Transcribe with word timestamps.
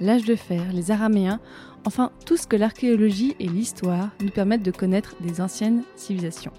l'âge 0.00 0.24
de 0.24 0.34
fer, 0.34 0.72
les 0.72 0.90
Araméens, 0.90 1.40
enfin 1.84 2.10
tout 2.26 2.36
ce 2.36 2.46
que 2.46 2.56
l'archéologie 2.56 3.36
et 3.38 3.46
l'histoire 3.46 4.10
nous 4.20 4.30
permettent 4.30 4.62
de 4.62 4.70
connaître 4.70 5.14
des 5.20 5.40
anciennes 5.40 5.82
civilisations. 5.96 6.52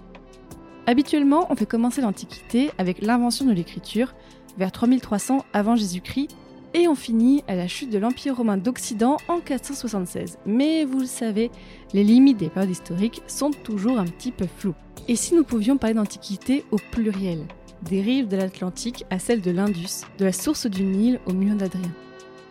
Habituellement, 0.86 1.46
on 1.50 1.56
fait 1.56 1.66
commencer 1.66 2.00
l'Antiquité 2.00 2.70
avec 2.78 3.02
l'invention 3.02 3.44
de 3.46 3.52
l'écriture, 3.52 4.14
vers 4.58 4.72
3300 4.72 5.44
avant 5.52 5.76
Jésus-Christ, 5.76 6.36
et 6.74 6.88
on 6.88 6.94
finit 6.94 7.44
à 7.48 7.54
la 7.54 7.68
chute 7.68 7.90
de 7.90 7.98
l'Empire 7.98 8.36
romain 8.36 8.56
d'Occident 8.56 9.18
en 9.28 9.40
476. 9.40 10.38
Mais 10.46 10.84
vous 10.84 11.00
le 11.00 11.06
savez, 11.06 11.50
les 11.92 12.02
limites 12.02 12.38
des 12.38 12.48
périodes 12.48 12.70
historiques 12.70 13.22
sont 13.26 13.50
toujours 13.50 13.98
un 13.98 14.06
petit 14.06 14.32
peu 14.32 14.46
floues. 14.46 14.74
Et 15.06 15.16
si 15.16 15.34
nous 15.34 15.44
pouvions 15.44 15.76
parler 15.76 15.94
d'Antiquité 15.94 16.64
au 16.70 16.76
pluriel 16.90 17.40
Des 17.82 18.00
rives 18.00 18.28
de 18.28 18.36
l'Atlantique 18.36 19.04
à 19.10 19.18
celles 19.18 19.40
de 19.40 19.50
l'Indus, 19.50 20.06
de 20.18 20.24
la 20.24 20.32
source 20.32 20.66
du 20.66 20.84
Nil 20.84 21.20
au 21.26 21.32
milieu 21.32 21.54
d'Adrien? 21.54 21.90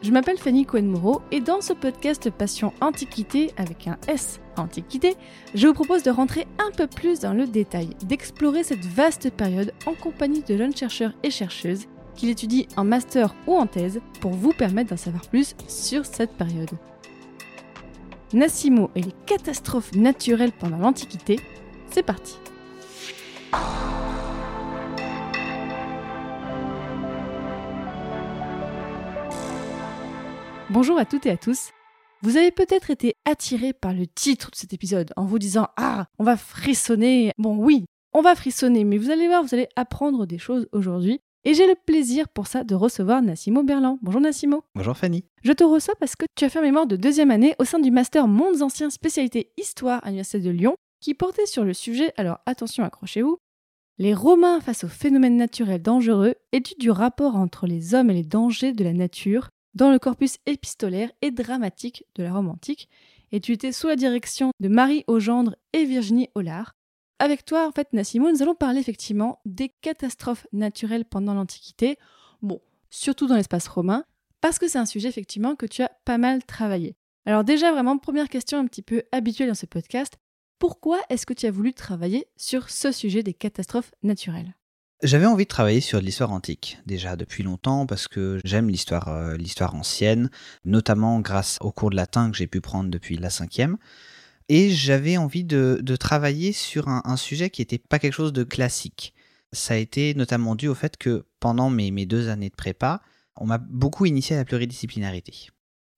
Je 0.01 0.09
m'appelle 0.09 0.39
Fanny 0.39 0.65
Cohen-Moreau 0.65 1.21
et 1.31 1.41
dans 1.41 1.61
ce 1.61 1.73
podcast 1.73 2.31
Passion 2.31 2.73
Antiquité 2.81 3.51
avec 3.55 3.87
un 3.87 3.99
S 4.07 4.39
Antiquité, 4.57 5.15
je 5.53 5.67
vous 5.67 5.75
propose 5.75 6.01
de 6.01 6.09
rentrer 6.09 6.47
un 6.57 6.71
peu 6.71 6.87
plus 6.87 7.19
dans 7.19 7.33
le 7.33 7.45
détail, 7.45 7.91
d'explorer 8.05 8.63
cette 8.63 8.83
vaste 8.83 9.29
période 9.29 9.73
en 9.85 9.93
compagnie 9.93 10.41
de 10.41 10.57
jeunes 10.57 10.75
chercheurs 10.75 11.13
et 11.21 11.29
chercheuses 11.29 11.85
qui 12.15 12.25
l'étudient 12.25 12.65
en 12.77 12.83
master 12.83 13.35
ou 13.45 13.55
en 13.55 13.67
thèse 13.67 14.01
pour 14.21 14.31
vous 14.31 14.53
permettre 14.53 14.89
d'en 14.89 14.97
savoir 14.97 15.21
plus 15.27 15.55
sur 15.67 16.03
cette 16.07 16.33
période. 16.33 16.71
Nassimo 18.33 18.89
et 18.95 19.03
les 19.03 19.13
catastrophes 19.27 19.93
naturelles 19.93 20.51
pendant 20.51 20.77
l'Antiquité, 20.77 21.39
c'est 21.91 22.03
parti. 22.03 22.37
Bonjour 30.73 30.97
à 30.97 31.03
toutes 31.03 31.25
et 31.25 31.31
à 31.31 31.35
tous. 31.35 31.71
Vous 32.21 32.37
avez 32.37 32.49
peut-être 32.49 32.91
été 32.91 33.15
attiré 33.25 33.73
par 33.73 33.93
le 33.93 34.07
titre 34.07 34.51
de 34.51 34.55
cet 34.55 34.71
épisode 34.71 35.11
en 35.17 35.25
vous 35.25 35.37
disant 35.37 35.67
Ah, 35.75 36.05
on 36.17 36.23
va 36.23 36.37
frissonner. 36.37 37.33
Bon, 37.37 37.57
oui, 37.57 37.83
on 38.13 38.21
va 38.21 38.35
frissonner, 38.35 38.85
mais 38.85 38.97
vous 38.97 39.09
allez 39.09 39.27
voir, 39.27 39.43
vous 39.43 39.53
allez 39.53 39.67
apprendre 39.75 40.25
des 40.25 40.37
choses 40.37 40.69
aujourd'hui. 40.71 41.19
Et 41.43 41.55
j'ai 41.55 41.67
le 41.67 41.75
plaisir 41.75 42.29
pour 42.29 42.47
ça 42.47 42.63
de 42.63 42.73
recevoir 42.73 43.21
Nassimo 43.21 43.63
Berland. 43.63 43.99
Bonjour 44.01 44.21
Nassimo. 44.21 44.63
Bonjour 44.73 44.95
Fanny. 44.95 45.25
Je 45.43 45.51
te 45.51 45.65
reçois 45.65 45.95
parce 45.99 46.15
que 46.15 46.25
tu 46.37 46.45
as 46.45 46.49
fait 46.49 46.59
un 46.59 46.61
mémoire 46.61 46.87
de 46.87 46.95
deuxième 46.95 47.31
année 47.31 47.53
au 47.59 47.65
sein 47.65 47.79
du 47.79 47.91
Master 47.91 48.29
Mondes 48.29 48.61
Anciens 48.61 48.91
spécialité 48.91 49.51
Histoire 49.57 49.99
à 50.03 50.07
l'Université 50.07 50.39
de 50.39 50.51
Lyon 50.51 50.75
qui 51.01 51.15
portait 51.15 51.47
sur 51.47 51.65
le 51.65 51.73
sujet, 51.73 52.13
alors 52.15 52.37
attention, 52.45 52.85
accrochez-vous, 52.85 53.39
les 53.97 54.13
Romains 54.13 54.61
face 54.61 54.85
aux 54.85 54.87
phénomènes 54.87 55.35
naturels 55.35 55.81
dangereux, 55.81 56.35
étude 56.53 56.79
du 56.79 56.91
rapport 56.91 57.35
entre 57.35 57.67
les 57.67 57.93
hommes 57.93 58.09
et 58.09 58.13
les 58.13 58.23
dangers 58.23 58.71
de 58.71 58.85
la 58.85 58.93
nature 58.93 59.49
dans 59.73 59.91
le 59.91 59.99
corpus 59.99 60.37
épistolaire 60.45 61.11
et 61.21 61.31
dramatique 61.31 62.05
de 62.15 62.23
la 62.23 62.33
Rome 62.33 62.49
antique, 62.49 62.89
et 63.31 63.39
tu 63.39 63.53
étais 63.53 63.71
sous 63.71 63.87
la 63.87 63.95
direction 63.95 64.51
de 64.59 64.67
Marie 64.67 65.03
Augendre 65.07 65.55
et 65.73 65.85
Virginie 65.85 66.29
Hollard. 66.35 66.75
Avec 67.19 67.45
toi, 67.45 67.67
en 67.67 67.71
fait, 67.71 67.93
Nassimo, 67.93 68.31
nous 68.31 68.41
allons 68.41 68.55
parler 68.55 68.79
effectivement 68.79 69.39
des 69.45 69.69
catastrophes 69.69 70.47
naturelles 70.51 71.05
pendant 71.05 71.33
l'Antiquité, 71.33 71.97
bon, 72.41 72.61
surtout 72.89 73.27
dans 73.27 73.35
l'espace 73.35 73.67
romain, 73.67 74.05
parce 74.41 74.59
que 74.59 74.67
c'est 74.67 74.79
un 74.79 74.85
sujet 74.85 75.07
effectivement 75.07 75.55
que 75.55 75.67
tu 75.67 75.83
as 75.83 75.91
pas 76.03 76.17
mal 76.17 76.43
travaillé. 76.43 76.95
Alors 77.25 77.43
déjà, 77.43 77.71
vraiment, 77.71 77.97
première 77.97 78.29
question 78.29 78.57
un 78.57 78.65
petit 78.65 78.81
peu 78.81 79.03
habituelle 79.11 79.49
dans 79.49 79.55
ce 79.55 79.67
podcast, 79.67 80.17
pourquoi 80.57 80.99
est-ce 81.09 81.25
que 81.25 81.33
tu 81.33 81.45
as 81.45 81.51
voulu 81.51 81.73
travailler 81.73 82.27
sur 82.35 82.69
ce 82.69 82.91
sujet 82.91 83.23
des 83.23 83.33
catastrophes 83.33 83.93
naturelles? 84.03 84.55
J'avais 85.03 85.25
envie 85.25 85.45
de 85.45 85.49
travailler 85.49 85.81
sur 85.81 85.99
l'histoire 85.99 86.31
antique, 86.31 86.77
déjà 86.85 87.15
depuis 87.15 87.41
longtemps, 87.41 87.87
parce 87.87 88.07
que 88.07 88.39
j'aime 88.45 88.69
l'histoire 88.69 89.07
euh, 89.07 89.35
l'histoire 89.35 89.73
ancienne, 89.73 90.29
notamment 90.63 91.19
grâce 91.21 91.57
au 91.61 91.71
cours 91.71 91.89
de 91.89 91.95
latin 91.95 92.29
que 92.29 92.37
j'ai 92.37 92.45
pu 92.45 92.61
prendre 92.61 92.91
depuis 92.91 93.17
la 93.17 93.31
cinquième. 93.31 93.77
Et 94.47 94.69
j'avais 94.69 95.17
envie 95.17 95.43
de, 95.43 95.79
de 95.81 95.95
travailler 95.95 96.51
sur 96.51 96.87
un, 96.87 97.17
sujet 97.17 97.49
qui 97.49 97.61
n'était 97.61 97.79
pas 97.79 97.97
quelque 97.97 98.13
chose 98.13 98.33
de 98.33 98.43
classique. 98.43 99.15
Ça 99.53 99.73
a 99.73 99.77
été 99.77 100.13
notamment 100.13 100.53
dû 100.55 100.67
au 100.67 100.75
fait 100.75 100.97
que 100.97 101.25
pendant 101.39 101.71
mes, 101.71 101.89
mes 101.89 102.05
deux 102.05 102.29
années 102.29 102.49
de 102.49 102.55
prépa, 102.55 103.01
on 103.35 103.47
m'a 103.47 103.57
beaucoup 103.57 104.05
initié 104.05 104.35
à 104.35 104.39
la 104.39 104.45
pluridisciplinarité. 104.45 105.47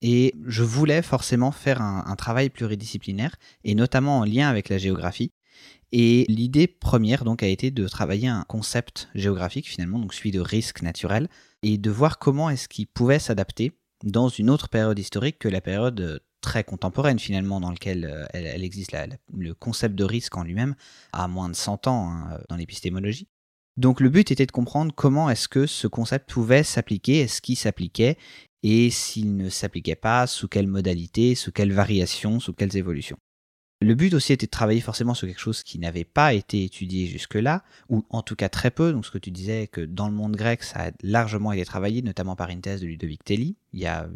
Et 0.00 0.34
je 0.46 0.62
voulais 0.62 1.02
forcément 1.02 1.50
faire 1.50 1.82
un 1.82 2.16
travail 2.16 2.48
pluridisciplinaire, 2.48 3.36
et 3.64 3.74
notamment 3.74 4.20
en 4.20 4.24
lien 4.24 4.48
avec 4.48 4.70
la 4.70 4.78
géographie. 4.78 5.32
Et 5.96 6.24
l'idée 6.26 6.66
première 6.66 7.22
donc 7.22 7.44
a 7.44 7.46
été 7.46 7.70
de 7.70 7.86
travailler 7.86 8.26
un 8.26 8.42
concept 8.48 9.08
géographique 9.14 9.68
finalement, 9.68 10.00
donc 10.00 10.12
celui 10.12 10.32
de 10.32 10.40
risque 10.40 10.82
naturel, 10.82 11.28
et 11.62 11.78
de 11.78 11.88
voir 11.88 12.18
comment 12.18 12.50
est-ce 12.50 12.66
qu'il 12.66 12.88
pouvait 12.88 13.20
s'adapter 13.20 13.70
dans 14.02 14.28
une 14.28 14.50
autre 14.50 14.68
période 14.68 14.98
historique 14.98 15.38
que 15.38 15.46
la 15.46 15.60
période 15.60 16.00
euh, 16.00 16.18
très 16.40 16.64
contemporaine 16.64 17.20
finalement 17.20 17.60
dans 17.60 17.70
laquelle 17.70 18.06
euh, 18.06 18.26
elle, 18.32 18.64
existe. 18.64 18.96
Le 19.32 19.54
concept 19.54 19.94
de 19.94 20.02
risque 20.02 20.36
en 20.36 20.42
lui-même 20.42 20.74
a 21.12 21.28
moins 21.28 21.48
de 21.48 21.54
100 21.54 21.86
ans 21.86 22.10
hein, 22.10 22.40
dans 22.48 22.56
l'épistémologie. 22.56 23.28
Donc 23.76 24.00
le 24.00 24.08
but 24.08 24.32
était 24.32 24.46
de 24.46 24.50
comprendre 24.50 24.92
comment 24.92 25.30
est-ce 25.30 25.46
que 25.46 25.64
ce 25.64 25.86
concept 25.86 26.28
pouvait 26.28 26.64
s'appliquer, 26.64 27.20
est-ce 27.20 27.40
qu'il 27.40 27.56
s'appliquait, 27.56 28.18
et 28.64 28.90
s'il 28.90 29.36
ne 29.36 29.48
s'appliquait 29.48 29.94
pas, 29.94 30.26
sous 30.26 30.48
quelle 30.48 30.66
modalité, 30.66 31.36
sous 31.36 31.52
quelles 31.52 31.72
variations, 31.72 32.40
sous 32.40 32.52
quelles 32.52 32.76
évolutions. 32.76 33.18
Le 33.84 33.94
but 33.94 34.14
aussi 34.14 34.32
était 34.32 34.46
de 34.46 34.50
travailler 34.50 34.80
forcément 34.80 35.12
sur 35.12 35.28
quelque 35.28 35.40
chose 35.40 35.62
qui 35.62 35.78
n'avait 35.78 36.04
pas 36.04 36.32
été 36.32 36.64
étudié 36.64 37.06
jusque-là, 37.06 37.62
ou 37.90 38.02
en 38.08 38.22
tout 38.22 38.34
cas 38.34 38.48
très 38.48 38.70
peu. 38.70 38.92
Donc 38.92 39.04
ce 39.04 39.10
que 39.10 39.18
tu 39.18 39.30
disais, 39.30 39.66
que 39.66 39.82
dans 39.82 40.08
le 40.08 40.14
monde 40.14 40.36
grec, 40.36 40.62
ça 40.62 40.86
a 40.86 40.90
largement 41.02 41.52
été 41.52 41.66
travaillé, 41.66 42.00
notamment 42.00 42.34
par 42.34 42.48
une 42.48 42.62
thèse 42.62 42.80
de 42.80 42.86
Ludovic 42.86 43.22
Telly, 43.24 43.56
il 43.74 43.80
y 43.80 43.86
a 43.86 44.08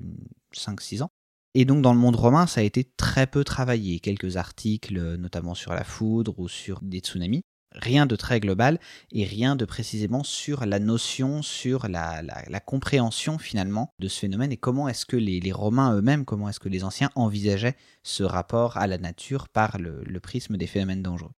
5-6 0.55 1.03
ans. 1.03 1.11
Et 1.53 1.67
donc 1.67 1.83
dans 1.83 1.93
le 1.93 1.99
monde 1.99 2.17
romain, 2.17 2.47
ça 2.47 2.63
a 2.63 2.65
été 2.65 2.83
très 2.83 3.27
peu 3.27 3.45
travaillé. 3.45 4.01
Quelques 4.01 4.39
articles, 4.39 5.17
notamment 5.17 5.55
sur 5.55 5.75
la 5.75 5.85
foudre 5.85 6.39
ou 6.39 6.49
sur 6.49 6.81
des 6.81 7.01
tsunamis. 7.01 7.45
Rien 7.79 8.07
de 8.07 8.17
très 8.17 8.41
global 8.41 8.81
et 9.13 9.25
rien 9.25 9.55
de 9.55 9.65
précisément 9.65 10.25
sur 10.25 10.67
la 10.67 10.81
notion, 10.81 11.43
sur 11.43 11.87
la, 11.87 12.23
compréhension 12.67 13.39
finalement 13.39 13.95
de 14.01 14.09
ce 14.09 14.19
phénomène 14.19 14.51
et 14.51 14.57
comment 14.57 14.89
est-ce 14.89 15.07
que 15.07 15.17
les, 15.17 15.53
Romains 15.53 15.95
eux-mêmes, 15.95 16.25
comment 16.25 16.49
est-ce 16.49 16.61
que 16.61 16.69
les 16.69 16.83
anciens 16.83 17.11
envisageaient 17.15 17.77
ce 18.03 18.25
rapport 18.25 18.77
à 18.77 18.87
la 18.87 18.99
nature 18.99 19.49
par 19.49 19.79
le, 19.79 20.21
prisme 20.21 20.57
des 20.57 20.67
phénomènes 20.67 21.03
dangereux. 21.03 21.31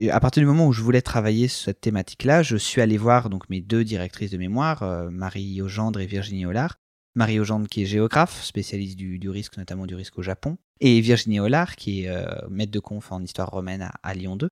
Et 0.00 0.10
à 0.10 0.20
partir 0.20 0.42
du 0.42 0.46
moment 0.46 0.66
où 0.66 0.72
je 0.72 0.82
voulais 0.82 1.00
travailler 1.00 1.48
cette 1.48 1.80
thématique-là, 1.80 2.42
je 2.42 2.56
suis 2.56 2.82
allé 2.82 2.98
voir 2.98 3.30
donc 3.30 3.48
mes 3.48 3.62
deux 3.62 3.84
directrices 3.84 4.30
de 4.30 4.38
mémoire, 4.38 4.82
euh, 4.82 5.10
Marie 5.10 5.62
Augendre 5.62 6.00
et 6.00 6.06
Virginie 6.06 6.44
Hollard. 6.44 6.78
Marie 7.14 7.40
Augendre 7.40 7.68
qui 7.68 7.82
est 7.82 7.86
géographe, 7.86 8.42
spécialiste 8.42 8.96
du, 8.96 9.30
risque, 9.30 9.56
notamment 9.56 9.86
du 9.86 9.94
risque 9.94 10.18
au 10.18 10.22
Japon, 10.22 10.58
et 10.80 11.00
Virginie 11.00 11.40
Hollard 11.40 11.76
qui 11.76 12.04
est 12.04 12.08
euh, 12.08 12.26
maître 12.50 12.72
de 12.72 12.80
conf 12.80 13.12
en 13.12 13.22
histoire 13.22 13.48
romaine 13.48 13.90
à 14.02 14.14
Lyon 14.14 14.36
2. 14.36 14.48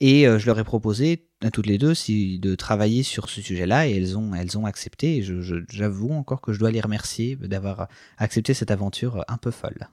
Et 0.00 0.26
euh, 0.26 0.38
je 0.38 0.46
leur 0.46 0.58
ai 0.58 0.64
proposé 0.64 1.28
à 1.42 1.50
toutes 1.50 1.66
les 1.66 1.78
deux 1.78 1.94
si, 1.94 2.38
de 2.38 2.54
travailler 2.54 3.02
sur 3.02 3.28
ce 3.28 3.40
sujet-là 3.40 3.86
et 3.88 3.96
elles 3.96 4.18
ont, 4.18 4.34
elles 4.34 4.58
ont 4.58 4.66
accepté. 4.66 5.22
J'avoue 5.22 6.12
encore 6.12 6.40
que 6.40 6.52
je 6.52 6.58
dois 6.58 6.70
les 6.70 6.80
remercier 6.80 7.36
d'avoir 7.36 7.88
accepté 8.18 8.54
cette 8.54 8.70
aventure 8.70 9.24
un 9.28 9.36
peu 9.36 9.50
folle. 9.50 9.88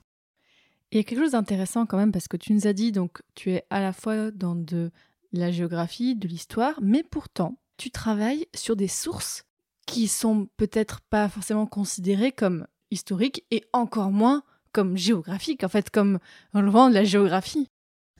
Il 0.91 0.97
y 0.97 0.99
a 0.99 1.03
quelque 1.03 1.21
chose 1.21 1.31
d'intéressant 1.31 1.85
quand 1.85 1.97
même 1.97 2.11
parce 2.11 2.27
que 2.27 2.35
tu 2.35 2.53
nous 2.53 2.67
as 2.67 2.73
dit 2.73 2.91
donc 2.91 3.21
tu 3.33 3.51
es 3.51 3.63
à 3.69 3.79
la 3.79 3.93
fois 3.93 4.31
dans 4.31 4.55
de 4.55 4.91
la 5.31 5.51
géographie, 5.51 6.15
de 6.15 6.27
l'histoire, 6.27 6.77
mais 6.81 7.03
pourtant 7.03 7.57
tu 7.77 7.91
travailles 7.91 8.45
sur 8.53 8.75
des 8.75 8.89
sources 8.89 9.45
qui 9.87 10.07
sont 10.07 10.49
peut-être 10.57 10.99
pas 11.01 11.29
forcément 11.29 11.65
considérées 11.65 12.31
comme 12.31 12.67
historiques 12.91 13.45
et 13.51 13.63
encore 13.71 14.11
moins 14.11 14.43
comme 14.73 14.97
géographiques, 14.97 15.63
en 15.63 15.69
fait 15.69 15.89
comme 15.89 16.19
relevant 16.53 16.89
de 16.89 16.93
la 16.93 17.03
géographie. 17.03 17.70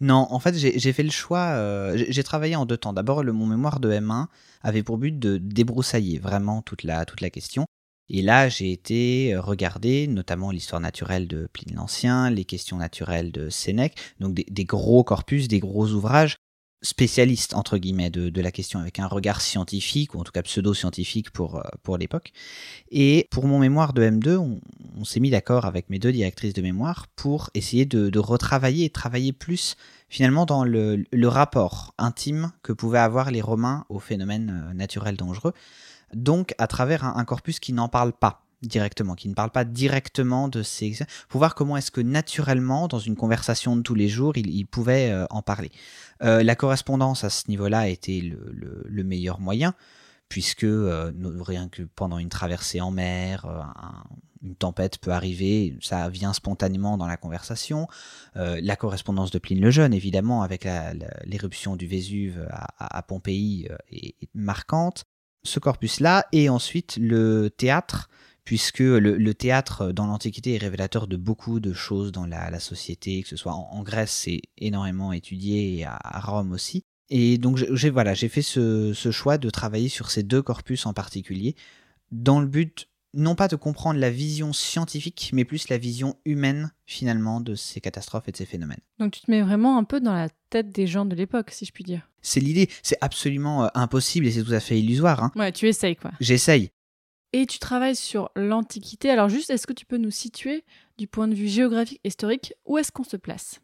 Non, 0.01 0.27
en 0.31 0.39
fait, 0.39 0.57
j'ai 0.57 0.94
fait 0.94 1.03
le 1.03 1.12
choix. 1.12 1.51
euh, 1.51 2.06
j'ai 2.09 2.24
travaillé 2.24 2.56
en 2.56 2.65
deux 2.65 2.77
temps. 2.77 2.92
D'abord, 2.92 3.24
mon 3.24 3.45
mémoire 3.45 3.80
de 3.80 3.92
M1 3.92 4.27
avait 4.63 4.81
pour 4.83 4.98
but 4.98 5.18
de 5.18 5.38
débroussailler 5.38 6.18
vraiment 6.18 6.62
toute 6.63 6.83
la, 6.83 7.06
toute 7.06 7.21
la 7.21 7.30
question. 7.30 7.65
Et 8.09 8.21
là, 8.21 8.50
j'ai 8.50 8.71
été 8.71 9.38
regarder 9.38 10.07
notamment 10.07 10.51
l'histoire 10.51 10.81
naturelle 10.81 11.27
de 11.27 11.48
Pline 11.53 11.75
l'Ancien, 11.75 12.30
les 12.30 12.45
questions 12.45 12.77
naturelles 12.77 13.31
de 13.31 13.50
Sénèque, 13.50 13.95
donc 14.19 14.33
des 14.33 14.65
gros 14.65 15.03
corpus, 15.03 15.48
des 15.48 15.59
gros 15.59 15.88
ouvrages 15.92 16.36
spécialiste 16.81 17.53
entre 17.53 17.77
guillemets 17.77 18.09
de, 18.09 18.29
de, 18.29 18.41
la 18.41 18.51
question 18.51 18.79
avec 18.79 18.99
un 18.99 19.07
regard 19.07 19.41
scientifique 19.41 20.15
ou 20.15 20.19
en 20.19 20.23
tout 20.23 20.31
cas 20.31 20.41
pseudo-scientifique 20.41 21.31
pour, 21.31 21.57
euh, 21.57 21.63
pour 21.83 21.97
l'époque. 21.97 22.31
Et 22.89 23.27
pour 23.29 23.45
mon 23.45 23.59
mémoire 23.59 23.93
de 23.93 24.01
M2, 24.01 24.37
on, 24.37 24.59
on 24.97 25.03
s'est 25.03 25.19
mis 25.19 25.29
d'accord 25.29 25.65
avec 25.65 25.89
mes 25.89 25.99
deux 25.99 26.11
directrices 26.11 26.53
de 26.53 26.61
mémoire 26.61 27.07
pour 27.15 27.51
essayer 27.53 27.85
de, 27.85 28.09
de 28.09 28.19
retravailler 28.19 28.85
et 28.85 28.89
travailler 28.89 29.31
plus 29.31 29.75
finalement 30.09 30.45
dans 30.45 30.63
le, 30.63 31.05
le, 31.11 31.27
rapport 31.27 31.93
intime 31.97 32.51
que 32.63 32.73
pouvaient 32.73 32.99
avoir 32.99 33.31
les 33.31 33.41
Romains 33.41 33.85
aux 33.89 33.99
phénomènes 33.99 34.67
euh, 34.69 34.73
naturels 34.73 35.17
dangereux, 35.17 35.53
donc 36.13 36.53
à 36.57 36.67
travers 36.67 37.05
un 37.05 37.23
corpus 37.25 37.59
qui 37.59 37.73
n'en 37.73 37.89
parle 37.89 38.11
pas 38.11 38.43
directement, 38.61 39.15
qui 39.15 39.27
ne 39.27 39.33
parle 39.33 39.51
pas 39.51 39.65
directement 39.65 40.47
de 40.47 40.63
ces... 40.63 40.99
pour 41.29 41.39
voir 41.39 41.55
comment 41.55 41.77
est-ce 41.77 41.91
que 41.91 42.01
naturellement, 42.01 42.87
dans 42.87 42.99
une 42.99 43.15
conversation 43.15 43.75
de 43.75 43.81
tous 43.81 43.95
les 43.95 44.07
jours, 44.07 44.37
il, 44.37 44.49
il 44.49 44.65
pouvait 44.65 45.11
euh, 45.11 45.25
en 45.29 45.41
parler. 45.41 45.71
Euh, 46.23 46.43
la 46.43 46.55
correspondance 46.55 47.23
à 47.23 47.29
ce 47.29 47.49
niveau-là 47.49 47.87
était 47.87 48.21
le, 48.21 48.51
le, 48.51 48.83
le, 48.85 49.03
meilleur 49.03 49.39
moyen, 49.39 49.73
puisque 50.29 50.63
euh, 50.63 51.11
rien 51.39 51.69
que 51.69 51.83
pendant 51.83 52.19
une 52.19 52.29
traversée 52.29 52.81
en 52.81 52.91
mer, 52.91 53.45
un, 53.45 54.03
une 54.43 54.55
tempête 54.55 54.99
peut 54.99 55.11
arriver, 55.11 55.77
ça 55.81 56.09
vient 56.09 56.33
spontanément 56.33 56.97
dans 56.97 57.05
la 57.05 57.17
conversation. 57.17 57.87
la 58.33 58.75
correspondance 58.75 59.29
de 59.29 59.37
Pline 59.37 59.61
le 59.61 59.69
Jeune, 59.69 59.93
évidemment, 59.93 60.41
avec 60.41 60.67
l'éruption 61.25 61.75
du 61.75 61.85
Vésuve 61.85 62.47
à, 62.49 63.03
Pompéi, 63.03 63.67
est 63.91 64.15
marquante. 64.33 65.05
Ce 65.43 65.59
corpus-là, 65.59 66.25
et 66.31 66.49
ensuite 66.49 66.97
le 66.99 67.51
théâtre, 67.51 68.09
puisque 68.43 68.79
le, 68.79 69.17
le 69.17 69.33
théâtre 69.33 69.91
dans 69.91 70.07
l'Antiquité 70.07 70.55
est 70.55 70.57
révélateur 70.57 71.07
de 71.07 71.17
beaucoup 71.17 71.59
de 71.59 71.73
choses 71.73 72.11
dans 72.11 72.25
la, 72.25 72.49
la 72.49 72.59
société, 72.59 73.21
que 73.23 73.29
ce 73.29 73.35
soit 73.35 73.53
en, 73.53 73.69
en 73.71 73.83
Grèce, 73.83 74.11
c'est 74.11 74.41
énormément 74.57 75.13
étudié, 75.13 75.77
et 75.77 75.85
à, 75.85 75.97
à, 76.01 76.19
Rome 76.19 76.51
aussi. 76.51 76.83
Et 77.09 77.38
donc 77.38 77.57
j'ai 77.57 77.89
voilà, 77.89 78.13
j'ai 78.13 78.29
fait 78.29 78.41
ce, 78.41 78.93
ce, 78.93 79.11
choix 79.11 79.38
de 79.38 79.49
travailler 79.49 79.89
sur 79.89 80.09
ces 80.09 80.23
deux 80.23 80.41
corpus 80.41 80.85
en 80.85 80.93
particulier, 80.93 81.55
dans 82.11 82.39
le 82.39 82.47
but 82.47 82.88
non 83.13 83.35
pas 83.35 83.47
de 83.49 83.57
comprendre 83.57 83.99
la 83.99 84.09
vision 84.09 84.53
scientifique, 84.53 85.31
mais 85.33 85.43
plus 85.43 85.67
la 85.67 85.77
vision 85.77 86.15
humaine 86.25 86.71
finalement 86.85 87.41
de 87.41 87.55
ces 87.55 87.81
catastrophes 87.81 88.29
et 88.29 88.31
de 88.31 88.38
ces 88.38 88.45
phénomènes. 88.45 88.79
Donc 88.99 89.11
tu 89.11 89.21
te 89.21 89.29
mets 89.29 89.41
vraiment 89.41 89.77
un 89.77 89.83
peu 89.83 89.99
dans 89.99 90.13
la 90.13 90.29
tête 90.49 90.71
des 90.71 90.88
gens 90.88 91.05
de 91.05 91.15
l'époque, 91.15 91.51
si 91.51 91.65
je 91.65 91.73
puis 91.73 91.83
dire. 91.83 92.09
C'est 92.21 92.39
l'idée, 92.39 92.69
c'est 92.83 92.97
absolument 93.01 93.65
euh, 93.65 93.67
impossible 93.73 94.25
et 94.27 94.31
c'est 94.31 94.43
tout 94.43 94.53
à 94.53 94.59
fait 94.59 94.79
illusoire. 94.79 95.23
Hein. 95.23 95.31
Ouais, 95.35 95.51
tu 95.51 95.67
essayes 95.67 95.95
quoi. 95.95 96.11
J'essaye. 96.19 96.71
Et 97.33 97.45
tu 97.45 97.59
travailles 97.59 97.95
sur 97.95 98.29
l'Antiquité. 98.35 99.09
Alors 99.09 99.29
juste, 99.29 99.49
est-ce 99.49 99.67
que 99.67 99.73
tu 99.73 99.85
peux 99.85 99.97
nous 99.97 100.11
situer 100.11 100.65
du 100.97 101.07
point 101.07 101.27
de 101.27 101.35
vue 101.35 101.47
géographique, 101.47 102.01
historique, 102.03 102.53
où 102.65 102.77
est-ce 102.77 102.91
qu'on 102.91 103.03
se 103.03 103.17
place? 103.17 103.61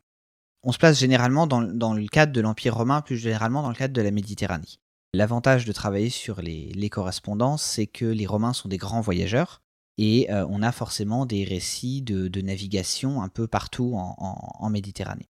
On 0.63 0.71
se 0.71 0.77
place 0.77 0.99
généralement 0.99 1.47
dans, 1.47 1.61
le 1.61 2.07
cadre 2.07 2.33
de 2.33 2.41
l'Empire 2.41 2.75
romain, 2.75 3.01
plus 3.01 3.17
généralement 3.17 3.61
dans 3.61 3.69
le 3.69 3.75
cadre 3.75 3.93
de 3.93 4.01
la 4.01 4.11
Méditerranée. 4.11 4.79
L'avantage 5.13 5.65
de 5.65 5.71
travailler 5.71 6.09
sur 6.09 6.41
les, 6.41 6.89
correspondances, 6.89 7.63
c'est 7.63 7.87
que 7.87 8.05
les 8.05 8.25
Romains 8.25 8.53
sont 8.53 8.69
des 8.69 8.77
grands 8.77 9.01
voyageurs 9.01 9.61
et 9.97 10.31
euh, 10.31 10.45
on 10.49 10.61
a 10.61 10.71
forcément 10.71 11.25
des 11.25 11.43
récits 11.43 12.01
de, 12.01 12.41
navigation 12.41 13.21
un 13.21 13.29
peu 13.29 13.47
partout 13.47 13.95
en 13.95 14.69
Méditerranée. 14.69 15.29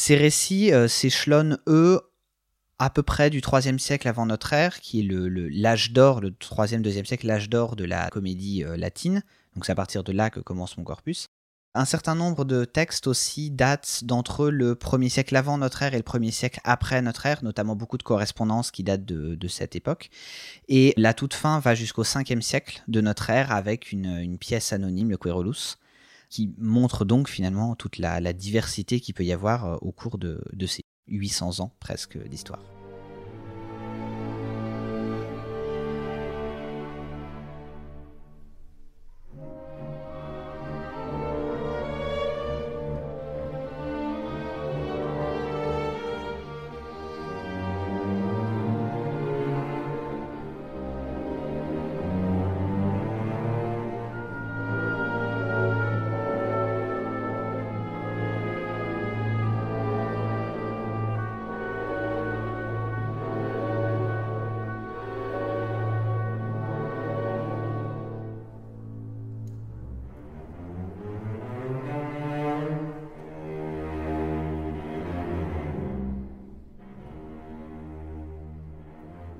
Ces 0.00 0.16
récits 0.16 0.72
euh, 0.72 0.88
s'échelonnent, 0.88 1.58
eux, 1.66 2.00
à 2.80 2.88
peu 2.88 3.02
près 3.02 3.28
du 3.28 3.42
3 3.42 3.60
siècle 3.78 4.08
avant 4.08 4.24
notre 4.24 4.54
ère, 4.54 4.80
qui 4.80 5.00
est 5.00 5.08
l'âge 5.52 5.88
le, 5.88 5.94
d'or, 5.94 6.22
le 6.22 6.30
3e, 6.30 6.80
2 6.80 7.04
siècle, 7.04 7.26
l'âge 7.26 7.50
d'or 7.50 7.76
de 7.76 7.84
la 7.84 8.08
comédie 8.08 8.64
euh, 8.64 8.76
latine. 8.76 9.22
Donc 9.54 9.66
c'est 9.66 9.72
à 9.72 9.74
partir 9.74 10.02
de 10.02 10.12
là 10.12 10.30
que 10.30 10.40
commence 10.40 10.78
mon 10.78 10.84
corpus. 10.84 11.26
Un 11.74 11.84
certain 11.84 12.14
nombre 12.14 12.46
de 12.46 12.64
textes 12.64 13.06
aussi 13.06 13.50
datent 13.50 14.02
d'entre 14.04 14.48
le 14.48 14.74
1er 14.74 15.10
siècle 15.10 15.36
avant 15.36 15.58
notre 15.58 15.82
ère 15.82 15.92
et 15.92 15.98
le 15.98 16.02
1er 16.02 16.30
siècle 16.30 16.60
après 16.64 17.02
notre 17.02 17.26
ère, 17.26 17.44
notamment 17.44 17.76
beaucoup 17.76 17.98
de 17.98 18.02
correspondances 18.02 18.70
qui 18.70 18.82
datent 18.82 19.04
de, 19.04 19.48
cette 19.48 19.76
époque. 19.76 20.08
Et 20.68 20.94
la 20.96 21.12
toute 21.12 21.34
fin 21.34 21.60
va 21.60 21.74
jusqu'au 21.74 22.02
5e 22.02 22.40
siècle 22.40 22.82
de 22.88 23.02
notre 23.02 23.28
ère 23.28 23.52
avec 23.52 23.92
une, 23.92 24.38
pièce 24.38 24.72
anonyme, 24.72 25.10
le 25.10 25.18
Querolus, 25.18 25.76
qui 26.30 26.54
montre 26.58 27.04
donc 27.04 27.28
finalement 27.28 27.76
toute 27.76 27.98
la, 27.98 28.20
la 28.20 28.32
diversité 28.32 29.00
qu'il 29.00 29.14
peut 29.14 29.24
y 29.24 29.32
avoir 29.32 29.66
euh, 29.66 29.76
au 29.82 29.92
cours 29.92 30.16
de, 30.16 30.42
de 30.52 30.66
ces 30.66 30.82
800 31.08 31.60
ans 31.60 31.72
presque 31.80 32.18
d'histoire. 32.28 32.79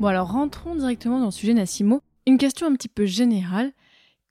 Bon 0.01 0.07
alors 0.07 0.33
rentrons 0.33 0.75
directement 0.77 1.19
dans 1.19 1.27
le 1.27 1.31
sujet 1.31 1.53
Nassimo. 1.53 2.01
Une 2.27 2.39
question 2.39 2.67
un 2.67 2.73
petit 2.73 2.89
peu 2.89 3.05
générale. 3.05 3.71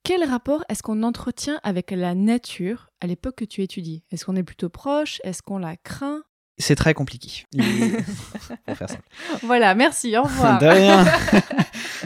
Quel 0.03 0.23
rapport 0.23 0.63
est-ce 0.67 0.81
qu'on 0.81 1.03
entretient 1.03 1.59
avec 1.61 1.91
la 1.91 2.15
nature 2.15 2.89
à 3.01 3.05
l'époque 3.05 3.35
que 3.35 3.45
tu 3.45 3.61
étudies? 3.61 4.03
Est-ce 4.11 4.25
qu'on 4.25 4.35
est 4.35 4.41
plutôt 4.41 4.69
proche? 4.69 5.21
Est-ce 5.23 5.43
qu'on 5.43 5.59
la 5.59 5.77
craint? 5.77 6.23
C'est 6.57 6.73
très 6.73 6.95
compliqué. 6.95 7.45
Pour 8.65 8.77
faire 8.77 8.89
simple. 8.89 9.03
Voilà, 9.43 9.75
merci, 9.75 10.17
au 10.17 10.23
revoir. 10.23 10.57
De 10.57 10.65
rien. 10.65 11.05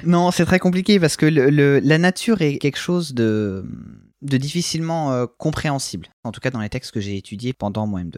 non, 0.04 0.31
c'est 0.31 0.45
très 0.45 0.60
compliqué 0.60 1.00
parce 1.00 1.15
que 1.15 1.25
le, 1.25 1.50
le, 1.50 1.80
la 1.80 1.98
nature 1.98 2.42
est 2.42 2.57
quelque 2.57 2.77
chose 2.77 3.13
de, 3.13 3.65
de 4.24 4.36
difficilement 4.36 5.13
euh, 5.13 5.25
compréhensible, 5.38 6.10
en 6.25 6.33
tout 6.33 6.42
cas 6.42 6.51
dans 6.51 6.60
les 6.60 6.69
textes 6.69 6.92
que 6.92 7.00
j'ai 7.00 7.15
étudiés 7.15 7.54
pendant 7.54 7.88
mon 7.88 7.98
M2 7.98 8.18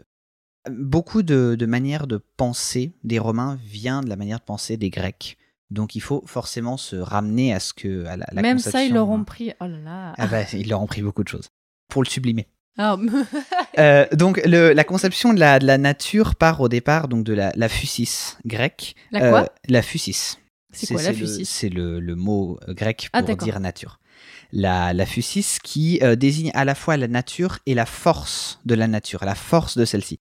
beaucoup 0.70 1.22
de, 1.22 1.56
de 1.58 1.66
manières 1.66 2.06
de 2.06 2.20
penser 2.36 2.92
des 3.04 3.18
Romains 3.18 3.58
vient 3.64 4.00
de 4.02 4.08
la 4.08 4.16
manière 4.16 4.38
de 4.38 4.44
penser 4.44 4.76
des 4.76 4.90
Grecs. 4.90 5.36
Donc 5.70 5.96
il 5.96 6.00
faut 6.00 6.22
forcément 6.26 6.76
se 6.76 6.96
ramener 6.96 7.52
à 7.52 7.60
ce 7.60 7.74
que 7.74 8.04
à 8.06 8.16
la, 8.16 8.26
la 8.32 8.42
Même 8.42 8.58
ça, 8.58 8.84
ils 8.84 8.94
leur 8.94 9.08
ont 9.08 9.24
pris. 9.24 9.52
Oh 9.60 9.66
là 9.66 9.78
là. 9.78 10.14
Ah 10.16 10.26
bah, 10.26 10.42
ils 10.52 10.68
leur 10.68 10.80
ont 10.80 10.86
pris 10.86 11.02
beaucoup 11.02 11.24
de 11.24 11.28
choses 11.28 11.48
pour 11.88 12.02
le 12.02 12.08
sublimer. 12.08 12.46
Oh. 12.78 12.96
euh, 13.78 14.06
donc 14.12 14.40
le, 14.44 14.72
la 14.72 14.84
conception 14.84 15.32
de 15.32 15.40
la, 15.40 15.58
de 15.58 15.66
la, 15.66 15.78
nature 15.78 16.34
part 16.34 16.60
au 16.60 16.68
départ 16.68 17.08
donc 17.08 17.24
de 17.24 17.32
la, 17.32 17.52
la 17.56 17.68
fusis 17.68 18.36
grecque. 18.44 18.94
La 19.10 19.20
quoi 19.20 19.42
euh, 19.42 19.46
La 19.68 19.82
fusis. 19.82 20.38
C'est 20.72 20.92
quoi 20.92 21.02
la 21.02 21.14
fusis 21.14 21.46
C'est 21.46 21.70
le, 21.70 22.00
le, 22.00 22.14
mot 22.14 22.60
grec 22.68 23.08
pour 23.12 23.24
ah, 23.28 23.34
dire 23.34 23.60
nature. 23.60 23.98
La, 24.52 24.92
la 24.92 25.06
fusis 25.06 25.58
qui 25.62 25.98
euh, 26.02 26.16
désigne 26.16 26.50
à 26.54 26.64
la 26.64 26.74
fois 26.74 26.98
la 26.98 27.08
nature 27.08 27.58
et 27.64 27.74
la 27.74 27.86
force 27.86 28.60
de 28.66 28.74
la 28.74 28.86
nature, 28.86 29.24
la 29.24 29.34
force 29.34 29.78
de 29.78 29.86
celle-ci. 29.86 30.20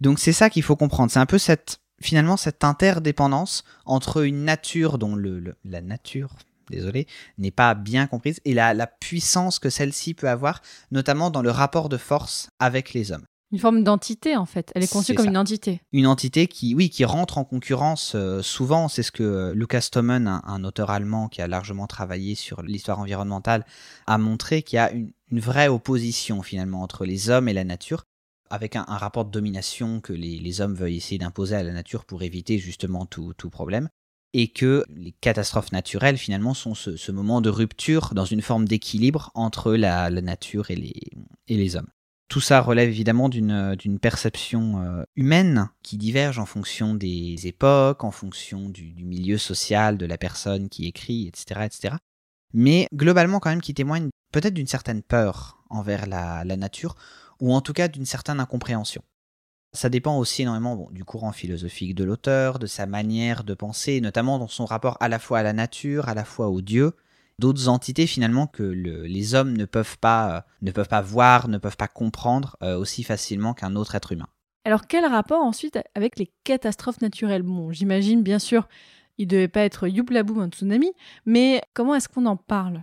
Donc 0.00 0.18
c'est 0.18 0.32
ça 0.32 0.50
qu'il 0.50 0.62
faut 0.62 0.76
comprendre. 0.76 1.10
C'est 1.10 1.18
un 1.18 1.26
peu 1.26 1.38
cette 1.38 1.80
finalement 2.00 2.36
cette 2.36 2.62
interdépendance 2.62 3.64
entre 3.84 4.24
une 4.24 4.44
nature 4.44 4.98
dont 4.98 5.16
le, 5.16 5.40
le 5.40 5.56
la 5.64 5.80
nature 5.80 6.34
désolé, 6.70 7.06
n'est 7.38 7.50
pas 7.50 7.74
bien 7.74 8.06
comprise, 8.06 8.40
et 8.44 8.54
la, 8.54 8.74
la 8.74 8.86
puissance 8.86 9.58
que 9.58 9.70
celle-ci 9.70 10.14
peut 10.14 10.28
avoir, 10.28 10.62
notamment 10.90 11.30
dans 11.30 11.42
le 11.42 11.50
rapport 11.50 11.88
de 11.88 11.96
force 11.96 12.50
avec 12.58 12.92
les 12.92 13.12
hommes. 13.12 13.24
Une 13.50 13.58
forme 13.58 13.82
d'entité, 13.82 14.36
en 14.36 14.44
fait. 14.44 14.70
Elle 14.74 14.84
est 14.84 14.92
conçue 14.92 15.12
est 15.12 15.14
comme 15.14 15.24
ça. 15.24 15.30
une 15.30 15.38
entité. 15.38 15.80
Une 15.92 16.06
entité 16.06 16.48
qui, 16.48 16.74
oui, 16.74 16.90
qui 16.90 17.06
rentre 17.06 17.38
en 17.38 17.44
concurrence 17.44 18.12
euh, 18.14 18.42
souvent. 18.42 18.88
C'est 18.88 19.02
ce 19.02 19.10
que 19.10 19.22
euh, 19.22 19.54
Lucas 19.54 19.88
Tommen, 19.90 20.28
un, 20.28 20.42
un, 20.44 20.64
auteur 20.64 20.90
allemand 20.90 21.28
qui 21.28 21.40
a 21.40 21.46
largement 21.46 21.86
travaillé 21.86 22.34
sur 22.34 22.60
l'histoire 22.60 22.98
environnementale, 22.98 23.64
a 24.06 24.18
montré 24.18 24.60
qu'il 24.62 24.76
y 24.76 24.80
a 24.80 24.92
une, 24.92 25.12
une 25.30 25.40
vraie 25.40 25.68
opposition, 25.68 26.42
finalement, 26.42 26.82
entre 26.82 27.06
les 27.06 27.30
hommes 27.30 27.48
et 27.48 27.54
la 27.54 27.64
nature 27.64 28.04
avec 28.50 28.76
un, 28.76 28.84
rapport 28.84 29.24
de 29.24 29.30
domination 29.30 30.00
que 30.00 30.12
les, 30.12 30.60
hommes 30.60 30.74
veulent 30.74 30.92
essayer 30.92 31.18
d'imposer 31.18 31.56
à 31.56 31.62
la 31.62 31.72
nature 31.72 32.04
pour 32.04 32.22
éviter 32.22 32.58
justement 32.58 33.06
tout, 33.06 33.34
problème, 33.50 33.88
et 34.32 34.48
que 34.48 34.84
les 34.94 35.12
catastrophes 35.12 35.72
naturelles 35.72 36.18
finalement 36.18 36.54
sont 36.54 36.74
ce, 36.74 37.12
moment 37.12 37.40
de 37.40 37.50
rupture 37.50 38.12
dans 38.14 38.24
une 38.24 38.42
forme 38.42 38.66
d'équilibre 38.66 39.30
entre 39.34 39.74
la, 39.74 40.10
nature 40.10 40.70
et 40.70 40.76
les, 41.48 41.76
hommes. 41.76 41.88
Tout 42.28 42.40
ça 42.40 42.60
relève 42.60 42.90
évidemment 42.90 43.30
d'une 43.30 43.98
perception 44.00 44.82
euh, 44.82 45.02
humaine 45.16 45.70
qui 45.82 45.96
diverge 45.96 46.38
en 46.38 46.44
fonction 46.44 46.94
des 46.94 47.46
époques, 47.46 48.04
en 48.04 48.10
fonction 48.10 48.68
du, 48.68 48.94
milieu 49.02 49.38
social 49.38 49.96
de 49.96 50.04
la 50.04 50.18
personne 50.18 50.68
qui 50.68 50.86
écrit, 50.86 51.26
etc., 51.26 51.62
etc. 51.64 51.94
Mais 52.52 52.86
globalement 52.94 53.40
quand 53.40 53.50
même 53.50 53.62
qui 53.62 53.74
témoigne 53.74 54.10
peut-être 54.32 54.54
d'une 54.54 54.66
certaine 54.66 55.02
peur 55.02 55.62
envers 55.70 56.06
la 56.06 56.44
nature 56.44 56.96
ou 57.40 57.52
en 57.54 57.60
tout 57.60 57.72
cas 57.72 57.88
d'une 57.88 58.06
certaine 58.06 58.40
incompréhension. 58.40 59.02
Ça 59.74 59.90
dépend 59.90 60.16
aussi 60.18 60.42
énormément 60.42 60.88
du 60.92 61.04
courant 61.04 61.32
philosophique 61.32 61.94
de 61.94 62.04
l'auteur, 62.04 62.58
de 62.58 62.66
sa 62.66 62.86
manière 62.86 63.44
de 63.44 63.52
penser, 63.54 64.00
notamment 64.00 64.38
dans 64.38 64.48
son 64.48 64.64
rapport 64.64 64.96
à 65.00 65.08
la 65.08 65.18
fois 65.18 65.40
à 65.40 65.42
la 65.42 65.52
nature, 65.52 66.08
à 66.08 66.14
la 66.14 66.24
fois 66.24 66.48
au 66.48 66.62
Dieu, 66.62 66.92
d'autres 67.38 67.68
entités 67.68 68.06
finalement 68.06 68.46
que 68.46 68.62
le- 68.62 69.04
les 69.06 69.34
hommes 69.34 69.56
ne 69.56 69.66
peuvent 69.66 69.98
pas, 69.98 70.36
euh, 70.36 70.40
ne 70.62 70.70
peuvent 70.70 70.88
pas 70.88 71.02
voir, 71.02 71.48
ne 71.48 71.58
peuvent 71.58 71.76
pas 71.76 71.86
comprendre 71.86 72.56
euh, 72.62 72.78
aussi 72.78 73.02
facilement 73.02 73.52
qu'un 73.52 73.76
autre 73.76 73.94
être 73.94 74.12
humain. 74.12 74.28
Alors 74.64 74.86
quel 74.86 75.04
rapport 75.04 75.42
ensuite 75.44 75.78
avec 75.94 76.18
les 76.18 76.32
catastrophes 76.44 77.00
naturelles? 77.02 77.42
Bon, 77.42 77.70
j'imagine 77.70 78.22
bien 78.22 78.38
sûr, 78.38 78.68
il 79.18 79.26
devait 79.26 79.48
pas 79.48 79.60
être 79.60 79.86
youblaboum 79.86 80.40
un 80.40 80.48
tsunami, 80.48 80.92
mais 81.26 81.62
comment 81.74 81.94
est-ce 81.94 82.08
qu'on 82.08 82.26
en 82.26 82.36
parle? 82.36 82.82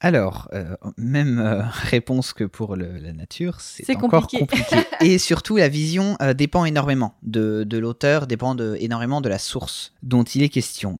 Alors, 0.00 0.48
euh, 0.52 0.76
même 0.96 1.38
euh, 1.40 1.62
réponse 1.70 2.32
que 2.32 2.44
pour 2.44 2.76
le- 2.76 2.98
la 2.98 3.12
nature, 3.12 3.60
c'est 3.60 3.84
encore 3.96 4.22
compliqué. 4.22 4.38
compliqué. 4.46 4.76
Et 5.00 5.18
surtout, 5.18 5.56
la 5.56 5.68
vision 5.68 6.16
euh, 6.22 6.34
dépend 6.34 6.64
énormément 6.64 7.16
de, 7.22 7.64
de 7.64 7.78
l'auteur, 7.78 8.26
dépend 8.26 8.54
de- 8.54 8.76
énormément 8.80 9.20
de 9.20 9.28
la 9.28 9.38
source 9.38 9.92
dont 10.02 10.22
il 10.24 10.42
est 10.42 10.48
question. 10.48 10.96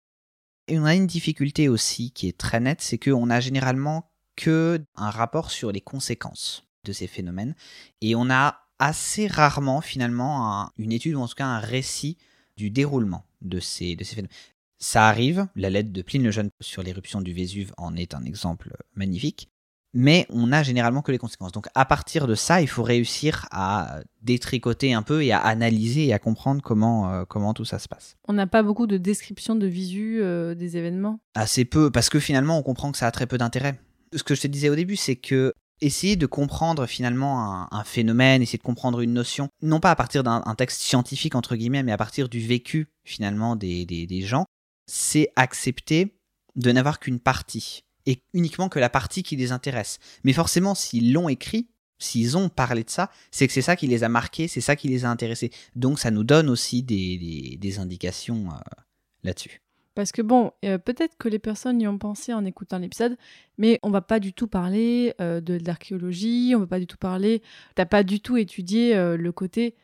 Et 0.66 0.78
on 0.78 0.84
a 0.84 0.94
une 0.94 1.06
difficulté 1.06 1.68
aussi 1.68 2.10
qui 2.10 2.28
est 2.28 2.36
très 2.36 2.60
nette, 2.60 2.82
c'est 2.82 2.98
qu'on 2.98 3.30
a 3.30 3.40
généralement 3.40 4.10
que 4.36 4.80
un 4.96 5.10
rapport 5.10 5.50
sur 5.50 5.72
les 5.72 5.80
conséquences 5.80 6.64
de 6.84 6.92
ces 6.92 7.06
phénomènes, 7.06 7.54
et 8.00 8.14
on 8.14 8.30
a 8.30 8.60
assez 8.78 9.26
rarement 9.26 9.80
finalement 9.80 10.60
un- 10.62 10.70
une 10.78 10.92
étude 10.92 11.14
ou 11.14 11.20
en 11.20 11.26
tout 11.28 11.34
cas 11.34 11.46
un 11.46 11.58
récit 11.58 12.16
du 12.56 12.70
déroulement 12.70 13.24
de 13.42 13.60
ces, 13.60 13.96
de 13.96 14.04
ces 14.04 14.14
phénomènes. 14.16 14.32
Ça 14.78 15.08
arrive, 15.08 15.48
la 15.56 15.70
lettre 15.70 15.92
de 15.92 16.02
Pline 16.02 16.22
le 16.22 16.30
Jeune 16.30 16.50
sur 16.60 16.84
l'éruption 16.84 17.20
du 17.20 17.32
Vésuve 17.32 17.72
en 17.76 17.96
est 17.96 18.14
un 18.14 18.24
exemple 18.24 18.76
magnifique, 18.94 19.48
mais 19.92 20.24
on 20.30 20.46
n'a 20.46 20.62
généralement 20.62 21.02
que 21.02 21.10
les 21.10 21.18
conséquences. 21.18 21.50
Donc 21.50 21.66
à 21.74 21.84
partir 21.84 22.28
de 22.28 22.36
ça, 22.36 22.60
il 22.60 22.68
faut 22.68 22.84
réussir 22.84 23.46
à 23.50 24.00
détricoter 24.22 24.94
un 24.94 25.02
peu 25.02 25.24
et 25.24 25.32
à 25.32 25.40
analyser 25.40 26.06
et 26.06 26.12
à 26.12 26.20
comprendre 26.20 26.62
comment, 26.62 27.12
euh, 27.12 27.24
comment 27.24 27.54
tout 27.54 27.64
ça 27.64 27.80
se 27.80 27.88
passe. 27.88 28.16
On 28.28 28.32
n'a 28.32 28.46
pas 28.46 28.62
beaucoup 28.62 28.86
de 28.86 28.98
descriptions 28.98 29.56
de 29.56 29.66
visu 29.66 30.20
euh, 30.22 30.54
des 30.54 30.76
événements? 30.76 31.18
Assez 31.34 31.64
peu, 31.64 31.90
parce 31.90 32.08
que 32.08 32.20
finalement 32.20 32.56
on 32.56 32.62
comprend 32.62 32.92
que 32.92 32.98
ça 32.98 33.08
a 33.08 33.10
très 33.10 33.26
peu 33.26 33.38
d'intérêt. 33.38 33.80
Ce 34.14 34.22
que 34.22 34.36
je 34.36 34.42
te 34.42 34.46
disais 34.46 34.68
au 34.68 34.76
début, 34.76 34.96
c'est 34.96 35.16
que 35.16 35.52
essayer 35.80 36.14
de 36.16 36.26
comprendre 36.26 36.86
finalement 36.86 37.44
un, 37.44 37.68
un 37.72 37.84
phénomène, 37.84 38.42
essayer 38.42 38.58
de 38.58 38.62
comprendre 38.62 39.00
une 39.00 39.12
notion, 39.12 39.48
non 39.62 39.80
pas 39.80 39.90
à 39.90 39.96
partir 39.96 40.22
d'un 40.22 40.42
un 40.44 40.54
texte 40.54 40.82
scientifique 40.82 41.34
entre 41.34 41.56
guillemets, 41.56 41.82
mais 41.82 41.92
à 41.92 41.96
partir 41.96 42.28
du 42.28 42.40
vécu 42.40 42.88
finalement 43.04 43.56
des, 43.56 43.86
des, 43.86 44.06
des 44.06 44.20
gens, 44.22 44.44
c'est 44.88 45.30
accepter 45.36 46.16
de 46.56 46.72
n'avoir 46.72 46.98
qu'une 46.98 47.20
partie 47.20 47.84
et 48.06 48.22
uniquement 48.32 48.68
que 48.68 48.78
la 48.78 48.88
partie 48.88 49.22
qui 49.22 49.36
les 49.36 49.52
intéresse. 49.52 49.98
Mais 50.24 50.32
forcément, 50.32 50.74
s'ils 50.74 51.12
l'ont 51.12 51.28
écrit, 51.28 51.68
s'ils 51.98 52.36
ont 52.36 52.48
parlé 52.48 52.82
de 52.82 52.90
ça, 52.90 53.10
c'est 53.30 53.46
que 53.46 53.52
c'est 53.52 53.62
ça 53.62 53.76
qui 53.76 53.86
les 53.86 54.02
a 54.02 54.08
marqués, 54.08 54.48
c'est 54.48 54.62
ça 54.62 54.76
qui 54.76 54.88
les 54.88 55.04
a 55.04 55.10
intéressés. 55.10 55.50
Donc 55.76 55.98
ça 55.98 56.10
nous 56.10 56.24
donne 56.24 56.48
aussi 56.48 56.82
des, 56.82 57.78
indications 57.78 58.48
euh, 58.48 58.82
là-dessus. 59.24 59.60
Parce 59.94 60.12
que 60.12 60.22
bon, 60.22 60.52
euh, 60.64 60.78
peut-être 60.78 61.16
que 61.18 61.28
les 61.28 61.40
personnes 61.40 61.82
y 61.82 61.88
ont 61.88 61.98
pensé 61.98 62.32
en 62.32 62.44
écoutant 62.44 62.78
l'épisode, 62.78 63.16
mais 63.58 63.78
on 63.82 63.90
va 63.90 64.00
pas 64.00 64.20
du 64.20 64.32
tout 64.32 64.46
parler 64.46 65.12
euh, 65.20 65.40
de, 65.40 65.58
l'archéologie, 65.66 66.54
on 66.56 66.60
va 66.60 66.66
pas 66.66 66.80
du 66.80 66.86
tout 66.86 66.96
parler. 66.96 67.42
T'as 67.74 67.84
pas 67.84 68.04
du 68.04 68.20
tout 68.20 68.36
étudié 68.36 68.94
le 68.94 69.32
côté 69.32 69.74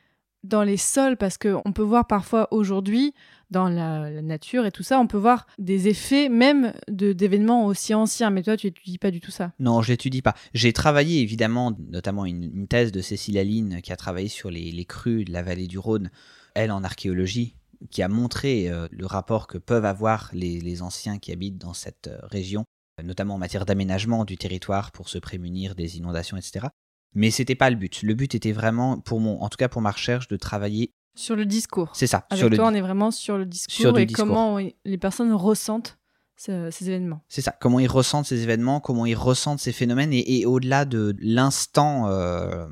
dans 0.45 0.63
les 0.63 0.77
sols, 0.77 1.17
parce 1.17 1.39
que 1.39 1.57
on 1.65 1.73
peut 1.73 1.83
voir 1.83 2.07
parfois 2.07 2.49
aujourd'hui 2.53 3.15
dans 3.51 3.69
la, 3.69 4.23
nature 4.23 4.67
et 4.67 4.73
tout 4.73 4.83
ça, 4.83 5.01
on 5.01 5.07
peut 5.07 5.19
voir 5.19 5.47
des 5.59 5.89
effets 5.89 6.29
même 6.29 6.73
d'événements 6.89 7.67
aussi 7.67 7.95
anciens. 7.95 8.31
Mais 8.31 8.43
toi, 8.43 8.57
tu 8.57 8.67
étudies 8.67 8.99
pas 8.99 9.11
du 9.11 9.21
tout 9.21 9.31
ça. 9.31 9.53
Non, 9.59 9.83
je 9.83 9.93
l'étudie 9.93 10.23
pas. 10.23 10.35
J'ai 10.53 10.73
travaillé 10.73 11.21
évidemment, 11.21 11.77
notamment 11.91 12.27
une, 12.27 12.67
thèse 12.69 12.93
de 12.93 13.01
Cécile 13.01 13.39
Aline 13.39 13.81
qui 13.83 13.93
a 13.93 13.97
travaillé 13.97 14.29
sur 14.29 14.51
les, 14.51 14.71
les 14.71 14.85
crues 14.85 15.25
de 15.25 15.33
la 15.33 15.43
vallée 15.43 15.67
du 15.67 15.79
Rhône, 15.79 16.11
elle 16.55 16.71
en 16.71 16.85
archéologie, 16.85 17.57
qui 17.91 18.03
a 18.03 18.09
montré 18.09 18.69
euh, 18.69 18.89
le 18.91 19.07
rapport 19.07 19.47
que 19.47 19.59
peuvent 19.59 19.85
avoir 19.85 20.31
les, 20.33 20.61
les 20.61 20.83
anciens 20.83 21.19
qui 21.19 21.33
habitent 21.33 21.59
dans 21.59 21.75
cette 21.75 22.09
euh, 22.09 22.19
région, 22.23 22.65
notamment 23.03 23.35
en 23.35 23.39
matière 23.39 23.67
d'aménagement 23.67 24.25
du 24.25 24.37
territoire 24.37 24.93
pour 24.93 25.09
se 25.09 25.19
prémunir 25.19 25.75
des 25.75 25.99
inondations, 25.99 26.37
etc. 26.37 26.67
Mais 27.15 27.31
c'était 27.31 27.55
pas 27.55 27.71
le 27.71 27.77
but. 27.77 28.03
Le 28.03 28.15
but 28.15 28.35
était 28.35 28.53
vraiment, 28.53 28.99
pour 28.99 29.21
mon, 29.21 29.41
en 29.41 29.49
tout 29.49 29.57
cas 29.57 29.69
pour 29.69 29.83
ma 29.83 29.91
recherche, 29.91 30.29
de 30.29 30.37
travailler. 30.37 30.93
Sur 31.17 31.37
le 31.37 31.47
discours. 31.47 31.91
C'est 31.95 32.09
ça. 32.09 32.27
Avec 32.31 32.39
sur 32.41 32.51
le, 32.51 32.57
toi, 32.57 32.69
on 32.71 32.75
est 32.75 32.81
vraiment 32.81 33.11
sur 33.13 33.39
le 33.39 33.47
discours 33.47 33.73
Sur 33.75 33.99
et 33.99 34.07
discours. 34.07 34.27
comment 34.27 34.59
les 34.85 34.99
personnes 34.99 35.33
ressentent 35.33 35.97
ce- 36.37 36.71
ces 36.73 36.89
événements. 36.91 37.23
C'est 37.29 37.41
ça, 37.43 37.53
comment 37.53 37.79
ils 37.79 37.87
ressentent 37.89 38.27
ces 38.27 38.43
événements, 38.43 38.81
comment 38.81 39.07
ils 39.07 39.15
ressentent 39.15 39.61
ces 39.61 39.71
phénomènes, 39.73 40.13
et, 40.13 40.41
et 40.41 40.47
au-delà 40.47 40.85
de 40.85 41.15
l'instant 41.21 42.09
euh, 42.09 42.67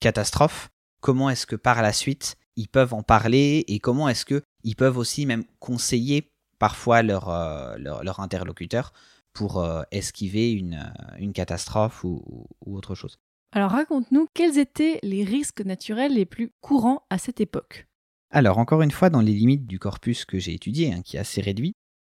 catastrophe, 0.00 0.68
comment 1.00 1.30
est-ce 1.30 1.46
que 1.46 1.56
par 1.56 1.82
la 1.82 1.92
suite 1.92 2.36
ils 2.56 2.68
peuvent 2.68 2.92
en 2.92 3.02
parler, 3.02 3.64
et 3.68 3.78
comment 3.78 4.08
est-ce 4.10 4.26
que 4.26 4.42
ils 4.64 4.76
peuvent 4.76 4.98
aussi 4.98 5.24
même 5.24 5.44
conseiller 5.60 6.30
parfois 6.58 7.02
leur, 7.02 7.30
euh, 7.30 7.76
leur, 7.78 8.04
leur 8.04 8.20
interlocuteur 8.20 8.92
pour 9.32 9.62
euh, 9.64 9.80
esquiver 9.92 10.52
une, 10.52 10.92
une 11.18 11.32
catastrophe 11.32 12.04
ou, 12.04 12.22
ou 12.66 12.76
autre 12.76 12.94
chose. 12.94 13.16
Alors 13.52 13.72
raconte-nous 13.72 14.26
quels 14.34 14.58
étaient 14.58 14.98
les 15.02 15.24
risques 15.24 15.62
naturels 15.64 16.14
les 16.14 16.24
plus 16.26 16.52
courants 16.60 17.02
à 17.10 17.18
cette 17.18 17.40
époque. 17.40 17.86
Alors, 18.32 18.58
encore 18.58 18.82
une 18.82 18.92
fois, 18.92 19.10
dans 19.10 19.20
les 19.20 19.32
limites 19.32 19.66
du 19.66 19.80
corpus 19.80 20.24
que 20.24 20.38
j'ai 20.38 20.54
étudié, 20.54 20.92
hein, 20.92 21.02
qui 21.02 21.16
est 21.16 21.20
assez 21.20 21.40
réduit, 21.40 21.72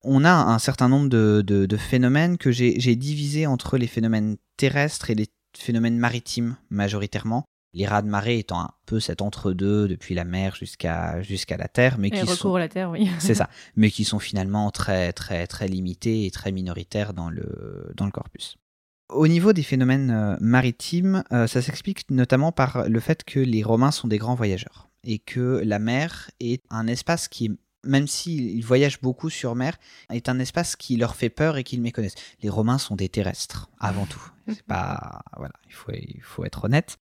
on 0.02 0.24
a 0.24 0.32
un 0.32 0.58
certain 0.58 0.88
nombre 0.88 1.08
de, 1.08 1.42
de- 1.46 1.66
de 1.66 1.76
phénomènes 1.76 2.36
que 2.36 2.50
j'ai 2.50 2.96
divisés 2.96 3.46
entre 3.46 3.78
les 3.78 3.86
phénomènes 3.86 4.36
terrestres 4.56 5.10
et 5.10 5.14
les 5.14 5.28
phénomènes 5.56 5.98
maritimes 5.98 6.56
majoritairement. 6.70 7.44
Les 7.74 7.86
rats 7.86 8.02
de 8.02 8.08
marée 8.08 8.38
étant 8.40 8.60
un 8.62 8.70
peu 8.86 8.98
cet 8.98 9.22
entre-deux 9.22 9.86
depuis 9.86 10.16
la 10.16 10.24
mer 10.24 10.56
jusqu'à 10.56 11.22
jusqu'à 11.22 11.56
la 11.56 11.68
terre, 11.68 11.98
mais 11.98 12.08
Et 12.08 12.10
qui 12.10 12.20
recours 12.22 12.36
sont, 12.36 12.54
à 12.56 12.58
la 12.58 12.68
terre, 12.68 12.90
oui. 12.90 13.08
c'est 13.20 13.34
ça, 13.34 13.48
mais 13.76 13.92
qui 13.92 14.02
sont 14.04 14.18
finalement 14.18 14.72
très 14.72 15.12
très 15.12 15.46
très 15.46 15.68
limités 15.68 16.26
et 16.26 16.32
très 16.32 16.50
minoritaires 16.50 17.14
dans 17.14 17.30
le 17.30 17.92
dans 17.96 18.06
le 18.06 18.10
corpus. 18.10 18.56
Au 19.12 19.26
niveau 19.26 19.52
des 19.52 19.62
phénomènes 19.62 20.10
euh, 20.10 20.36
maritimes, 20.40 21.24
euh, 21.32 21.46
ça 21.46 21.62
s'explique 21.62 22.08
notamment 22.10 22.52
par 22.52 22.88
le 22.88 23.00
fait 23.00 23.24
que 23.24 23.40
les 23.40 23.62
Romains 23.62 23.90
sont 23.90 24.08
des 24.08 24.18
grands 24.18 24.34
voyageurs 24.34 24.88
et 25.04 25.18
que 25.18 25.62
la 25.64 25.78
mer 25.78 26.30
est 26.38 26.62
un 26.70 26.86
espace 26.86 27.26
qui, 27.26 27.58
même 27.84 28.06
s'ils 28.06 28.64
voyagent 28.64 29.00
beaucoup 29.00 29.30
sur 29.30 29.54
mer, 29.54 29.78
est 30.10 30.28
un 30.28 30.38
espace 30.38 30.76
qui 30.76 30.96
leur 30.96 31.16
fait 31.16 31.30
peur 31.30 31.56
et 31.56 31.64
qu'ils 31.64 31.80
méconnaissent. 31.80 32.14
Les 32.42 32.48
Romains 32.48 32.78
sont 32.78 32.94
des 32.94 33.08
terrestres 33.08 33.70
avant 33.80 34.06
tout. 34.06 34.22
C'est 34.48 34.62
pas 34.62 35.22
voilà, 35.36 35.54
il 35.66 35.72
faut 35.72 35.92
il 35.92 36.22
faut 36.22 36.44
être 36.44 36.64
honnête. 36.64 36.98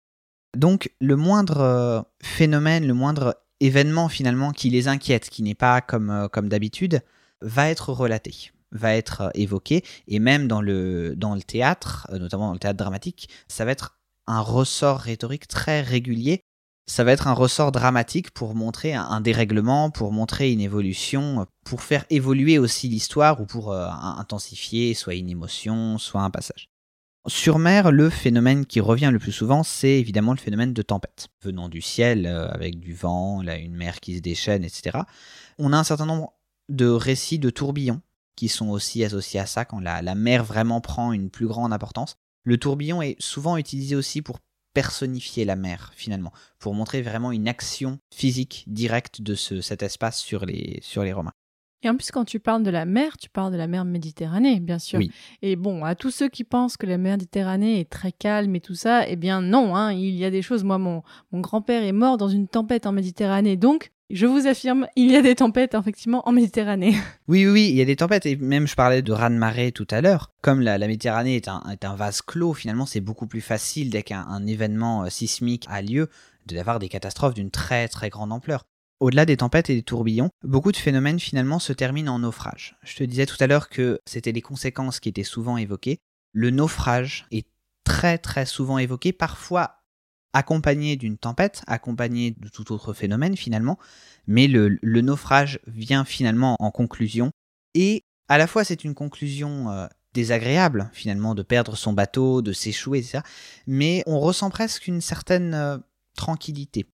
Donc 0.57 0.93
le 1.01 1.17
moindre 1.17 1.61
euh, 1.61 2.03
phénomène, 2.23 2.87
le 2.87 2.95
moindre 2.95 3.37
événement 3.61 4.09
finalement 4.09 4.53
qui 4.53 4.71
les 4.71 4.87
inquiète, 4.87 5.29
qui 5.29 5.43
n'est 5.43 5.55
pas 5.55 5.81
comme 5.81 6.29
comme 6.33 6.49
d'habitude, 6.49 7.01
va 7.41 7.69
être 7.69 7.93
relaté 7.93 8.53
va 8.77 8.95
être 8.95 9.23
euh, 9.23 9.31
évoqué. 9.35 9.85
Et 10.09 10.19
même 10.19 10.49
dans 10.49 10.61
le 10.61 11.15
dans 11.17 11.35
le 11.35 11.43
théâtre 11.43 12.07
euh, 12.13 12.19
notamment 12.19 12.49
dans 12.49 12.53
le 12.53 12.59
théâtre 12.59 12.79
dramatique 12.79 13.29
ça 13.49 13.65
va 13.65 13.73
être 13.73 13.99
un 14.27 14.41
ressort 14.41 14.99
rhétorique 14.99 15.49
très 15.49 15.83
régulier. 15.83 16.41
Ça 16.89 17.03
va 17.03 17.13
être 17.13 17.27
un 17.27 17.33
ressort 17.33 17.73
dramatique 17.73 18.31
pour 18.31 18.55
montrer 18.55 18.95
un, 18.95 19.21
dérèglement 19.21 19.91
pour 19.91 20.13
montrer 20.13 20.53
une 20.53 20.61
évolution 20.61 21.41
euh, 21.41 21.45
pour 21.65 21.83
faire 21.83 22.05
évoluer 22.11 22.59
aussi 22.59 22.89
l'histoire 22.89 23.41
ou 23.41 23.47
pour 23.47 23.73
in- 23.73 24.17
intensifier 24.19 24.95
soit 24.95 25.15
une 25.15 25.29
émotion 25.29 25.99
soit 25.99 26.23
un 26.23 26.31
passage. 26.31 26.69
Sur 27.29 27.59
mer, 27.59 27.91
le 27.91 28.09
phénomène 28.09 28.67
qui 28.67 28.79
revient 28.79 29.11
le 29.13 29.19
plus 29.19 29.33
souvent, 29.33 29.65
c'est 29.65 29.99
évidemment 29.99 30.31
le 30.31 30.39
phénomène 30.39 30.73
de 30.73 30.83
tempête, 30.83 31.27
venant 31.43 31.69
du 31.69 31.83
ciel, 31.83 32.25
avec 32.25 32.79
du 32.79 32.95
vent, 32.95 33.43
là, 33.43 33.57
une 33.57 33.75
mer 33.75 33.99
qui 33.99 34.17
se 34.17 34.23
déchaîne, 34.23 34.63
etc. 34.63 34.99
On 35.59 35.73
a 35.73 35.77
un 35.77 35.83
certain 35.83 36.07
nombre 36.07 36.35
de 36.69 36.87
récits 36.87 37.39
de 37.39 37.51
tourbillons 37.51 38.01
qui 38.37 38.49
sont 38.49 38.69
aussi 38.69 39.03
associés 39.05 39.41
à 39.41 39.47
ça 39.47 39.65
quand 39.65 39.81
la, 39.81 40.03
la 40.03 40.15
mer 40.15 40.45
vraiment 40.45 40.81
prend 40.81 41.13
une 41.13 41.31
plus 41.31 41.47
grande 41.47 41.73
importance. 41.73 42.17
Le 42.45 42.59
tourbillon 42.59 43.03
est 43.03 43.21
souvent 43.21 43.57
utilisé 43.57 43.97
aussi 43.97 44.23
pour 44.23 44.39
personnifier 44.73 45.45
la 45.47 45.57
mer 45.57 45.91
finalement, 45.97 46.33
pour 46.59 46.75
montrer 46.75 47.01
vraiment 47.03 47.33
une 47.33 47.49
action 47.49 47.99
physique 48.15 48.65
directe 48.67 49.23
de 49.23 49.35
ce, 49.35 49.63
cet 49.63 49.83
espace 49.83 50.21
sur 50.21 50.45
les, 50.45 50.79
sur 50.83 51.03
les 51.03 51.15
Romains. 51.15 51.33
Et 51.83 51.89
en 51.89 51.97
plus, 51.97 52.11
quand 52.11 52.25
tu 52.25 52.41
parles 52.41 52.63
de 52.63 52.71
la 52.71 52.85
mer, 52.85 53.17
tu 53.17 53.29
parles 53.29 53.53
de 53.53 53.57
la 53.57 53.67
mer 53.67 53.85
Méditerranée, 53.85 54.61
bien 54.61 54.79
sûr. 54.79 54.99
Oui. 54.99 55.11
Et 55.43 55.57
bon, 55.57 55.85
à 55.85 55.95
tous 55.95 56.11
ceux 56.11 56.29
qui 56.29 56.43
pensent 56.43 56.77
que 56.77 56.87
la 56.87 56.99
mer 56.99 57.13
Méditerranée 57.13 57.81
est 57.81 57.89
très 57.89 58.13
calme 58.13 58.55
et 58.57 58.61
tout 58.61 58.75
ça, 58.75 59.07
eh 59.09 59.17
bien 59.17 59.41
non, 59.41 59.77
hein, 59.77 59.93
il 59.93 60.15
y 60.15 60.25
a 60.25 60.31
des 60.31 60.43
choses. 60.43 60.65
Moi, 60.65 60.79
mon, 60.79 61.03
mon 61.33 61.41
grand-père 61.41 61.83
est 61.83 61.93
mort 61.93 62.17
dans 62.17 62.29
une 62.29 62.49
tempête 62.49 62.87
en 62.87 62.93
Méditerranée, 62.93 63.57
donc 63.57 63.93
je 64.11 64.27
vous 64.27 64.47
affirme, 64.47 64.87
il 64.95 65.11
y 65.11 65.17
a 65.17 65.23
des 65.23 65.35
tempêtes 65.35 65.75
effectivement 65.75 66.29
en 66.29 66.33
Méditerranée. 66.33 66.95
Oui, 67.29 67.47
oui, 67.47 67.71
il 67.71 67.77
y 67.77 67.81
a 67.81 67.85
des 67.85 67.97
tempêtes, 67.97 68.25
et 68.25 68.37
même 68.37 68.69
je 68.69 68.77
parlais 68.77 69.03
de 69.03 69.13
raz 69.13 69.31
de 69.31 69.35
marée 69.35 69.73
tout 69.73 69.87
à 69.91 70.01
l'heure. 70.01 70.31
Comme 70.43 70.61
la, 70.61 70.79
Méditerranée 70.79 71.35
est 71.35 71.49
un, 71.49 71.97
vase 71.97 72.23
clos, 72.23 72.55
finalement, 72.55 72.87
c'est 72.87 73.01
beaucoup 73.01 73.27
plus 73.27 73.41
facile 73.41 73.91
dès 73.91 74.05
qu'un 74.05 74.25
un 74.29 74.47
événement 74.47 75.03
euh, 75.03 75.11
sismique 75.11 75.67
a 75.69 75.83
lieu 75.83 76.09
d'avoir 76.47 76.79
des 76.79 76.89
catastrophes 76.89 77.35
d'une 77.35 77.51
très 77.51 77.89
très 77.89 78.09
grande 78.09 78.33
ampleur. 78.33 78.65
Au-delà 79.01 79.27
des 79.27 79.37
tempêtes 79.37 79.69
et 79.71 79.75
des 79.75 79.83
tourbillons, 79.83 80.31
beaucoup 80.43 80.73
de 80.73 80.77
phénomènes 80.77 81.19
finalement 81.19 81.59
se 81.59 81.73
terminent 81.73 82.15
en 82.15 82.21
naufrage. 82.21 82.77
Je 82.83 82.97
te 82.97 83.05
disais 83.05 83.27
tout 83.27 83.37
à 83.41 83.47
l'heure 83.47 83.69
que 83.69 84.01
c'était 84.07 84.33
les 84.33 84.41
conséquences 84.41 85.01
qui 85.01 85.09
étaient 85.09 85.25
souvent 85.25 85.57
évoquées. 85.57 85.99
Le 86.33 86.51
naufrage 86.51 87.27
est 87.33 87.47
très 87.85 88.19
très 88.19 88.47
souvent 88.47 88.79
évoqué, 88.79 89.13
parfois 89.13 89.76
accompagné 90.37 90.97
d'une 90.97 91.17
tempête, 91.17 91.63
accompagné 91.67 92.33
de 92.33 92.49
tout 92.49 92.73
autre 92.73 92.93
phénomène 92.93 93.37
finalement, 93.37 93.79
mais 94.27 94.49
le, 94.49 94.79
le 94.81 95.01
naufrage 95.01 95.61
vient 95.67 96.05
finalement 96.05 96.57
en 96.61 96.71
conclusion. 96.71 97.31
Et 97.75 98.05
à 98.29 98.37
la 98.37 98.47
fois 98.47 98.63
c'est 98.65 98.85
une 98.85 98.95
conclusion 98.95 99.71
euh, 99.71 99.87
désagréable 100.13 100.91
finalement 100.93 101.35
de 101.35 101.43
perdre 101.43 101.77
son 101.77 101.93
bateau, 101.93 102.43
de 102.43 102.53
s'échouer, 102.53 102.99
etc. 102.99 103.21
Mais 103.67 104.03
on 104.07 104.21
ressent 104.21 104.51
presque 104.51 104.87
une 104.87 105.01
certaine 105.01 105.55
euh, 105.55 105.79
tranquillité. 106.17 106.87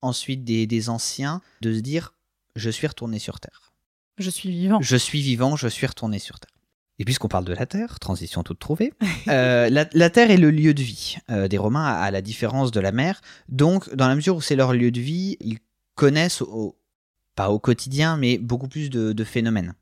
Ensuite 0.00 0.44
des, 0.44 0.66
des 0.66 0.88
anciens, 0.88 1.40
de 1.60 1.74
se 1.74 1.80
dire 1.80 2.14
je 2.56 2.70
suis 2.70 2.86
retourné 2.86 3.18
sur 3.20 3.38
Terre. 3.38 3.72
Je 4.18 4.30
suis 4.30 4.50
vivant. 4.50 4.80
Je 4.80 4.96
suis 4.96 5.22
vivant, 5.22 5.54
je 5.54 5.68
suis 5.68 5.86
retourné 5.86 6.18
sur 6.18 6.40
Terre. 6.40 6.50
Et 6.98 7.04
puisqu'on 7.04 7.28
parle 7.28 7.44
de 7.44 7.54
la 7.54 7.66
Terre, 7.66 7.98
transition 8.00 8.42
toute 8.42 8.58
trouvée, 8.58 8.92
euh, 9.28 9.70
la, 9.70 9.88
la, 9.92 10.10
Terre 10.10 10.30
est 10.30 10.36
le 10.36 10.50
lieu 10.50 10.74
de 10.74 10.82
vie 10.82 11.16
euh, 11.30 11.48
des 11.48 11.58
Romains, 11.58 11.84
à, 11.84 12.10
la 12.10 12.22
différence 12.22 12.70
de 12.70 12.80
la 12.80 12.92
mer. 12.92 13.20
Donc, 13.48 13.94
dans 13.94 14.08
la 14.08 14.14
mesure 14.14 14.36
où 14.36 14.40
c'est 14.40 14.56
leur 14.56 14.72
lieu 14.72 14.90
de 14.90 15.00
vie, 15.00 15.36
ils 15.40 15.58
connaissent, 15.94 16.42
au, 16.42 16.76
pas 17.34 17.50
au 17.50 17.58
quotidien, 17.58 18.16
mais 18.16 18.38
beaucoup 18.38 18.68
plus 18.68 18.90
de, 18.90 19.12
de 19.12 19.24
phénomènes. 19.24 19.74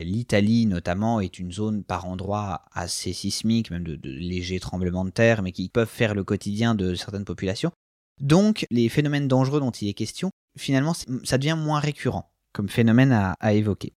L'Italie, 0.00 0.66
notamment, 0.66 1.20
est 1.20 1.38
une 1.38 1.52
zone 1.52 1.82
par 1.82 2.04
endroits 2.06 2.62
assez 2.72 3.12
sismique, 3.12 3.70
même 3.70 3.84
de, 3.84 3.96
de, 3.96 4.10
légers 4.10 4.60
tremblements 4.60 5.04
de 5.04 5.10
terre, 5.10 5.42
mais 5.42 5.52
qui 5.52 5.68
peuvent 5.68 5.88
faire 5.88 6.14
le 6.14 6.24
quotidien 6.24 6.74
de 6.74 6.94
certaines 6.94 7.24
populations. 7.24 7.72
Donc, 8.20 8.66
les 8.70 8.88
phénomènes 8.88 9.28
dangereux 9.28 9.60
dont 9.60 9.70
il 9.70 9.88
est 9.88 9.94
question, 9.94 10.30
finalement, 10.56 10.94
ça 11.24 11.38
devient 11.38 11.56
moins 11.58 11.80
récurrent 11.80 12.30
comme 12.52 12.68
phénomène 12.68 13.10
à, 13.10 13.32
à 13.40 13.52
évoquer. 13.52 13.92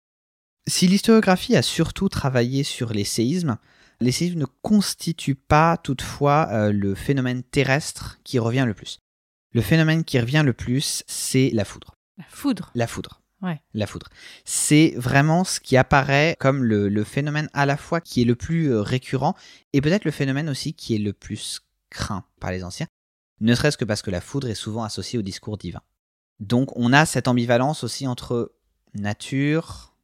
Si 0.67 0.88
l'historiographie 0.88 1.55
a 1.55 1.62
surtout 1.62 2.10
travaillé 2.10 2.63
sur 2.63 2.91
les 2.91 3.03
séismes, 3.03 3.57
les 4.00 4.12
séismes 4.12 4.39
ne 4.39 4.45
constituent 4.62 5.36
pas 5.36 5.77
toutefois 5.77 6.48
euh, 6.51 6.72
le 6.72 6.95
phénomène 6.95 7.43
terrestre 7.43 8.19
qui 8.24 8.39
revient 8.39 8.65
le 8.65 8.74
plus. 8.74 9.00
Le 9.51 9.62
phénomène 9.62 10.03
qui 10.03 10.19
revient 10.19 10.41
le 10.43 10.53
plus, 10.53 11.03
c'est 11.07 11.51
la 11.53 11.65
foudre. 11.65 11.95
La 12.17 12.25
foudre 12.27 12.72
La 12.75 12.88
foudre. 12.88 13.22
Ouais. 13.41 13.62
La 13.74 13.86
foudre. 13.86 14.07
C'est 14.43 14.93
vraiment 14.98 15.43
ce 15.43 15.60
qui 15.60 15.77
apparaît 15.77 16.36
comme 16.39 16.63
le, 16.63 16.89
le, 16.89 17.03
phénomène 17.03 17.50
à 17.53 17.65
la 17.65 17.77
fois 17.77 18.01
qui 18.01 18.22
est 18.22 18.25
le 18.25 18.36
plus 18.36 18.72
euh, 18.72 18.81
récurrent 18.81 19.36
et 19.74 19.81
peut-être 19.81 20.05
le 20.05 20.12
phénomène 20.12 20.50
aussi 20.50 20.74
qui 20.74 20.95
est 20.95 21.00
le 21.00 21.13
plus 21.13 21.62
craint 21.89 22.25
par 22.39 22.51
les 22.51 22.63
anciens, 22.63 22.88
ne 23.39 23.53
serait-ce 23.53 23.77
que 23.77 23.86
parce 23.86 24.01
que 24.01 24.12
la 24.12 24.22
foudre 24.22 24.50
est 24.50 24.55
souvent 24.55 24.84
associée 24.84 25.19
au 25.19 25.22
discours 25.22 25.57
divin. 25.57 25.81
Donc 26.39 26.75
on 26.75 26.91
a 26.91 27.05
cette 27.05 27.27
ambivalence 27.27 27.84
aussi 27.84 28.07
entre 28.07 28.53
nature, 28.93 29.94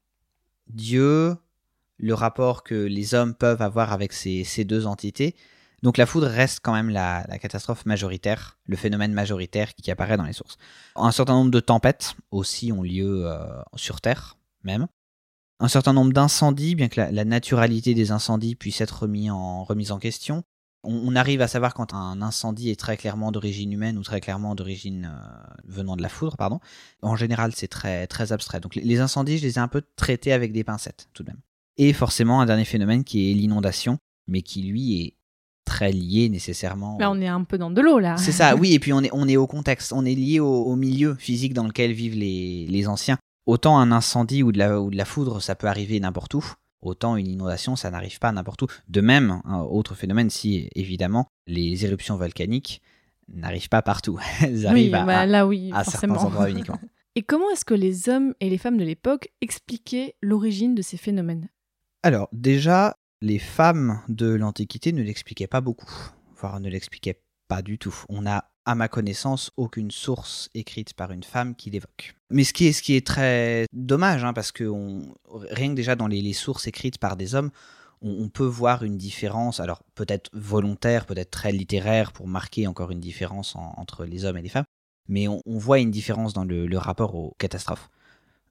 Dieu, 0.74 1.36
le 1.98 2.13
rapport 2.13 2.63
que 2.63 2.75
les 2.75 3.13
hommes 3.13 3.34
peuvent 3.34 3.62
avoir 3.62 3.94
avec 3.94 4.13
ces, 4.13 4.44
ces 4.44 4.66
deux 4.66 4.88
entités. 4.88 5.36
Donc 5.84 5.98
la 5.98 6.06
foudre 6.06 6.28
reste 6.28 6.60
quand 6.62 6.74
même 6.74 6.90
la, 6.90 7.24
catastrophe 7.40 7.86
majoritaire, 7.86 8.60
le 8.66 8.78
phénomène 8.78 9.13
majoritaire 9.13 9.74
qui 9.74 9.90
apparaît 9.90 10.18
dans 10.18 10.25
les 10.25 10.34
sources. 10.34 10.58
Un 10.96 11.12
certain 11.12 11.34
nombre 11.34 11.51
de 11.51 11.60
tempêtes 11.60 12.16
aussi 12.30 12.72
ont 12.72 12.84
lieu 12.84 13.25
euh, 13.25 13.62
sur 13.75 14.00
Terre 14.00 14.38
même. 14.63 14.88
Un 15.60 15.68
certain 15.68 15.94
nombre 15.94 16.13
d'incendies, 16.13 16.75
bien 16.75 16.88
que 16.88 17.00
la, 17.00 17.25
naturalité 17.25 17.94
des 17.94 18.12
incendies 18.12 18.56
puisse 18.56 18.82
être 18.82 19.04
remise 19.04 19.92
en 19.92 20.00
question. 20.00 20.44
On, 20.83 21.15
arrive 21.15 21.41
à 21.41 21.47
savoir 21.47 21.75
quand 21.75 21.93
un 21.93 22.21
incendie 22.23 22.71
est 22.71 22.79
très 22.79 22.97
clairement 22.97 23.31
d'origine 23.31 23.71
humaine 23.71 24.00
ou 24.00 24.01
très 24.01 24.19
clairement 24.19 24.55
d'origine 24.55 25.11
euh, 25.13 25.53
venant 25.65 25.95
de 25.95 26.01
la 26.01 26.09
foudre, 26.09 26.38
pardon. 26.38 26.59
En 27.03 27.15
général, 27.15 27.51
c'est 27.55 27.67
très, 27.67 28.07
très 28.07 28.31
abstrait. 28.31 28.59
Donc 28.59 28.75
les 28.75 29.00
incendies, 29.00 29.38
je 29.38 29.43
les 29.43 29.55
ai 29.55 29.59
un 29.59 29.67
peu 29.67 29.83
traités 29.95 30.33
avec 30.33 30.51
des 30.51 30.63
pincettes 30.63 31.07
tout 31.13 31.21
de 31.21 31.29
même. 31.29 31.39
Et 31.77 31.93
forcément, 31.93 32.41
un 32.41 32.45
dernier 32.45 32.65
phénomène 32.65 33.03
qui 33.03 33.29
est 33.29 33.33
l'inondation, 33.35 34.00
mais 34.27 34.41
qui 34.41 34.63
lui 34.63 35.01
est 35.01 35.15
très 35.65 35.91
lié 35.91 36.29
nécessairement. 36.29 36.97
Là, 37.00 37.11
on 37.11 37.21
est 37.21 37.27
un 37.27 37.43
peu 37.43 37.57
dans 37.57 37.71
de 37.71 37.81
l'eau, 37.81 38.00
là. 38.00 38.17
C'est 38.17 38.31
ça, 38.31 38.55
oui, 38.55 38.73
et 38.75 38.79
puis 38.79 38.93
on 38.93 39.01
est, 39.01 39.09
on 39.13 39.27
est 39.27 39.38
au 39.38 39.47
contexte, 39.47 39.93
on 39.93 40.05
est 40.05 40.15
lié 40.15 40.39
au, 40.39 40.63
au 40.63 40.75
milieu 40.75 41.15
physique 41.15 41.53
dans 41.53 41.65
lequel 41.65 41.93
vivent 41.93 42.17
les, 42.17 42.67
les, 42.67 42.88
anciens. 42.88 43.17
Autant 43.45 43.79
un 43.79 43.91
incendie 43.91 44.43
ou 44.43 44.51
de, 44.51 44.59
la, 44.59 44.81
ou 44.81 44.89
de 44.89 44.97
la 44.97 45.05
foudre, 45.05 45.41
ça 45.41 45.55
peut 45.55 45.67
arriver 45.67 46.00
n'importe 46.00 46.33
où, 46.33 46.46
autant 46.81 47.15
une 47.15 47.27
inondation, 47.27 47.75
ça 47.75 47.91
n'arrive 47.91 48.20
pas 48.20 48.31
n'importe 48.31 48.63
où. 48.63 48.67
De 48.87 49.01
même, 49.01 49.41
un 49.46 49.59
autre 49.59 49.96
phénomène, 49.96 50.29
si 50.29 50.70
évidemment, 50.75 51.27
les 51.48 51.85
éruptions 51.85 52.15
volcaniques 52.15 52.81
n'arrivent 53.33 53.70
pas 53.70 53.81
partout. 53.81 54.20
Elles 54.41 54.65
arrivent 54.65 54.91
oui, 54.91 55.00
à, 55.00 55.05
bah, 55.05 55.25
là, 55.25 55.48
oui, 55.48 55.72
à 55.74 55.83
certains 55.83 56.15
endroits 56.15 56.50
uniquement. 56.50 56.79
Et 57.15 57.24
comment 57.24 57.50
est-ce 57.51 57.65
que 57.65 57.74
les 57.74 58.09
hommes 58.09 58.33
et 58.39 58.50
les 58.50 58.57
femmes 58.57 58.77
de 58.77 58.85
l'époque 58.85 59.29
expliquaient 59.41 60.15
l'origine 60.22 60.75
de 60.75 60.81
ces 60.81 60.98
phénomènes? 60.98 61.50
Alors, 62.03 62.29
déjà, 62.31 62.96
les 63.22 63.39
femmes 63.39 64.01
de 64.07 64.27
l'Antiquité 64.27 64.94
ne 64.94 65.03
l'expliquaient 65.03 65.48
pas 65.48 65.61
beaucoup, 65.61 65.94
voire 66.35 66.59
ne 66.59 66.70
l'expliquaient 66.70 67.22
pas 67.48 67.61
du 67.61 67.77
tout. 67.77 67.96
On 68.09 68.22
n'a, 68.22 68.50
à 68.65 68.75
ma 68.75 68.87
connaissance, 68.87 69.51
aucune 69.57 69.91
source 69.91 70.50
écrite 70.53 70.93
par 70.93 71.11
une 71.11 71.24
femme 71.24 71.55
qui 71.55 71.69
l'évoque. 71.69 72.15
Mais 72.29 72.43
ce 72.43 72.53
qui 72.53 72.67
est, 72.67 73.05
très 73.05 73.65
dommage, 73.74 74.24
hein, 74.24 74.33
parce 74.33 74.51
que 74.51 74.63
on, 74.63 75.13
rien 75.50 75.69
que 75.69 75.75
déjà 75.75 75.95
dans 75.95 76.07
les, 76.07 76.33
sources 76.33 76.67
écrites 76.67 76.97
par 76.97 77.15
des 77.17 77.35
hommes, 77.35 77.51
on, 78.01 78.29
peut 78.29 78.45
voir 78.45 78.83
une 78.83 78.97
différence, 78.97 79.59
alors 79.59 79.83
peut-être 79.93 80.29
volontaire, 80.33 81.05
peut-être 81.05 81.29
très 81.29 81.51
littéraire, 81.51 82.11
pour 82.11 82.27
marquer 82.27 82.65
encore 82.65 82.91
une 82.91 83.00
différence 83.00 83.55
en, 83.55 83.74
entre 83.77 84.05
les 84.05 84.25
hommes 84.25 84.37
et 84.37 84.41
les 84.41 84.50
femmes, 84.50 84.65
mais 85.07 85.27
on, 85.27 85.41
voit 85.45 85.79
une 85.79 85.91
différence 85.91 86.33
dans 86.33 86.45
le 86.45 86.77
rapport 86.77 87.15
aux 87.15 87.35
catastrophes. 87.37 87.89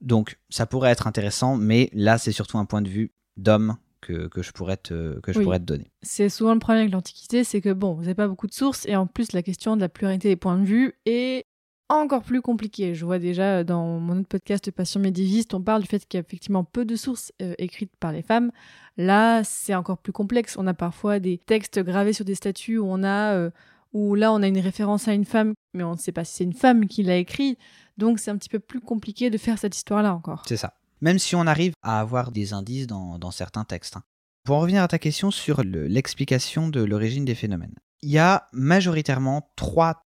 Donc 0.01 0.39
ça 0.49 0.67
pourrait 0.67 0.91
être 0.91 1.07
intéressant, 1.07 1.57
mais 1.57 1.91
là 1.93 2.19
c'est 2.19 2.33
surtout 2.33 2.59
un 2.59 2.65
point 2.65 2.83
de 2.83 2.89
vue 2.89 3.13
d'homme 3.37 3.77
que, 4.01 4.29
que, 4.29 4.43
je 4.43 4.53
pourrais 4.53 4.77
te, 4.77 5.19
que 5.21 5.33
je 5.33 5.39
Oui. 5.39 5.45
pourrais 5.45 5.59
te 5.61 5.65
donner. 5.65 5.91
C'est 6.03 6.29
souvent 6.29 6.55
le 6.55 6.59
problème 6.61 6.83
avec 6.83 6.93
l'Antiquité, 6.93 7.45
c'est 7.45 7.61
que 7.61 7.73
bon, 7.73 7.95
vous 7.95 8.03
n'avez 8.03 8.15
pas 8.15 8.29
beaucoup 8.29 8.47
de 8.47 8.55
sources, 8.55 8.87
et 8.87 8.97
en 8.97 9.07
plus 9.07 9.33
la 9.33 9.43
question 9.43 9.77
de 9.77 9.81
la 9.81 9.89
pluralité 9.89 10.29
des 10.29 10.37
points 10.37 10.59
de 10.59 10.65
vue 10.65 10.95
est 11.07 11.45
encore 11.89 12.23
plus 12.23 12.41
compliquée. 12.41 12.95
Je 12.95 13.05
vois 13.05 13.19
déjà 13.19 13.65
dans 13.65 13.99
mon 13.99 14.19
autre 14.21 14.29
podcast 14.29 14.71
Passion 14.71 15.01
médiéviste, 15.01 15.55
on 15.55 15.61
parle 15.63 15.83
du 15.83 15.89
fait 15.89 16.07
qu'il 16.07 16.19
y 16.19 16.23
a 16.23 16.25
effectivement 16.25 16.63
peu 16.63 16.85
de 16.85 16.95
sources 16.95 17.33
euh, 17.43 17.55
écrites 17.59 17.91
par 17.99 18.13
les 18.13 18.23
femmes. 18.23 18.53
Là, 18.97 19.43
c'est 19.45 19.75
encore 19.75 19.99
plus 19.99 20.13
complexe. 20.13 20.57
On 20.57 20.67
a 20.69 20.75
parfois 20.75 21.19
des 21.19 21.37
textes 21.39 21.81
gravés 21.81 22.13
sur 22.13 22.25
des 22.25 22.37
statues 22.37 22.79
où 22.79 22.87
on 22.87 23.03
a, 23.03 23.35
euh, 23.35 23.51
où 23.93 24.15
là, 24.15 24.33
on 24.33 24.41
a 24.43 24.47
une 24.47 24.61
référence 24.61 25.09
à 25.09 25.15
une 25.15 25.25
femme, 25.25 25.53
mais 25.75 25.83
on 25.83 25.93
ne 25.95 25.99
sait 25.99 26.13
pas 26.13 26.25
si 26.25 26.37
c'est 26.37 26.45
une 26.45 26.53
femme 26.53 26.87
qui 26.87 27.03
l'a 27.03 27.17
écrit. 27.17 27.59
Donc, 27.99 28.21
c'est 28.21 28.31
un 28.31 28.37
petit 28.37 28.49
peu 28.49 28.61
plus 28.61 28.81
compliqué 28.81 29.29
de 29.29 29.37
faire 29.37 29.59
cette 29.59 29.75
histoire-là 29.77 30.15
encore. 30.15 30.45
C'est 30.47 30.57
ça. 30.57 30.75
Même 31.01 31.19
si 31.19 31.35
on 31.35 31.47
arrive 31.47 31.73
à 31.83 32.01
avoir 32.01 32.31
des 32.31 32.53
indices 32.53 32.87
dans, 32.87 33.31
certains 33.31 33.65
textes. 33.65 33.97
hein. 33.97 34.03
Pour 34.45 34.57
en 34.57 34.61
revenir 34.61 34.83
à 34.83 34.89
ta 34.89 34.99
question 34.99 35.31
sur 35.31 35.63
l'explication 35.65 36.69
de 36.69 36.83
l'origine 36.83 37.25
des 37.25 37.35
phénomènes, 37.35 37.75
il 38.03 38.11
y 38.11 38.19
a 38.19 38.49
majoritairement 38.53 39.51
trois 39.57 40.03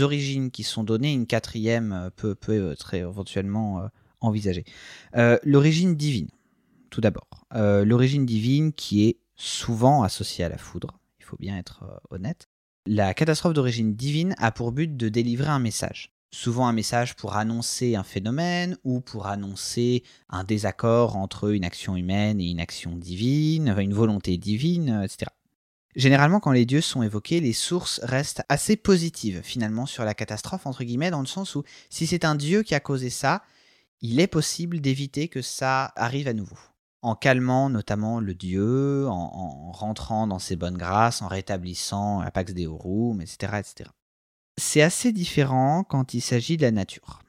origines 0.00 0.50
qui 0.50 0.62
sont 0.62 0.84
données, 0.84 1.12
une 1.12 1.26
quatrième 1.26 1.92
euh, 1.92 2.10
peut, 2.10 2.34
peut 2.34 2.72
être 2.72 2.94
éventuellement 2.94 3.80
euh, 3.80 3.88
envisagée. 4.20 4.64
Euh, 5.16 5.38
l'origine 5.42 5.96
divine, 5.96 6.30
tout 6.90 7.00
d'abord. 7.00 7.28
L'origine 7.52 8.26
divine 8.26 8.72
qui 8.72 9.06
est 9.06 9.18
souvent 9.36 10.02
associée 10.02 10.44
à 10.44 10.48
la 10.48 10.58
foudre, 10.58 10.98
il 11.20 11.24
faut 11.24 11.36
bien 11.38 11.56
être 11.56 12.00
honnête. 12.10 12.48
La 12.86 13.14
catastrophe 13.14 13.54
d'origine 13.54 13.94
divine 13.94 14.34
a 14.38 14.50
pour 14.50 14.72
but 14.72 14.96
de 14.96 15.08
délivrer 15.08 15.48
un 15.48 15.58
message 15.58 16.13
souvent 16.34 16.66
un 16.66 16.72
message 16.72 17.14
pour 17.14 17.36
annoncer 17.36 17.94
un 17.94 18.02
phénomène 18.02 18.76
ou 18.84 19.00
pour 19.00 19.26
annoncer 19.26 20.02
un 20.28 20.44
désaccord 20.44 21.16
entre 21.16 21.54
une 21.54 21.64
action 21.64 21.96
humaine 21.96 22.40
et 22.40 22.50
une 22.50 22.60
action 22.60 22.96
divine, 22.96 23.74
une 23.78 23.94
volonté 23.94 24.36
divine, 24.36 25.02
etc. 25.04 25.30
Généralement, 25.94 26.40
quand 26.40 26.50
les 26.50 26.66
dieux 26.66 26.80
sont 26.80 27.04
évoqués, 27.04 27.38
les 27.38 27.52
sources 27.52 28.00
restent 28.02 28.42
assez 28.48 28.74
positives 28.76 29.42
finalement 29.44 29.86
sur 29.86 30.04
la 30.04 30.12
catastrophe, 30.12 30.66
entre 30.66 30.82
guillemets, 30.82 31.12
dans 31.12 31.20
le 31.20 31.26
sens 31.26 31.54
où 31.54 31.62
si 31.88 32.06
c'est 32.06 32.24
un 32.24 32.34
dieu 32.34 32.64
qui 32.64 32.74
a 32.74 32.80
causé 32.80 33.10
ça, 33.10 33.42
il 34.00 34.18
est 34.18 34.26
possible 34.26 34.80
d'éviter 34.80 35.28
que 35.28 35.40
ça 35.40 35.92
arrive 35.94 36.26
à 36.26 36.32
nouveau. 36.32 36.58
En 37.00 37.14
calmant 37.14 37.70
notamment 37.70 38.18
le 38.18 38.34
dieu, 38.34 39.06
en, 39.06 39.12
en 39.12 39.72
rentrant 39.72 40.26
dans 40.26 40.40
ses 40.40 40.56
bonnes 40.56 40.78
grâces, 40.78 41.22
en 41.22 41.28
rétablissant 41.28 42.22
la 42.22 42.32
Pax 42.32 42.54
Deorum, 42.54 43.20
etc. 43.20 43.60
etc. 43.60 43.90
C'est 44.56 44.82
assez 44.82 45.12
différent 45.12 45.84
quand 45.84 46.14
il 46.14 46.20
s'agit 46.20 46.56
de 46.56 46.62
la 46.62 46.70
nature. 46.70 47.20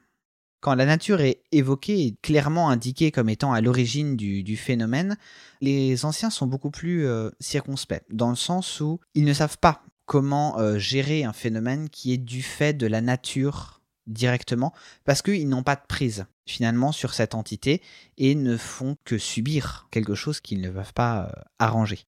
Quand 0.60 0.76
la 0.76 0.86
nature 0.86 1.22
est 1.22 1.44
évoquée 1.52 2.06
et 2.06 2.18
clairement 2.22 2.70
indiquée 2.70 3.12
comme 3.12 3.30
étant 3.30 3.54
à 3.54 3.62
l'origine 3.62 4.16
du, 4.16 4.58
phénomène, 4.58 5.18
les 5.62 6.06
anciens 6.06 6.30
sont 6.30 6.48
beaucoup 6.48 6.72
plus 6.72 7.06
euh, 7.06 7.30
circonspects, 7.40 8.04
dans 8.10 8.30
le 8.30 8.36
sens 8.36 8.80
où 8.82 9.00
ils 9.14 9.26
ne 9.26 9.34
savent 9.34 9.60
pas 9.60 9.84
comment 10.06 10.60
euh, 10.60 10.80
gérer 10.80 11.24
un 11.24 11.34
phénomène 11.34 11.90
qui 11.90 12.14
est 12.14 12.18
du 12.18 12.42
fait 12.42 12.74
de 12.74 12.88
la 12.88 13.02
nature 13.02 13.82
directement, 14.08 14.74
parce 15.04 15.22
qu'ils 15.22 15.50
n'ont 15.50 15.64
pas 15.64 15.76
de 15.76 15.86
prise 15.88 16.26
finalement 16.46 16.92
sur 16.92 17.14
cette 17.14 17.36
entité 17.36 17.82
et 18.18 18.36
ne 18.36 18.58
font 18.58 18.98
que 19.04 19.18
subir 19.18 19.88
quelque 19.92 20.16
chose 20.16 20.40
qu'ils 20.40 20.62
ne 20.62 20.70
peuvent 20.70 20.94
pas 20.94 21.26
euh, 21.26 21.42
arranger 21.60 22.06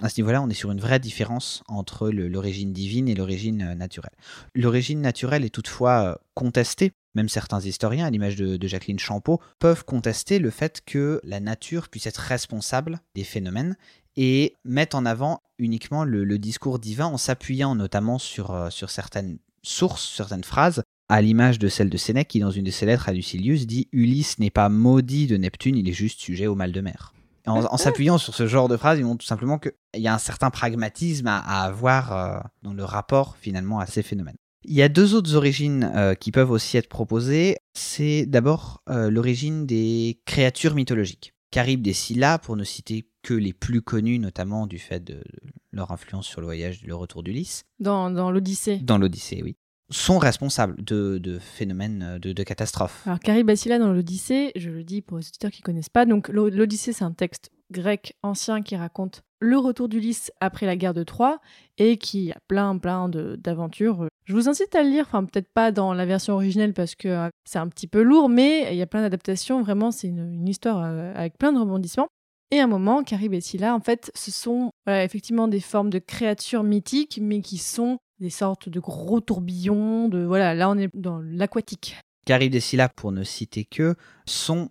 à 0.00 0.08
ce 0.08 0.20
niveau-là, 0.20 0.42
on 0.42 0.48
est 0.48 0.54
sur 0.54 0.70
une 0.70 0.80
vraie 0.80 0.98
différence 0.98 1.62
entre 1.68 2.08
l'origine 2.10 2.72
divine 2.72 3.08
et 3.08 3.14
l'origine 3.14 3.62
euh, 3.62 3.74
naturelle. 3.74 4.14
L'origine 4.54 5.00
naturelle 5.00 5.44
est 5.44 5.54
toutefois 5.54 6.04
euh, 6.04 6.14
contestée. 6.34 6.92
Même 7.14 7.28
certains 7.28 7.60
historiens, 7.60 8.06
à 8.06 8.10
l'image 8.10 8.36
de, 8.36 8.66
Jacqueline 8.68 8.98
Champeau, 8.98 9.40
peuvent 9.58 9.84
contester 9.84 10.38
le 10.38 10.50
fait 10.50 10.80
que 10.86 11.20
la 11.24 11.40
nature 11.40 11.88
puisse 11.88 12.06
être 12.06 12.18
responsable 12.18 13.00
des 13.16 13.24
phénomènes 13.24 13.76
et 14.16 14.54
mettre 14.64 14.96
en 14.96 15.04
avant 15.04 15.42
uniquement 15.58 16.04
le, 16.04 16.24
le 16.24 16.38
discours 16.38 16.78
divin 16.78 17.06
en 17.06 17.16
s'appuyant 17.16 17.74
notamment 17.74 18.18
sur, 18.18 18.52
euh, 18.52 18.70
sur 18.70 18.90
certaines 18.90 19.38
sources, 19.62 20.14
certaines 20.16 20.44
phrases, 20.44 20.82
à 21.08 21.20
l'image 21.20 21.58
de 21.58 21.68
celle 21.68 21.90
de 21.90 21.96
Sénèque 21.96 22.28
qui, 22.28 22.38
dans 22.38 22.52
une 22.52 22.64
de 22.64 22.70
ses 22.70 22.86
lettres 22.86 23.08
à 23.08 23.12
Lucilius, 23.12 23.66
dit 23.66 23.88
Ulysse 23.92 24.38
n'est 24.38 24.50
pas 24.50 24.68
maudit 24.68 25.26
de 25.26 25.36
Neptune, 25.36 25.76
il 25.76 25.88
est 25.88 25.92
juste 25.92 26.20
sujet 26.20 26.46
au 26.46 26.54
mal 26.54 26.70
de 26.70 26.80
mer. 26.80 27.12
En, 27.50 27.64
en 27.64 27.76
s'appuyant 27.76 28.18
sur 28.18 28.34
ce 28.34 28.46
genre 28.46 28.68
de 28.68 28.76
phrases, 28.76 28.98
ils 28.98 29.04
montrent 29.04 29.20
tout 29.20 29.26
simplement 29.26 29.58
qu'il 29.58 29.72
y 29.96 30.08
a 30.08 30.14
un 30.14 30.18
certain 30.18 30.50
pragmatisme 30.50 31.26
à, 31.26 31.38
à 31.38 31.64
avoir 31.64 32.12
euh, 32.12 32.40
dans 32.62 32.72
le 32.72 32.84
rapport 32.84 33.36
finalement 33.36 33.80
à 33.80 33.86
ces 33.86 34.02
phénomènes. 34.02 34.36
Il 34.64 34.74
y 34.74 34.82
a 34.82 34.88
deux 34.88 35.14
autres 35.14 35.34
origines 35.36 35.90
euh, 35.94 36.14
qui 36.14 36.32
peuvent 36.32 36.50
aussi 36.50 36.76
être 36.76 36.88
proposées. 36.88 37.56
C'est 37.72 38.26
d'abord 38.26 38.82
euh, 38.90 39.10
l'origine 39.10 39.66
des 39.66 40.20
créatures 40.26 40.74
mythologiques. 40.74 41.32
Caribe 41.50 41.82
des 41.82 41.94
Scylla, 41.94 42.38
pour 42.38 42.56
ne 42.56 42.64
citer 42.64 43.08
que 43.22 43.34
les 43.34 43.52
plus 43.52 43.82
connus, 43.82 44.18
notamment 44.18 44.66
du 44.66 44.78
fait 44.78 45.02
de 45.02 45.24
leur 45.72 45.90
influence 45.90 46.26
sur 46.26 46.40
le 46.40 46.46
voyage, 46.46 46.82
le 46.84 46.94
retour 46.94 47.22
d'Ulysse. 47.22 47.64
Dans, 47.78 48.10
dans 48.10 48.30
l'Odyssée. 48.30 48.78
Dans 48.78 48.98
l'Odyssée, 48.98 49.40
oui 49.42 49.56
sont 49.90 50.18
responsables 50.18 50.82
de, 50.82 51.38
phénomènes 51.40 52.18
de, 52.20 52.32
de, 52.32 52.42
catastrophes. 52.42 53.06
Alors 53.06 53.20
Caribacilla 53.20 53.78
dans 53.78 53.92
l'Odyssée, 53.92 54.52
je 54.56 54.70
le 54.70 54.84
dis 54.84 55.02
pour 55.02 55.18
les 55.18 55.26
auditeurs 55.26 55.50
qui 55.50 55.62
connaissent 55.62 55.88
pas, 55.88 56.06
donc 56.06 56.28
l'Odyssée 56.28 56.92
c'est 56.92 57.04
un 57.04 57.12
texte 57.12 57.50
grec 57.70 58.16
ancien 58.22 58.62
qui 58.62 58.76
raconte 58.76 59.22
le 59.40 59.56
retour 59.58 59.88
d'Ulysse 59.88 60.30
après 60.40 60.66
la 60.66 60.76
guerre 60.76 60.94
de 60.94 61.02
Troie 61.02 61.40
et 61.78 61.96
qui 61.96 62.30
a 62.32 62.38
plein 62.46 62.76
plein 62.78 63.08
d'aventures. 63.08 64.06
Je 64.24 64.34
vous 64.34 64.48
incite 64.48 64.74
à 64.74 64.82
le 64.82 64.90
lire, 64.90 65.06
enfin 65.06 65.24
peut-être 65.24 65.52
pas 65.52 65.72
dans 65.72 65.94
la 65.94 66.06
version 66.06 66.34
originelle 66.34 66.74
parce 66.74 66.94
que 66.94 67.08
euh, 67.08 67.28
c'est 67.44 67.58
un 67.58 67.68
petit 67.68 67.86
peu 67.86 68.02
lourd, 68.02 68.28
mais 68.28 68.68
il 68.70 68.76
y 68.76 68.82
a 68.82 68.86
plein 68.86 69.00
d'adaptations, 69.00 69.62
vraiment 69.62 69.90
c'est 69.90 70.08
une, 70.08 70.46
histoire 70.46 70.82
euh, 70.84 71.12
avec 71.14 71.38
plein 71.38 71.52
de 71.52 71.58
rebondissements. 71.58 72.08
Et 72.52 72.58
à 72.58 72.64
un 72.64 72.66
moment, 72.66 73.04
Carib 73.04 73.32
et 73.32 73.40
Scylla, 73.40 73.76
en 73.76 73.80
fait, 73.80 74.10
ce 74.16 74.32
sont 74.32 74.72
effectivement 74.88 75.46
des 75.46 75.60
formes 75.60 75.88
de 75.88 76.00
créatures 76.00 76.64
mythiques, 76.64 77.20
mais 77.22 77.42
qui 77.42 77.58
sont 77.58 77.98
des 78.20 78.30
sortes 78.30 78.68
de 78.68 78.80
gros 78.80 79.20
tourbillons, 79.20 80.08
de 80.08 80.24
voilà, 80.24 80.54
là 80.54 80.70
on 80.70 80.78
est 80.78 80.94
dans 80.94 81.20
l'aquatique. 81.20 81.96
Carib 82.26 82.54
et 82.54 82.60
Scylla, 82.60 82.88
pour 82.88 83.12
ne 83.12 83.24
citer 83.24 83.64
que, 83.64 83.96
sont 84.26 84.70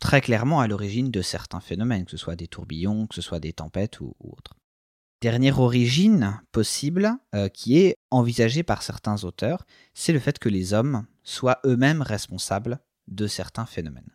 très 0.00 0.20
clairement 0.20 0.60
à 0.60 0.68
l'origine 0.68 1.10
de 1.10 1.22
certains 1.22 1.60
phénomènes, 1.60 2.04
que 2.04 2.10
ce 2.10 2.16
soit 2.16 2.36
des 2.36 2.48
tourbillons, 2.48 3.06
que 3.06 3.14
ce 3.14 3.22
soit 3.22 3.40
des 3.40 3.52
tempêtes 3.52 4.00
ou, 4.00 4.14
autres. 4.20 4.54
Dernière 5.20 5.58
origine 5.58 6.40
possible 6.52 7.10
euh, 7.34 7.48
qui 7.48 7.78
est 7.78 7.96
envisagée 8.10 8.62
par 8.62 8.82
certains 8.82 9.24
auteurs, 9.24 9.66
c'est 9.92 10.12
le 10.12 10.20
fait 10.20 10.38
que 10.38 10.48
les 10.48 10.72
hommes 10.72 11.06
soient 11.24 11.58
eux-mêmes 11.66 12.02
responsables 12.02 12.78
de 13.08 13.26
certains 13.26 13.66
phénomènes. 13.66 14.14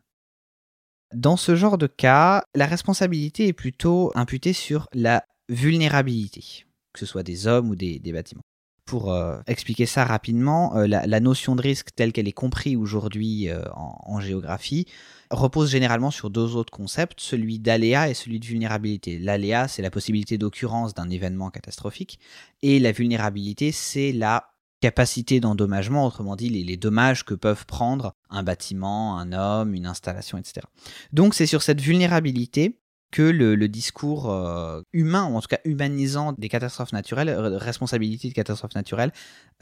Dans 1.14 1.38
ce 1.38 1.56
genre 1.56 1.78
de 1.78 1.88
cas, 1.88 2.44
la 2.56 2.66
responsabilité 2.66 3.48
est 3.48 3.54
plutôt 3.54 4.12
imputée 4.16 4.54
sur 4.54 4.88
la 4.94 5.26
vulnérabilité, 5.50 6.66
que 6.94 7.00
ce 7.00 7.06
soit 7.06 7.24
des 7.24 7.48
hommes 7.48 7.70
ou 7.70 7.76
des, 7.76 8.00
des 8.00 8.14
bâtiments. 8.14 8.42
Pour 8.86 9.14
euh, 9.14 9.40
expliquer 9.48 9.86
ça 9.86 10.04
rapidement, 10.04 10.76
euh, 10.76 10.88
la, 10.88 11.20
notion 11.22 11.56
de 11.56 11.62
risque 11.62 11.90
telle 11.96 12.12
qu'elle 12.12 12.28
est 12.28 12.34
comprise 12.34 12.76
aujourd'hui 12.76 13.50
euh, 13.50 13.64
en, 13.74 14.20
géographie 14.20 14.88
repose 15.32 15.72
généralement 15.72 16.12
sur 16.12 16.30
deux 16.30 16.56
autres 16.58 16.72
concepts, 16.72 17.20
celui 17.22 17.60
d'aléa 17.60 18.10
et 18.10 18.14
celui 18.14 18.42
de 18.42 18.46
vulnérabilité. 18.46 19.20
L'aléa, 19.20 19.70
c'est 19.70 19.82
la 19.82 19.90
possibilité 19.90 20.38
d'occurrence 20.38 20.94
d'un 20.94 21.10
événement 21.10 21.50
catastrophique, 21.50 22.20
et 22.62 22.80
la 22.80 22.92
vulnérabilité, 22.92 23.72
c'est 23.72 24.12
la 24.12 24.54
capacité 24.82 25.40
d'endommagement, 25.40 26.06
autrement 26.06 26.36
dit 26.36 26.50
les, 26.50 26.76
dommages 26.76 27.24
que 27.24 27.34
peuvent 27.34 27.66
prendre 27.66 28.16
un 28.30 28.44
bâtiment, 28.44 29.18
un 29.18 29.32
homme, 29.32 29.74
une 29.74 29.86
installation, 29.86 30.38
etc. 30.38 30.68
Donc 31.14 31.36
c'est 31.36 31.46
sur 31.46 31.62
cette 31.64 31.80
vulnérabilité 31.80 32.78
que 33.14 33.22
le, 33.22 33.54
le 33.54 33.68
discours 33.68 34.32
euh, 34.32 34.82
humain, 34.92 35.28
ou 35.28 35.36
en 35.36 35.42
tout 35.42 35.48
cas 35.48 35.60
humanisant 35.66 36.34
des 36.34 36.50
catastrophes 36.50 36.94
naturelles, 36.94 37.30
euh, 37.30 37.60
responsabilité 37.60 38.28
de 38.28 38.34
catastrophes 38.34 38.74
naturelles, 38.74 39.12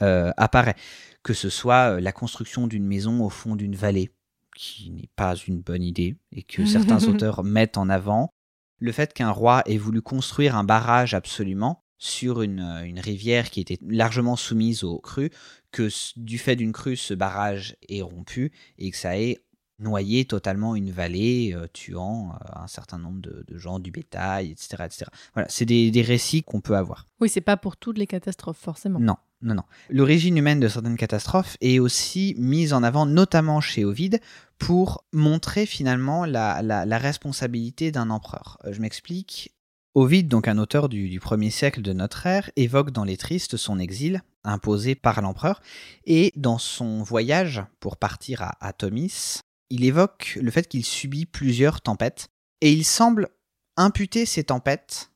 euh, 0.00 0.32
apparaît. 0.38 0.74
Que 1.22 1.34
ce 1.34 1.50
soit 1.50 2.00
la 2.00 2.12
construction 2.12 2.66
d'une 2.66 2.86
maison 2.86 3.22
au 3.22 3.28
fond 3.28 3.54
d'une 3.54 3.76
vallée, 3.76 4.10
qui 4.56 4.90
n'est 4.90 5.10
pas 5.16 5.36
une 5.36 5.60
bonne 5.60 5.82
idée, 5.82 6.16
et 6.32 6.42
que 6.42 6.64
certains 6.64 7.04
auteurs 7.08 7.44
mettent 7.44 7.76
en 7.76 7.90
avant, 7.90 8.32
le 8.78 8.90
fait 8.90 9.12
qu'un 9.12 9.30
roi 9.30 9.62
ait 9.66 9.76
voulu 9.76 10.00
construire 10.00 10.56
un 10.56 10.64
barrage 10.64 11.12
absolument 11.12 11.84
sur 11.98 12.40
une, 12.40 12.62
une, 12.84 13.00
rivière 13.00 13.50
qui 13.50 13.60
était 13.60 13.78
largement 13.86 14.34
soumise 14.34 14.82
aux 14.82 14.98
crues, 14.98 15.30
que 15.72 15.88
du 16.16 16.38
fait 16.38 16.56
d'une 16.56 16.72
crue, 16.72 16.96
ce 16.96 17.12
barrage 17.12 17.76
est 17.86 18.02
rompu 18.02 18.50
et 18.78 18.90
que 18.90 18.96
ça 18.96 19.18
ait 19.18 19.38
noyer 19.78 20.24
totalement 20.24 20.76
une 20.76 20.90
vallée, 20.90 21.52
euh, 21.54 21.66
tuant 21.72 22.32
euh, 22.34 22.60
un 22.62 22.66
certain 22.66 22.98
nombre 22.98 23.20
de, 23.20 23.44
de, 23.46 23.58
gens, 23.58 23.78
du 23.78 23.90
bétail, 23.90 24.50
etc. 24.50 24.84
etc. 24.84 25.04
Voilà, 25.34 25.48
c'est 25.48 25.64
des, 25.64 25.90
des, 25.90 26.02
récits 26.02 26.42
qu'on 26.42 26.60
peut 26.60 26.76
avoir. 26.76 27.06
Oui, 27.20 27.28
c'est 27.28 27.40
pas 27.40 27.56
pour 27.56 27.76
toutes 27.76 27.98
les 27.98 28.06
catastrophes, 28.06 28.58
forcément. 28.58 29.00
Non, 29.00 29.16
non, 29.42 29.54
non. 29.54 29.64
L'origine 29.90 30.36
humaine 30.36 30.60
de 30.60 30.68
certaines 30.68 30.96
catastrophes 30.96 31.56
est 31.60 31.78
aussi 31.78 32.34
mise 32.38 32.72
en 32.72 32.82
avant, 32.82 33.06
notamment 33.06 33.60
chez 33.60 33.84
Ovide, 33.84 34.20
pour 34.58 35.04
montrer 35.12 35.66
finalement 35.66 36.24
la, 36.24 36.62
la, 36.62 36.86
la 36.86 36.98
responsabilité 36.98 37.90
d'un 37.90 38.10
empereur. 38.10 38.58
Euh, 38.64 38.72
je 38.72 38.80
m'explique. 38.80 39.52
Ovide, 39.94 40.28
donc 40.28 40.48
un 40.48 40.56
auteur 40.56 40.88
du, 40.88 41.10
du 41.10 41.20
1er 41.20 41.50
siècle 41.50 41.82
de 41.82 41.92
notre 41.92 42.26
ère, 42.26 42.50
évoque 42.56 42.92
dans 42.92 43.04
Les 43.04 43.18
Tristes 43.18 43.58
son 43.58 43.78
exil, 43.78 44.22
imposé 44.42 44.94
par 44.94 45.20
l'empereur, 45.20 45.60
et 46.06 46.32
dans 46.36 46.56
son 46.56 47.02
voyage 47.02 47.62
pour 47.78 47.98
partir 47.98 48.42
à, 48.42 48.56
à 48.60 48.72
Tomis, 48.72 49.40
il 49.72 49.84
évoque 49.84 50.38
le 50.38 50.50
fait 50.50 50.68
qu'il 50.68 50.84
subit 50.84 51.24
plusieurs 51.24 51.80
tempêtes, 51.80 52.28
et 52.60 52.70
il 52.70 52.84
semble 52.84 53.30
imputer 53.78 54.26
ces 54.26 54.44
tempêtes, 54.44 55.10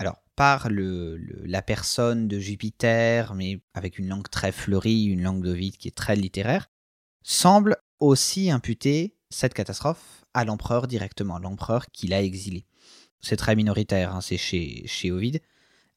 alors 0.00 0.16
par 0.34 0.68
la 0.70 1.62
personne 1.62 2.26
de 2.26 2.40
Jupiter, 2.40 3.34
mais 3.36 3.60
avec 3.74 4.00
une 4.00 4.08
langue 4.08 4.28
très 4.28 4.50
fleurie, 4.50 5.04
une 5.04 5.22
langue 5.22 5.44
d'Ovide 5.44 5.76
qui 5.76 5.86
est 5.86 5.96
très 5.96 6.16
littéraire, 6.16 6.68
semble 7.22 7.76
aussi 8.00 8.50
imputer 8.50 9.14
cette 9.30 9.54
catastrophe 9.54 10.24
à 10.34 10.44
l'empereur 10.44 10.88
directement, 10.88 11.38
l'empereur 11.38 11.86
qui 11.92 12.08
l'a 12.08 12.24
exilé. 12.24 12.66
C'est 13.20 13.36
très 13.36 13.54
minoritaire, 13.54 14.16
hein, 14.16 14.20
c'est 14.20 14.36
chez, 14.36 14.82
chez 14.88 15.12
Ovide, 15.12 15.40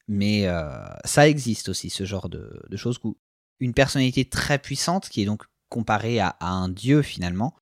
mais 0.07 0.47
euh, 0.47 0.85
ça 1.05 1.27
existe 1.27 1.69
aussi, 1.69 1.89
ce 1.89 2.05
genre 2.05 2.29
de, 2.29 2.61
choses 2.75 2.99
où 3.03 3.17
une 3.59 3.73
personnalité 3.73 4.25
très 4.25 4.59
puissante, 4.59 5.09
qui 5.09 5.23
est 5.23 5.25
donc 5.25 5.41
comparée 5.69 6.19
à 6.19 6.37
un 6.41 6.69
dieu 6.69 7.01
finalement, 7.01 7.55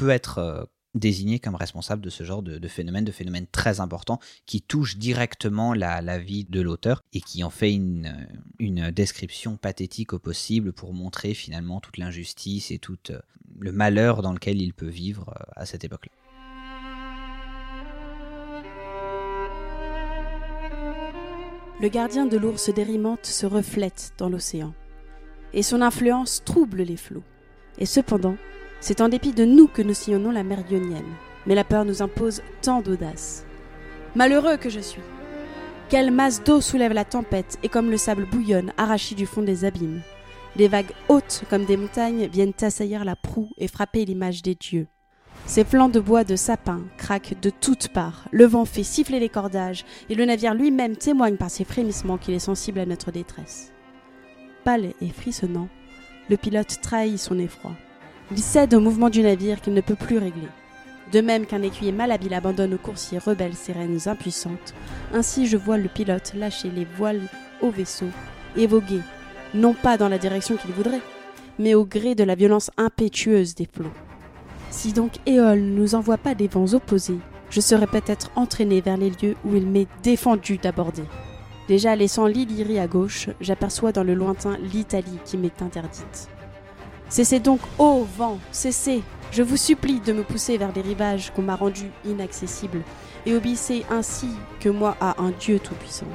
peut 0.00 0.08
être 0.08 0.38
euh, 0.38 0.64
désigné 0.94 1.40
comme 1.40 1.54
responsable 1.54 2.00
de 2.00 2.08
ce 2.08 2.24
genre 2.24 2.42
de, 2.42 2.68
phénomène, 2.68 3.04
de 3.04 3.12
phénomène 3.12 3.46
très 3.46 3.80
important 3.80 4.18
qui 4.46 4.62
touche 4.62 4.96
directement 4.96 5.74
la, 5.74 6.18
vie 6.18 6.46
de 6.48 6.62
l'auteur 6.62 7.02
et 7.12 7.20
qui 7.20 7.44
en 7.44 7.50
fait 7.50 7.74
une, 7.74 8.26
une, 8.58 8.90
description 8.90 9.58
pathétique 9.58 10.14
au 10.14 10.18
possible 10.18 10.72
pour 10.72 10.94
montrer 10.94 11.34
finalement 11.34 11.80
toute 11.80 11.98
l'injustice 11.98 12.70
et 12.70 12.78
tout 12.78 12.96
euh, 13.10 13.20
le 13.58 13.72
malheur 13.72 14.22
dans 14.22 14.32
lequel 14.32 14.62
il 14.62 14.72
peut 14.72 14.88
vivre 14.88 15.28
euh, 15.28 15.44
à 15.54 15.66
cette 15.66 15.84
époque-là. 15.84 16.12
Le 21.78 21.88
gardien 21.88 22.24
de 22.24 22.38
l'ours 22.38 22.72
dérimante 22.72 23.26
se 23.26 23.44
reflète 23.44 24.14
dans 24.16 24.30
l'océan, 24.30 24.72
et 25.52 25.62
son 25.62 25.82
influence 25.82 26.42
trouble 26.42 26.82
les 26.82 26.96
flots. 26.96 27.24
Et 27.78 27.86
cependant, 27.86 28.36
c'est 28.80 29.00
en 29.00 29.08
dépit 29.08 29.32
de 29.32 29.44
nous 29.44 29.68
que 29.68 29.82
nous 29.82 29.94
sillonnons 29.94 30.30
la 30.30 30.42
mer 30.42 30.64
ionienne, 30.70 31.12
mais 31.46 31.54
la 31.54 31.64
peur 31.64 31.84
nous 31.84 32.02
impose 32.02 32.42
tant 32.62 32.80
d'audace. 32.80 33.44
Malheureux 34.14 34.56
que 34.56 34.70
je 34.70 34.80
suis 34.80 35.02
Quelle 35.88 36.10
masse 36.10 36.42
d'eau 36.42 36.60
soulève 36.60 36.92
la 36.92 37.04
tempête 37.04 37.58
et 37.62 37.68
comme 37.68 37.90
le 37.90 37.96
sable 37.96 38.26
bouillonne 38.26 38.72
arraché 38.76 39.14
du 39.14 39.26
fond 39.26 39.42
des 39.42 39.64
abîmes. 39.64 40.00
Des 40.56 40.68
vagues 40.68 40.92
hautes 41.08 41.44
comme 41.48 41.64
des 41.64 41.76
montagnes 41.76 42.26
viennent 42.26 42.52
assaillir 42.60 43.04
la 43.04 43.16
proue 43.16 43.50
et 43.56 43.68
frapper 43.68 44.04
l'image 44.04 44.42
des 44.42 44.54
dieux. 44.54 44.88
Ces 45.46 45.64
flancs 45.64 45.88
de 45.88 46.00
bois 46.00 46.24
de 46.24 46.36
sapin 46.36 46.82
craquent 46.96 47.40
de 47.40 47.50
toutes 47.50 47.88
parts, 47.88 48.28
le 48.30 48.46
vent 48.46 48.64
fait 48.64 48.82
siffler 48.82 49.20
les 49.20 49.28
cordages, 49.28 49.84
et 50.08 50.14
le 50.14 50.24
navire 50.24 50.54
lui-même 50.54 50.96
témoigne 50.96 51.36
par 51.36 51.50
ses 51.50 51.64
frémissements 51.64 52.18
qu'il 52.18 52.34
est 52.34 52.38
sensible 52.38 52.78
à 52.78 52.86
notre 52.86 53.10
détresse. 53.10 53.72
Pâle 54.64 54.92
et 55.00 55.08
frissonnant, 55.08 55.68
le 56.28 56.36
pilote 56.36 56.80
trahit 56.82 57.18
son 57.18 57.38
effroi. 57.38 57.72
Il 58.32 58.38
cède 58.38 58.74
au 58.74 58.80
mouvement 58.80 59.10
du 59.10 59.22
navire 59.22 59.60
qu'il 59.60 59.74
ne 59.74 59.80
peut 59.80 59.96
plus 59.96 60.18
régler. 60.18 60.48
De 61.12 61.20
même 61.20 61.46
qu'un 61.46 61.62
écuyer 61.62 61.90
malhabile 61.90 62.34
abandonne 62.34 62.74
au 62.74 62.78
coursier 62.78 63.18
rebelle 63.18 63.54
ses 63.54 63.72
rênes 63.72 63.98
impuissantes, 64.06 64.74
ainsi 65.12 65.46
je 65.48 65.56
vois 65.56 65.78
le 65.78 65.88
pilote 65.88 66.32
lâcher 66.34 66.70
les 66.70 66.86
voiles 66.96 67.22
au 67.60 67.70
vaisseau 67.70 68.06
et 68.56 68.68
voguer, 68.68 69.00
non 69.52 69.74
pas 69.74 69.96
dans 69.96 70.08
la 70.08 70.18
direction 70.18 70.56
qu'il 70.56 70.70
voudrait, 70.70 71.00
mais 71.58 71.74
au 71.74 71.84
gré 71.84 72.14
de 72.14 72.22
la 72.22 72.36
violence 72.36 72.70
impétueuse 72.76 73.56
des 73.56 73.68
flots. 73.70 73.90
Si 74.70 74.92
donc 74.92 75.14
Éole 75.26 75.60
ne 75.60 75.80
nous 75.80 75.96
envoie 75.96 76.18
pas 76.18 76.36
des 76.36 76.46
vents 76.46 76.74
opposés, 76.74 77.18
je 77.50 77.60
serai 77.60 77.88
peut-être 77.88 78.30
entraîné 78.36 78.80
vers 78.80 78.96
les 78.96 79.10
lieux 79.10 79.34
où 79.44 79.56
il 79.56 79.66
m'est 79.66 79.88
défendu 80.04 80.58
d'aborder. 80.58 81.02
Déjà 81.66 81.96
laissant 81.96 82.26
l'Illyrie 82.26 82.78
à 82.78 82.86
gauche, 82.86 83.28
j'aperçois 83.40 83.90
dans 83.90 84.04
le 84.04 84.14
lointain 84.14 84.56
l'Italie 84.72 85.18
qui 85.24 85.36
m'est 85.36 85.60
interdite. 85.60 86.28
Cessez 87.10 87.40
donc, 87.40 87.58
ô 87.76 88.06
vent, 88.16 88.38
cessez 88.52 89.02
Je 89.32 89.42
vous 89.42 89.56
supplie 89.56 89.98
de 89.98 90.12
me 90.12 90.22
pousser 90.22 90.56
vers 90.58 90.72
les 90.72 90.80
rivages 90.80 91.32
qu'on 91.34 91.42
m'a 91.42 91.56
rendus 91.56 91.90
inaccessibles, 92.04 92.82
et 93.26 93.34
obéissez 93.34 93.84
ainsi 93.90 94.28
que 94.60 94.68
moi 94.68 94.96
à 95.00 95.20
un 95.20 95.32
Dieu 95.32 95.58
tout-puissant. 95.58 96.06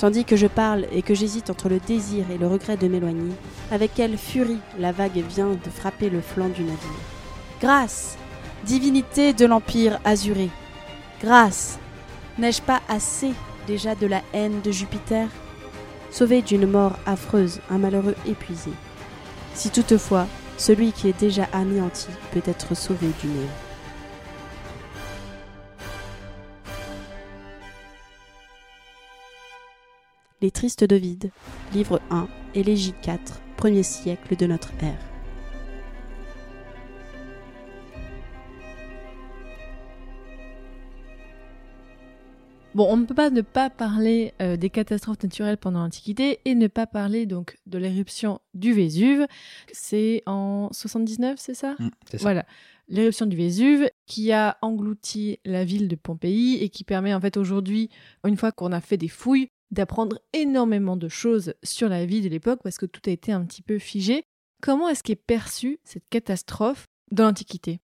Tandis 0.00 0.24
que 0.24 0.34
je 0.34 0.48
parle 0.48 0.86
et 0.92 1.02
que 1.02 1.14
j'hésite 1.14 1.48
entre 1.48 1.68
le 1.68 1.78
désir 1.78 2.24
et 2.30 2.38
le 2.38 2.48
regret 2.48 2.76
de 2.76 2.88
m'éloigner, 2.88 3.32
avec 3.70 3.94
quelle 3.94 4.18
furie 4.18 4.58
la 4.80 4.90
vague 4.90 5.22
vient 5.28 5.50
de 5.50 5.70
frapper 5.70 6.10
le 6.10 6.20
flanc 6.20 6.48
du 6.48 6.62
navire. 6.62 6.76
Grâce, 7.60 8.16
divinité 8.64 9.32
de 9.32 9.46
l'Empire 9.46 10.00
azuré, 10.04 10.50
grâce, 11.22 11.78
n'ai-je 12.36 12.62
pas 12.62 12.80
assez 12.88 13.32
déjà 13.68 13.94
de 13.94 14.08
la 14.08 14.22
haine 14.32 14.60
de 14.62 14.72
Jupiter? 14.72 15.28
Sauvé 16.10 16.42
d'une 16.42 16.66
mort 16.66 16.96
affreuse, 17.06 17.60
un 17.70 17.78
malheureux 17.78 18.16
épuisé. 18.26 18.72
Si 19.60 19.68
toutefois, 19.68 20.26
celui 20.56 20.90
qui 20.90 21.06
est 21.06 21.20
déjà 21.20 21.44
anéanti 21.52 22.06
peut 22.32 22.40
être 22.46 22.74
sauvé 22.74 23.08
du 23.20 23.26
néant. 23.26 23.46
Les 30.40 30.50
Tristes 30.50 30.84
d'Ovide, 30.84 31.30
livre 31.74 32.00
1, 32.10 32.26
Élégie 32.54 32.94
4, 33.02 33.42
premier 33.58 33.82
siècle 33.82 34.34
de 34.34 34.46
notre 34.46 34.70
ère. 34.80 35.09
Bon, 42.74 42.86
on 42.88 42.96
ne 42.96 43.04
peut 43.04 43.14
pas 43.14 43.30
ne 43.30 43.40
pas 43.40 43.68
parler 43.68 44.32
euh, 44.40 44.56
des 44.56 44.70
catastrophes 44.70 45.20
naturelles 45.24 45.56
pendant 45.56 45.80
l'Antiquité 45.80 46.38
et 46.44 46.54
ne 46.54 46.68
pas 46.68 46.86
parler 46.86 47.26
donc 47.26 47.58
de 47.66 47.78
l'éruption 47.78 48.40
du 48.54 48.72
Vésuve. 48.72 49.26
C'est 49.72 50.22
en 50.26 50.68
79, 50.70 51.36
c'est 51.36 51.54
ça? 51.54 51.74
Mm, 51.80 51.90
c'est 52.08 52.18
ça. 52.18 52.22
Voilà, 52.22 52.46
l'éruption 52.86 53.26
du 53.26 53.36
Vésuve 53.36 53.90
qui 54.06 54.30
a 54.30 54.56
englouti 54.62 55.40
la 55.44 55.64
ville 55.64 55.88
de 55.88 55.96
Pompéi 55.96 56.62
et 56.62 56.68
qui 56.68 56.84
permet 56.84 57.12
en 57.12 57.20
fait 57.20 57.36
aujourd'hui, 57.36 57.90
une 58.24 58.36
fois 58.36 58.52
qu'on 58.52 58.70
a 58.70 58.80
fait 58.80 58.96
des 58.96 59.08
fouilles, 59.08 59.48
d'apprendre 59.72 60.20
énormément 60.32 60.96
de 60.96 61.08
choses 61.08 61.54
sur 61.64 61.88
la 61.88 62.06
vie 62.06 62.20
de 62.20 62.28
l'époque 62.28 62.60
parce 62.62 62.78
que 62.78 62.86
tout 62.86 63.02
a 63.06 63.10
été 63.10 63.32
un 63.32 63.44
petit 63.44 63.62
peu 63.62 63.78
figé. 63.78 64.22
Comment 64.62 64.88
est-ce 64.88 65.02
qu'est 65.02 65.16
perçue 65.16 65.80
cette 65.82 66.08
catastrophe 66.08 66.86
dans 67.10 67.24
l'Antiquité? 67.24 67.80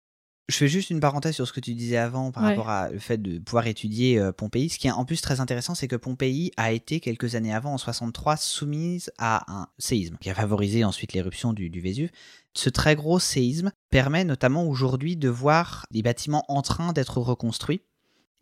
Je 0.53 0.59
fais 0.59 0.69
juste 0.69 0.91
une 0.91 1.01
parenthèse 1.01 1.35
sur 1.35 1.49
ce 1.49 1.53
que 1.53 1.61
tu 1.61 1.73
disais 1.73 1.97
avant 1.97 2.31
par 2.31 2.43
Ouais. 2.43 2.51
rapport 2.51 2.69
à 2.69 2.91
le 2.91 2.99
fait 2.99 3.17
de 3.17 3.39
pouvoir 3.39 3.67
étudier 3.67 4.19
euh, 4.19 4.33
Pompéi. 4.33 4.69
Ce 4.69 4.79
qui 4.79 4.87
est 4.87 4.91
en 4.91 5.07
plus 5.07 5.23
très 5.23 5.41
intéressant, 5.41 5.75
c'est 5.75 5.89
que 5.89 5.97
Pompéi 5.97 6.53
a 6.59 6.73
été 6.73 7.01
quelques 7.01 7.37
années 7.37 7.55
avant, 7.55 7.73
en 7.73 7.79
63, 7.79 8.37
soumise 8.37 9.11
à 9.17 9.51
un 9.51 9.69
séisme 9.79 10.19
qui 10.21 10.29
a 10.29 10.35
favorisé 10.35 10.85
ensuite 10.85 11.15
l'éruption 11.15 11.55
du, 11.55 11.71
du 11.71 11.81
Vésuve. 11.81 12.11
Ce 12.55 12.69
très 12.69 12.95
gros 12.97 13.19
séisme 13.19 13.73
permet 13.89 14.25
notamment 14.25 14.67
aujourd'hui 14.69 15.17
de 15.17 15.31
voir 15.31 15.87
des 15.91 16.03
bâtiments 16.03 16.45
en 16.49 16.61
train 16.61 16.93
d'être 16.93 17.17
reconstruits 17.19 17.81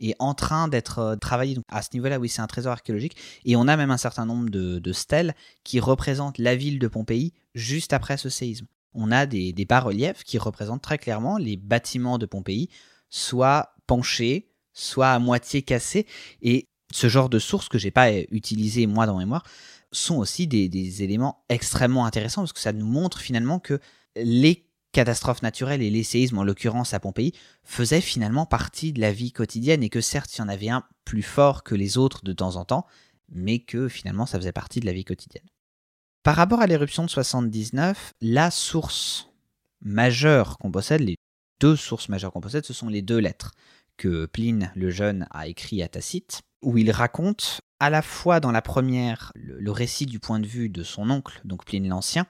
et 0.00 0.16
en 0.18 0.34
train 0.34 0.66
d'être 0.66 0.98
euh, 0.98 1.14
travaillés. 1.16 1.54
Donc, 1.54 1.64
à 1.68 1.80
ce 1.82 1.90
niveau-là, 1.94 2.18
oui, 2.18 2.28
c'est 2.28 2.42
un 2.42 2.48
trésor 2.48 2.72
archéologique. 2.72 3.16
Et 3.44 3.54
on 3.54 3.68
a 3.68 3.76
même 3.76 3.92
un 3.92 3.98
certain 3.98 4.26
nombre 4.26 4.50
de, 4.50 4.80
de 4.80 4.92
stèles 4.92 5.34
qui 5.62 5.78
représentent 5.78 6.38
la 6.38 6.56
ville 6.56 6.80
de 6.80 6.88
Pompéi 6.88 7.34
juste 7.54 7.92
après 7.92 8.16
ce 8.16 8.28
séisme 8.30 8.66
on 8.94 9.11
a 9.11 9.26
des, 9.26 9.53
bas-reliefs 9.68 10.24
qui 10.24 10.38
représentent 10.38 10.83
très 10.83 10.98
clairement 10.98 11.38
les 11.38 11.57
bâtiments 11.57 12.18
de 12.18 12.26
Pompéi, 12.26 12.68
soit 13.09 13.74
penchés, 13.87 14.50
soit 14.72 15.11
à 15.11 15.18
moitié 15.18 15.62
cassés. 15.62 16.07
Et 16.42 16.68
ce 16.92 17.09
genre 17.09 17.29
de 17.29 17.38
sources 17.38 17.68
que 17.68 17.79
j'ai 17.79 17.90
pas 17.90 18.11
euh, 18.11 18.24
utilisées 18.31 18.87
moi 18.87 19.07
dans 19.07 19.18
mémoire 19.18 19.44
sont 19.92 20.16
aussi 20.16 20.46
des 20.46 21.03
éléments 21.03 21.44
extrêmement 21.48 22.07
intéressants 22.07 22.42
parce 22.42 22.53
que 22.53 22.61
ça 22.61 22.72
nous 22.72 22.87
montre 22.87 23.20
finalement 23.20 23.59
que 23.59 23.81
les 24.14 24.70
catastrophes 24.92 25.42
naturelles 25.42 25.83
et 25.83 25.90
les 25.90 26.03
séismes, 26.03 26.38
en 26.38 26.44
l'occurrence 26.44 26.94
à 26.94 27.00
Pompéi, 27.00 27.33
faisaient 27.62 28.00
finalement 28.00 28.46
partie 28.46 28.92
de 28.92 29.00
la 29.00 29.12
vie 29.12 29.33
quotidienne 29.33 29.83
et 29.83 29.88
que 29.88 30.00
certes, 30.00 30.37
il 30.37 30.40
y 30.40 30.42
en 30.42 30.48
avait 30.48 30.68
un 30.68 30.85
plus 31.05 31.22
fort 31.22 31.62
que 31.62 31.74
les 31.74 31.98
autres 31.98 32.24
de 32.24 32.33
temps 32.33 32.57
en 32.57 32.64
temps, 32.64 32.87
mais 33.29 33.61
que 33.61 33.88
finalement, 33.88 34.26
ça 34.26 34.38
faisait 34.38 34.53
partie 34.53 34.81
de 34.81 34.87
la 34.87 34.92
vie 34.92 35.05
quotidienne. 35.05 35.46
Par 36.22 36.37
rapport 36.37 36.61
à 36.61 36.66
l'éruption 36.66 37.02
de 37.02 37.09
79, 37.09 38.12
la 38.20 38.50
source 38.50 39.30
majeure 39.80 40.59
qu'on 40.59 40.70
possède, 40.70 41.00
les 41.00 41.16
deux 41.61 41.76
sources 41.76 42.11
majeures 42.11 42.30
qu'on 42.30 42.42
possède, 42.42 42.66
ce 42.66 42.74
sont 42.74 42.88
les 42.88 43.00
deux 43.00 43.18
lettres 43.18 43.52
que 43.96 44.26
Pline 44.26 44.70
le 44.74 44.90
Jeune 44.90 45.26
a 45.30 45.46
écrit 45.46 45.83
à 45.83 45.88
Tacite, 45.88 46.42
où 46.62 46.76
il 46.76 46.90
raconte 46.90 47.62
à 47.78 47.88
la 47.88 48.02
fois 48.02 48.38
dans 48.40 48.52
la 48.52 48.61
première 48.61 49.33
le, 49.35 49.59
le 49.59 49.70
récit 49.70 50.04
du 50.04 50.20
point 50.20 50.40
de 50.40 50.46
vue 50.46 50.68
de 50.68 50.83
son 50.83 51.09
oncle, 51.09 51.40
donc 51.44 51.64
Pline 51.64 51.88
l'Ancien, 51.88 52.26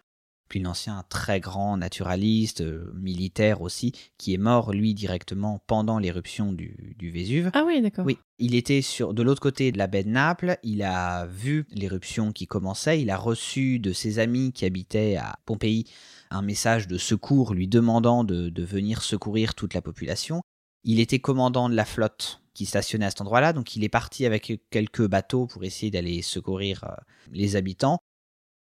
Pline 0.51 0.65
l'Ancien, 0.65 1.05
très 1.09 1.41
grand 1.41 1.79
naturaliste, 1.79 2.61
euh, 2.61 2.93
militaire 2.95 3.63
aussi, 3.63 3.93
qui 4.19 4.35
est 4.35 4.39
mort 4.39 4.73
lui 4.73 4.93
directement 4.93 5.63
pendant 5.67 5.99
l'éruption 5.99 6.53
du, 6.53 6.95
du 6.99 7.11
Vésuve. 7.11 7.51
Ah 7.55 7.65
oui, 7.65 7.81
d'accord. 7.81 8.05
Oui, 8.05 8.19
il 8.39 8.55
était 8.55 8.83
sur 8.83 9.15
de 9.15 9.23
l'autre 9.23 9.41
côté 9.41 9.73
de 9.73 9.79
la 9.79 9.87
baie 9.87 10.05
de 10.05 10.11
Naples, 10.11 10.59
il 10.63 10.83
a 10.83 11.27
vu 11.27 11.67
l'éruption 11.71 12.33
qui 12.33 12.47
commençait, 12.47 13.01
il 13.01 13.11
a 13.11 13.17
reçu 13.17 13.79
de 13.79 13.93
ses 13.93 14.19
amis 14.19 14.53
qui 14.53 14.65
habitaient 14.65 15.17
à 15.17 15.39
Pompéi 15.47 15.87
un 16.31 16.43
message 16.43 16.89
de 16.89 16.99
secours 16.99 17.55
lui 17.55 17.69
demandant 17.69 18.25
de, 18.25 18.49
de 18.49 18.63
venir 18.65 19.03
secourir 19.03 19.55
toute 19.55 19.73
la 19.73 19.83
population. 19.83 20.43
Il 20.83 20.99
était 20.99 21.19
commandant 21.21 21.69
de 21.69 21.75
la 21.75 21.85
flotte 21.85 22.43
qui 22.55 22.67
stationnait 22.67 23.07
à 23.07 23.11
cet 23.11 23.21
endroit-là, 23.21 23.53
donc 23.53 23.77
il 23.77 23.85
est 23.85 23.89
parti 23.89 24.27
avec 24.27 24.61
quelques 24.71 25.07
bateaux 25.07 25.47
pour 25.47 25.63
essayer 25.65 25.91
d'aller 25.91 26.23
secourir 26.23 26.85
euh, 26.85 26.95
les 27.31 27.57
habitants. 27.57 28.01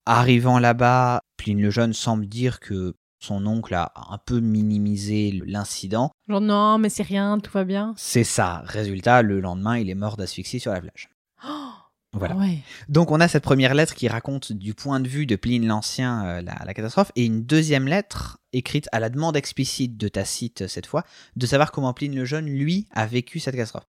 Arrivant 0.06 0.58
là-bas, 0.58 1.22
Pline 1.36 1.60
le 1.60 1.70
Jeune 1.70 1.92
semble 1.92 2.26
dire 2.26 2.60
que 2.60 2.94
son 3.22 3.46
oncle 3.46 3.74
a 3.74 3.92
un 4.10 4.18
peu 4.18 4.40
minimisé 4.40 5.40
l'incident. 5.44 6.10
Genre 6.28 6.40
non, 6.40 6.78
mais 6.78 6.88
c'est 6.88 7.02
rien, 7.02 7.38
tout 7.38 7.52
va 7.52 7.64
bien. 7.64 7.94
C'est 7.96 8.24
ça. 8.24 8.62
Résultat, 8.64 9.22
le 9.22 9.40
lendemain, 9.40 9.76
il 9.76 9.90
est 9.90 9.94
mort 9.94 10.16
d'asphyxie 10.16 10.58
sur 10.58 10.72
la 10.72 10.80
plage. 10.80 11.10
Oh, 11.46 11.70
Voilà. 12.14 12.34
Ouais. 12.36 12.60
Donc 12.88 13.10
on 13.10 13.20
a 13.20 13.28
cette 13.28 13.42
première 13.44 13.74
lettre 13.74 13.94
qui 13.94 14.08
raconte 14.08 14.52
du 14.52 14.72
point 14.72 15.00
de 15.00 15.08
vue 15.08 15.26
de 15.26 15.36
Pline 15.36 15.66
l'Ancien 15.66 16.24
euh, 16.26 16.40
la, 16.42 16.62
la 16.64 16.74
catastrophe, 16.74 17.12
et 17.14 17.26
une 17.26 17.44
deuxième 17.44 17.86
lettre 17.86 18.38
écrite 18.54 18.88
à 18.92 19.00
la 19.00 19.10
demande 19.10 19.36
explicite 19.36 19.98
de 19.98 20.08
Tacite 20.08 20.66
cette 20.66 20.86
fois, 20.86 21.04
de 21.36 21.46
savoir 21.46 21.72
comment 21.72 21.92
Pline 21.92 22.16
le 22.16 22.24
Jeune, 22.24 22.46
lui, 22.46 22.88
a 22.90 23.06
vécu 23.06 23.38
cette 23.38 23.54
catastrophe. 23.54 23.86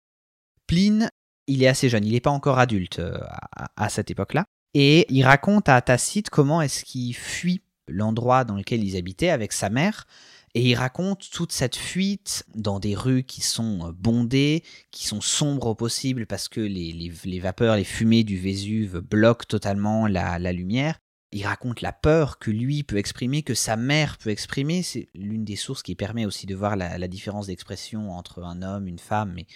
Pline, 0.66 1.08
il 1.46 1.62
est 1.62 1.68
assez 1.68 1.88
jeune, 1.88 2.04
il 2.04 2.12
n'est 2.12 2.20
pas 2.20 2.30
encore 2.30 2.58
adulte 2.58 2.98
euh, 2.98 3.18
à, 3.56 3.70
à 3.76 3.88
cette 3.88 4.10
époque-là, 4.10 4.44
et 4.74 5.06
il 5.12 5.24
raconte 5.24 5.68
à 5.68 5.80
Tacite 5.80 6.30
comment 6.30 6.62
est-ce 6.62 6.84
qu'il 6.84 7.14
fuit 7.14 7.62
l'endroit 7.88 8.44
dans 8.44 8.56
lequel 8.56 8.84
ils 8.84 8.96
habitaient 8.96 9.30
avec 9.30 9.52
sa 9.52 9.68
mère, 9.70 10.06
et 10.54 10.62
il 10.70 10.74
raconte 10.74 11.30
toute 11.30 11.52
cette 11.52 11.76
fuite 11.76 12.44
dans 12.54 12.80
des 12.80 12.96
rues 12.96 13.22
qui 13.22 13.40
sont 13.40 13.86
euh, 13.88 13.92
bondées, 13.92 14.64
qui 14.90 15.06
sont 15.06 15.20
sombres 15.20 15.68
au 15.68 15.74
possible 15.76 16.26
parce 16.26 16.48
que 16.48 16.60
les, 16.60 16.92
les- 16.92 17.40
vapeurs, 17.40 17.76
les 17.76 17.84
fumées 17.84 18.24
du 18.24 18.36
Vésuve 18.36 18.98
bloquent 18.98 19.46
totalement 19.46 20.08
la, 20.08 20.40
la 20.40 20.52
lumière. 20.52 20.98
Il 21.32 21.46
raconte 21.46 21.80
la 21.82 21.92
peur 21.92 22.40
que 22.40 22.50
lui 22.50 22.82
peut 22.82 22.96
exprimer, 22.96 23.44
que 23.44 23.54
sa 23.54 23.76
mère 23.76 24.18
peut 24.18 24.30
exprimer. 24.30 24.82
C'est 24.82 25.06
l'une 25.14 25.44
des 25.44 25.54
sources 25.54 25.84
qui 25.84 25.94
permet 25.94 26.26
aussi 26.26 26.46
de 26.46 26.56
voir 26.56 26.74
la, 26.74 26.98
la 26.98 27.06
différence 27.06 27.46
d'expression 27.46 28.10
entre 28.10 28.42
un 28.42 28.62
homme, 28.62 28.88
une 28.88 28.98
femme, 28.98 29.32
mais 29.36 29.46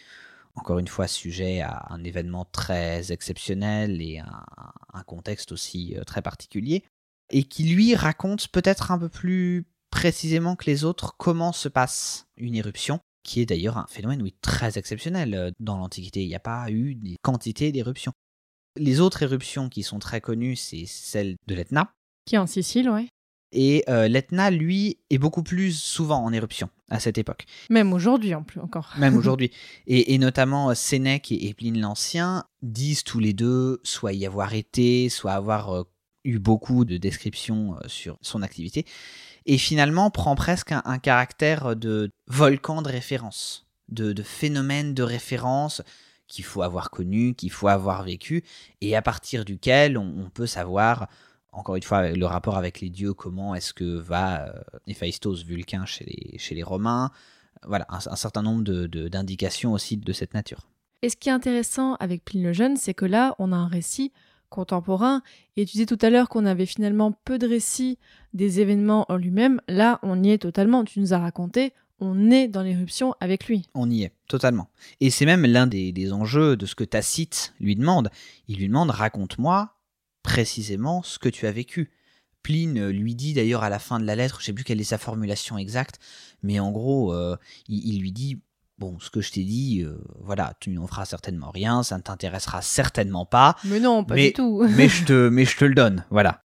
encore 0.54 0.78
une 0.78 0.88
fois 0.88 1.08
sujet 1.08 1.60
à 1.60 1.86
un 1.90 2.04
événement 2.04 2.44
très 2.44 3.12
exceptionnel 3.12 4.00
et 4.00 4.20
un, 4.20 4.44
un 4.92 5.02
contexte 5.02 5.52
aussi 5.52 5.94
euh, 5.96 6.04
très 6.04 6.22
particulier. 6.22 6.84
Et 7.30 7.44
qui 7.44 7.64
lui 7.64 7.94
raconte 7.94 8.48
peut-être 8.48 8.90
un 8.90 8.98
peu 8.98 9.08
plus 9.08 9.66
précisément 9.90 10.56
que 10.56 10.66
les 10.66 10.84
autres 10.84 11.14
comment 11.16 11.52
se 11.52 11.68
passe 11.68 12.26
une 12.36 12.54
éruption, 12.54 13.00
qui 13.22 13.40
est 13.40 13.46
d'ailleurs 13.46 13.78
un 13.78 13.86
phénomène 13.88 14.22
oui, 14.22 14.34
très 14.42 14.78
exceptionnel 14.78 15.34
euh, 15.34 15.50
dans 15.60 15.78
l'Antiquité. 15.78 16.22
Il 16.22 16.28
n'y 16.28 16.34
a 16.34 16.40
pas 16.40 16.70
eu 16.70 16.94
des 16.94 17.16
quantités 17.22 17.72
d'éruptions. 17.72 18.12
Les 18.76 19.00
autres 19.00 19.22
éruptions 19.22 19.68
qui 19.68 19.82
sont 19.82 19.98
très 19.98 20.20
connues, 20.20 20.56
c'est 20.56 20.86
celle 20.86 21.36
de 21.46 21.54
l'Etna. 21.54 21.92
Qui 22.26 22.34
est 22.34 22.38
en 22.38 22.46
Sicile, 22.46 22.90
ouais. 22.90 23.08
Et 23.54 23.84
euh, 23.88 24.08
l'Etna, 24.08 24.50
lui, 24.50 24.98
est 25.10 25.18
beaucoup 25.18 25.42
plus 25.44 25.72
souvent 25.72 26.22
en 26.22 26.32
éruption 26.32 26.68
à 26.90 27.00
cette 27.00 27.18
époque, 27.18 27.46
Même 27.70 27.92
aujourd'hui, 27.92 28.34
en 28.34 28.42
plus, 28.42 28.60
encore. 28.60 28.92
même 28.98 29.16
aujourd'hui. 29.18 29.50
Et, 29.86 30.12
et 30.14 30.18
notamment 30.18 30.70
euh, 30.70 30.74
Sénèque 30.74 31.32
et, 31.32 31.48
et 31.48 31.54
Pline 31.54 31.80
l'Ancien 31.80 32.44
disent 32.62 33.04
tous 33.04 33.20
les 33.20 33.32
deux 33.32 33.80
soit 33.84 34.12
y 34.12 34.26
avoir 34.26 34.54
été, 34.54 35.08
soit 35.08 35.32
avoir 35.32 35.72
euh, 35.74 35.82
eu 36.24 36.38
beaucoup 36.38 36.84
de 36.84 36.96
descriptions 36.96 37.76
sur 37.86 38.18
son 38.22 38.42
activité. 38.42 38.84
Et 39.46 39.56
finalement, 39.58 40.10
prend 40.10 40.34
presque 40.34 40.72
un, 40.72 40.82
un 40.84 40.98
caractère 40.98 41.76
de 41.76 42.10
volcan 42.26 42.82
de 42.82 42.88
référence, 42.88 43.66
de, 43.88 44.12
de 44.12 44.22
phénomène 44.22 44.94
de 44.94 45.02
référence 45.02 45.82
qu'il 46.26 46.44
faut 46.44 46.62
avoir 46.62 46.90
connu, 46.90 47.34
qu'il 47.34 47.50
faut 47.50 47.68
avoir 47.68 48.02
vécu, 48.02 48.42
et 48.80 48.96
à 48.96 49.02
partir 49.02 49.44
duquel 49.44 49.98
on, 49.98 50.24
on 50.24 50.30
peut 50.30 50.46
savoir, 50.46 51.08
encore 51.54 51.76
une 51.76 51.82
fois, 51.82 52.10
le 52.10 52.26
rapport 52.26 52.56
avec 52.56 52.80
les 52.80 52.90
dieux, 52.90 53.14
comment 53.14 53.54
est-ce 53.54 53.72
que 53.72 53.96
va 53.98 54.46
euh, 54.48 54.52
Héphaïstos, 54.86 55.44
Vulcain 55.44 55.86
chez 55.86 56.04
les, 56.04 56.38
chez 56.38 56.54
les 56.54 56.62
Romains, 56.62 57.10
voilà, 57.66 57.86
un, 57.88 57.98
un 57.98 58.16
certain 58.16 58.42
nombre 58.42 58.62
de- 58.64 58.86
de- 58.86 59.08
d'indications 59.08 59.72
aussi 59.72 59.96
de 59.96 60.12
cette 60.12 60.34
nature. 60.34 60.68
Et 61.02 61.08
ce 61.08 61.16
qui 61.16 61.28
est 61.28 61.32
intéressant 61.32 61.94
avec 61.96 62.24
Pline 62.24 62.42
le 62.42 62.52
Jeune, 62.52 62.76
c'est 62.76 62.94
que 62.94 63.04
là, 63.06 63.34
on 63.38 63.52
a 63.52 63.56
un 63.56 63.68
récit 63.68 64.12
contemporain. 64.48 65.22
Et 65.56 65.64
tu 65.66 65.72
disais 65.72 65.86
tout 65.86 65.98
à 66.00 66.10
l'heure 66.10 66.28
qu'on 66.28 66.46
avait 66.46 66.66
finalement 66.66 67.12
peu 67.24 67.38
de 67.38 67.46
récits 67.46 67.98
des 68.34 68.60
événements 68.60 69.04
en 69.08 69.16
lui-même. 69.16 69.60
Là, 69.68 69.98
on 70.02 70.22
y 70.22 70.30
est 70.30 70.38
totalement. 70.38 70.84
Tu 70.84 71.00
nous 71.00 71.12
as 71.12 71.18
raconté 71.18 71.72
on 72.00 72.30
est 72.30 72.48
dans 72.48 72.62
l'éruption 72.62 73.14
avec 73.20 73.46
lui. 73.46 73.68
On 73.72 73.88
y 73.88 74.02
est, 74.02 74.12
totalement. 74.28 74.68
Et 75.00 75.10
c'est 75.10 75.26
même 75.26 75.46
l'un 75.46 75.66
des, 75.68 75.92
des 75.92 76.12
enjeux 76.12 76.56
de 76.56 76.66
ce 76.66 76.74
que 76.74 76.82
Tacite 76.84 77.54
lui 77.60 77.76
demande. 77.76 78.10
Il 78.48 78.58
lui 78.58 78.66
demande 78.66 78.90
raconte-moi 78.90 79.74
précisément 80.24 81.04
ce 81.04 81.20
que 81.20 81.28
tu 81.28 81.46
as 81.46 81.52
vécu. 81.52 81.92
Pline 82.42 82.88
lui 82.88 83.14
dit 83.14 83.32
d'ailleurs 83.32 83.62
à 83.62 83.70
la 83.70 83.78
fin 83.78 84.00
de 84.00 84.04
la 84.04 84.16
lettre, 84.16 84.40
je 84.40 84.46
sais 84.46 84.52
plus 84.52 84.64
quelle 84.64 84.80
est 84.80 84.84
sa 84.84 84.98
formulation 84.98 85.56
exacte, 85.56 86.00
mais 86.42 86.58
en 86.58 86.72
gros, 86.72 87.12
euh, 87.14 87.36
il, 87.68 87.86
il 87.94 88.00
lui 88.00 88.10
dit 88.10 88.40
Bon, 88.76 88.98
ce 88.98 89.08
que 89.08 89.20
je 89.20 89.30
t'ai 89.30 89.44
dit, 89.44 89.82
euh, 89.84 89.96
voilà, 90.20 90.54
tu 90.58 90.70
n'en 90.70 90.88
feras 90.88 91.04
certainement 91.04 91.50
rien, 91.52 91.84
ça 91.84 91.96
ne 91.96 92.02
t'intéressera 92.02 92.60
certainement 92.60 93.24
pas, 93.24 93.54
Mais 93.64 93.78
non, 93.78 94.02
pas 94.04 94.16
Mais- 94.16 94.26
du 94.28 94.32
tout. 94.32 94.66
mais 94.76 94.88
je 94.88 95.04
te, 95.04 95.28
mais 95.32 95.44
je 95.44 95.56
te 95.56 95.64
le 95.64 95.74
donne, 95.76 96.04
voilà. 96.10 96.42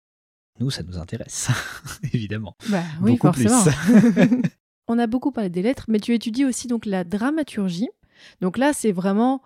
Nous, 0.61 0.71
ça 0.71 0.83
nous 0.83 0.99
intéresse, 0.99 1.49
évidemment. 2.13 2.55
Bah 2.69 2.83
oui, 3.01 3.13
Beaucoup 3.13 3.33
forcément. 3.33 3.63
plus. 3.65 4.43
on 4.89 4.99
a 4.99 5.07
beaucoup 5.07 5.31
parlé 5.33 5.49
des 5.49 5.63
lettres, 5.63 5.87
mais 5.89 6.01
tu 6.01 6.13
étudies 6.13 6.45
aussi 6.45 6.67
donc 6.69 6.85
la 6.85 7.03
dramaturgie. 7.05 7.89
Donc 8.43 8.59
là, 8.59 8.73
c'est 8.75 8.93
vraiment, 8.93 9.41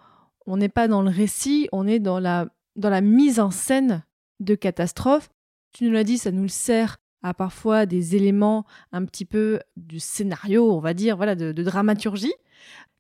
on 0.47 0.57
n'est 0.57 0.69
pas 0.69 0.89
dans 0.89 1.03
le 1.03 1.11
récit, 1.11 1.69
on 1.71 1.87
est 1.87 2.01
dans 2.01 2.19
la, 2.19 2.49
dans 2.75 2.91
la 2.91 3.01
mise 3.01 3.39
en 3.39 3.51
scène 3.53 4.03
de 4.45 4.55
catastrophes. 4.55 5.31
Tu 5.73 5.85
nous 5.85 5.93
l'as 5.93 6.05
dit, 6.05 6.19
ça 6.19 6.31
nous 6.31 6.43
le 6.43 6.49
sert 6.49 6.99
à 7.23 7.35
parfois 7.35 7.87
des 7.87 8.17
éléments 8.17 8.67
un 8.91 9.05
petit 9.05 9.25
peu 9.25 9.61
du 9.77 10.01
scénario, 10.01 10.73
on 10.73 10.81
va 10.81 10.95
dire, 10.95 11.17
voilà, 11.17 11.35
de, 11.35 11.53
dramaturgie. 11.53 12.35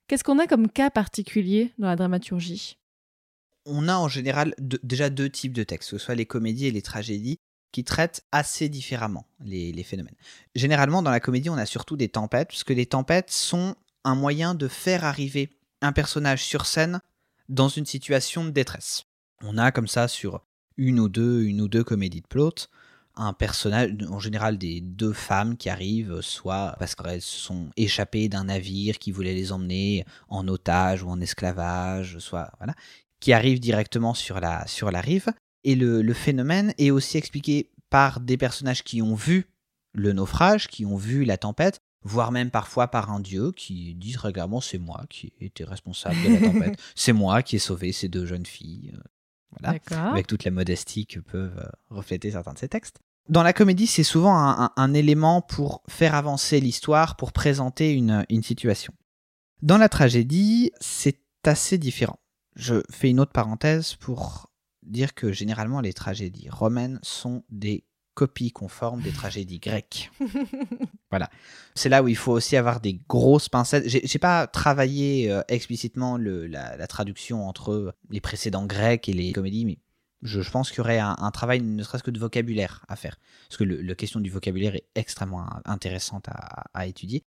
Qu'est-ce 0.07 0.25
qu'on 0.25 0.39
a 0.39 0.47
comme 0.47 0.71
cas 0.71 0.91
particulier 0.91 1.73
dans 1.79 1.89
la 1.89 1.97
dramaturgie? 1.97 2.79
On 3.67 3.89
a 3.89 3.97
en 3.97 4.09
général 4.09 4.55
déjà 4.59 5.11
deux 5.11 5.31
types 5.31 5.53
de 5.53 5.63
textes, 5.63 5.91
que 5.91 5.99
ce 5.99 6.05
soit 6.05 6.15
les 6.15 6.27
comédies 6.27 6.67
et 6.67 6.71
les 6.71 6.83
tragédies, 6.83 7.39
qui 7.71 7.85
traitent 7.85 8.25
assez 8.33 8.69
différemment 8.69 9.27
les, 9.41 9.73
les 9.73 9.83
phénomènes. 9.83 10.15
Généralement, 10.55 11.03
dans 11.03 11.11
la 11.11 11.21
comédie, 11.21 11.49
on 11.49 11.57
a 11.57 11.67
surtout 11.67 11.97
des 11.97 12.09
tempêtes, 12.09 12.49
parce 12.49 12.65
que 12.65 12.73
les 12.73 12.87
tempêtes 12.87 13.31
sont 13.31 13.75
un 14.05 14.15
moyen 14.15 14.55
de 14.55 14.69
faire 14.69 15.05
arriver 15.05 15.51
un 15.81 15.93
personnage 15.93 16.45
sur 16.45 16.67
scène 16.67 17.01
dans 17.49 17.69
une 17.69 17.87
situation 17.87 18.45
de 18.45 18.51
détresse. 18.51 19.05
On 19.43 19.59
a 19.59 19.73
comme 19.73 19.89
ça 19.89 20.09
sur 20.09 20.45
une 20.77 21.01
ou 21.01 21.09
deux, 21.09 21.43
une 21.43 21.61
ou 21.61 21.69
deux 21.69 21.85
comédies 21.85 22.21
de 22.21 22.27
plot, 22.27 22.55
un 23.17 23.33
personnage, 23.33 23.91
en 24.09 24.19
général 24.19 24.57
des 24.59 24.81
deux 24.81 25.13
femmes 25.13 25.57
qui 25.57 25.69
arrivent, 25.69 26.21
soit 26.23 26.75
parce 26.79 26.95
qu'elles 26.95 27.21
se 27.21 27.39
sont 27.39 27.69
échappées 27.77 28.29
d'un 28.29 28.45
navire 28.45 28.99
qui 28.99 29.13
voulait 29.13 29.35
les 29.35 29.53
emmener 29.53 30.05
en 30.29 30.49
otage 30.49 31.03
ou 31.03 31.09
en 31.09 31.21
esclavage, 31.21 32.19
soit 32.19 32.51
voilà, 32.59 32.75
qui 33.21 33.33
arrivent 33.33 33.61
directement 33.61 34.15
sur 34.15 34.41
la, 34.41 34.67
sur 34.67 34.91
la 34.91 35.01
rive. 35.01 35.29
Et 35.65 35.75
le, 35.75 36.03
le 36.03 36.15
phénomène 36.15 36.75
est 36.79 36.91
aussi 36.91 37.19
expliqué 37.19 37.71
par 37.91 38.21
des 38.21 38.37
personnages 38.37 38.83
qui 38.83 39.03
ont 39.03 39.15
vu 39.15 39.47
le 39.93 40.13
naufrage, 40.13 40.69
qui 40.69 40.87
ont 40.87 40.97
vu 40.97 41.25
la 41.25 41.37
tempête, 41.37 41.81
voire 42.03 42.33
même 42.33 42.51
parfois 42.51 42.89
par 42.89 43.11
un 43.11 43.21
dieu 43.21 43.53
qui 43.53 43.95
dit 43.95 44.17
régulièrement 44.17 44.61
c'est 44.61 44.79
moi 44.79 45.05
qui 45.09 45.33
étais 45.41 45.65
responsable 45.65 46.17
de 46.25 46.35
la 46.35 46.41
tempête, 46.53 46.81
c'est 46.95 47.13
moi 47.13 47.43
qui 47.43 47.57
ai 47.57 47.59
sauvé 47.59 47.93
ces 47.93 48.09
deux 48.09 48.27
jeunes 48.27 48.47
filles. 48.47 48.93
Voilà 49.61 49.79
avec 50.13 50.27
toute 50.27 50.45
la 50.45 50.51
modestie 50.51 51.07
que 51.07 51.21
peuvent 51.21 51.59
euh, 51.59 51.69
refléter 51.91 52.31
certains 52.31 52.53
de 52.55 52.59
ces 52.59 52.69
textes. 52.69 52.99
Dans 53.29 53.43
la 53.43 53.53
comédie, 53.53 53.87
c'est 53.87 54.03
souvent 54.03 54.37
un, 54.37 54.65
un- 54.65 54.73
un 54.77 54.95
élément 54.95 55.43
pour 55.43 55.83
faire 55.89 56.15
avancer 56.15 56.61
l'histoire, 56.61 57.17
pour 57.17 57.33
présenter 57.33 57.93
une, 57.93 58.25
une 58.29 58.43
situation. 58.43 58.93
Dans 59.63 59.79
la 59.79 59.89
tragédie, 59.89 60.73
c'est 60.81 61.21
assez 61.45 61.79
différent. 61.79 62.19
Je 62.57 62.83
fais 62.91 63.11
une 63.11 63.21
autre 63.21 63.33
parenthèse 63.33 63.95
pour 63.95 64.51
dire 64.83 65.15
que 65.15 65.31
généralement 65.33 65.81
les 65.81 65.93
tragédies 65.93 66.49
romaines 66.51 66.99
sont 67.03 67.45
des 67.49 67.85
copies 68.15 68.51
conformes 68.51 69.01
des 69.03 69.13
tragédies 69.13 69.61
grecques. 69.61 70.11
Voilà. 71.13 71.29
C'est 71.75 71.91
là 71.91 72.03
où 72.03 72.09
il 72.09 72.17
faut 72.17 72.33
aussi 72.33 72.57
avoir 72.57 72.81
des 72.81 72.99
grosses 73.07 73.51
pincettes. 73.51 73.85
J'ai 73.87 74.19
pas 74.19 74.47
travaillé 74.47 75.31
euh, 75.31 75.43
explicitement 75.49 76.17
le- 76.17 76.47
la, 76.47 76.87
traduction 76.87 77.47
entre 77.47 77.95
les 78.09 78.21
précédents 78.21 78.65
grecs 78.65 79.11
et 79.11 79.13
les 79.13 79.33
comédies, 79.33 79.67
mais 79.67 79.79
je, 80.23 80.41
pense 80.51 80.71
qu'il 80.71 80.79
y 80.79 80.81
aurait 80.81 80.99
un, 80.99 81.31
travail 81.31 81.61
ne 81.61 81.83
serait-ce 81.83 82.03
que 82.03 82.11
de 82.11 82.19
vocabulaire 82.19 82.85
à 82.89 82.97
faire. 82.97 83.19
Parce 83.49 83.59
que 83.59 83.65
la 83.65 83.95
question 83.95 84.21
du 84.21 84.31
vocabulaire 84.31 84.75
est 84.75 84.87
extrêmement 84.95 85.47
intéressante 85.67 86.29
à, 86.73 86.87
étudier. 86.87 87.25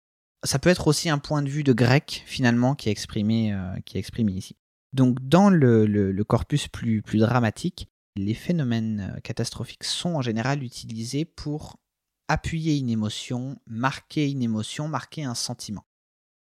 Ça 0.44 0.60
peut 0.60 0.70
être 0.70 0.88
aussi 0.88 1.10
un 1.10 1.17
point 1.17 1.41
de 1.41 1.50
vue 1.50 1.63
de 1.63 1.74
grec, 1.74 2.24
finalement, 2.28 2.76
qui 2.76 2.89
est 2.89 2.91
exprimé, 2.91 3.54
euh, 3.54 3.74
qui 3.86 3.98
est 3.98 4.00
exprimé 4.00 4.32
ici. 4.34 4.56
Donc, 4.94 5.17
dans 5.28 5.50
le, 5.50 5.86
le- 5.86 6.24
corpus 6.24 6.67
plus, 6.67 7.02
plus 7.02 7.20
dramatique, 7.20 7.88
les 8.15 8.34
phénomènes 8.34 9.13
euh, 9.15 9.20
catastrophiques 9.22 9.84
sont 9.86 10.15
en 10.15 10.22
général 10.22 10.63
utilisés 10.63 11.26
pour 11.26 11.78
appuyer 12.32 12.78
une 12.78 12.89
émotion, 12.89 13.58
marquer 13.67 14.32
une 14.32 14.41
émotion, 14.41 14.88
marquer 14.88 15.26
un 15.26 15.36
sentiment. 15.36 15.84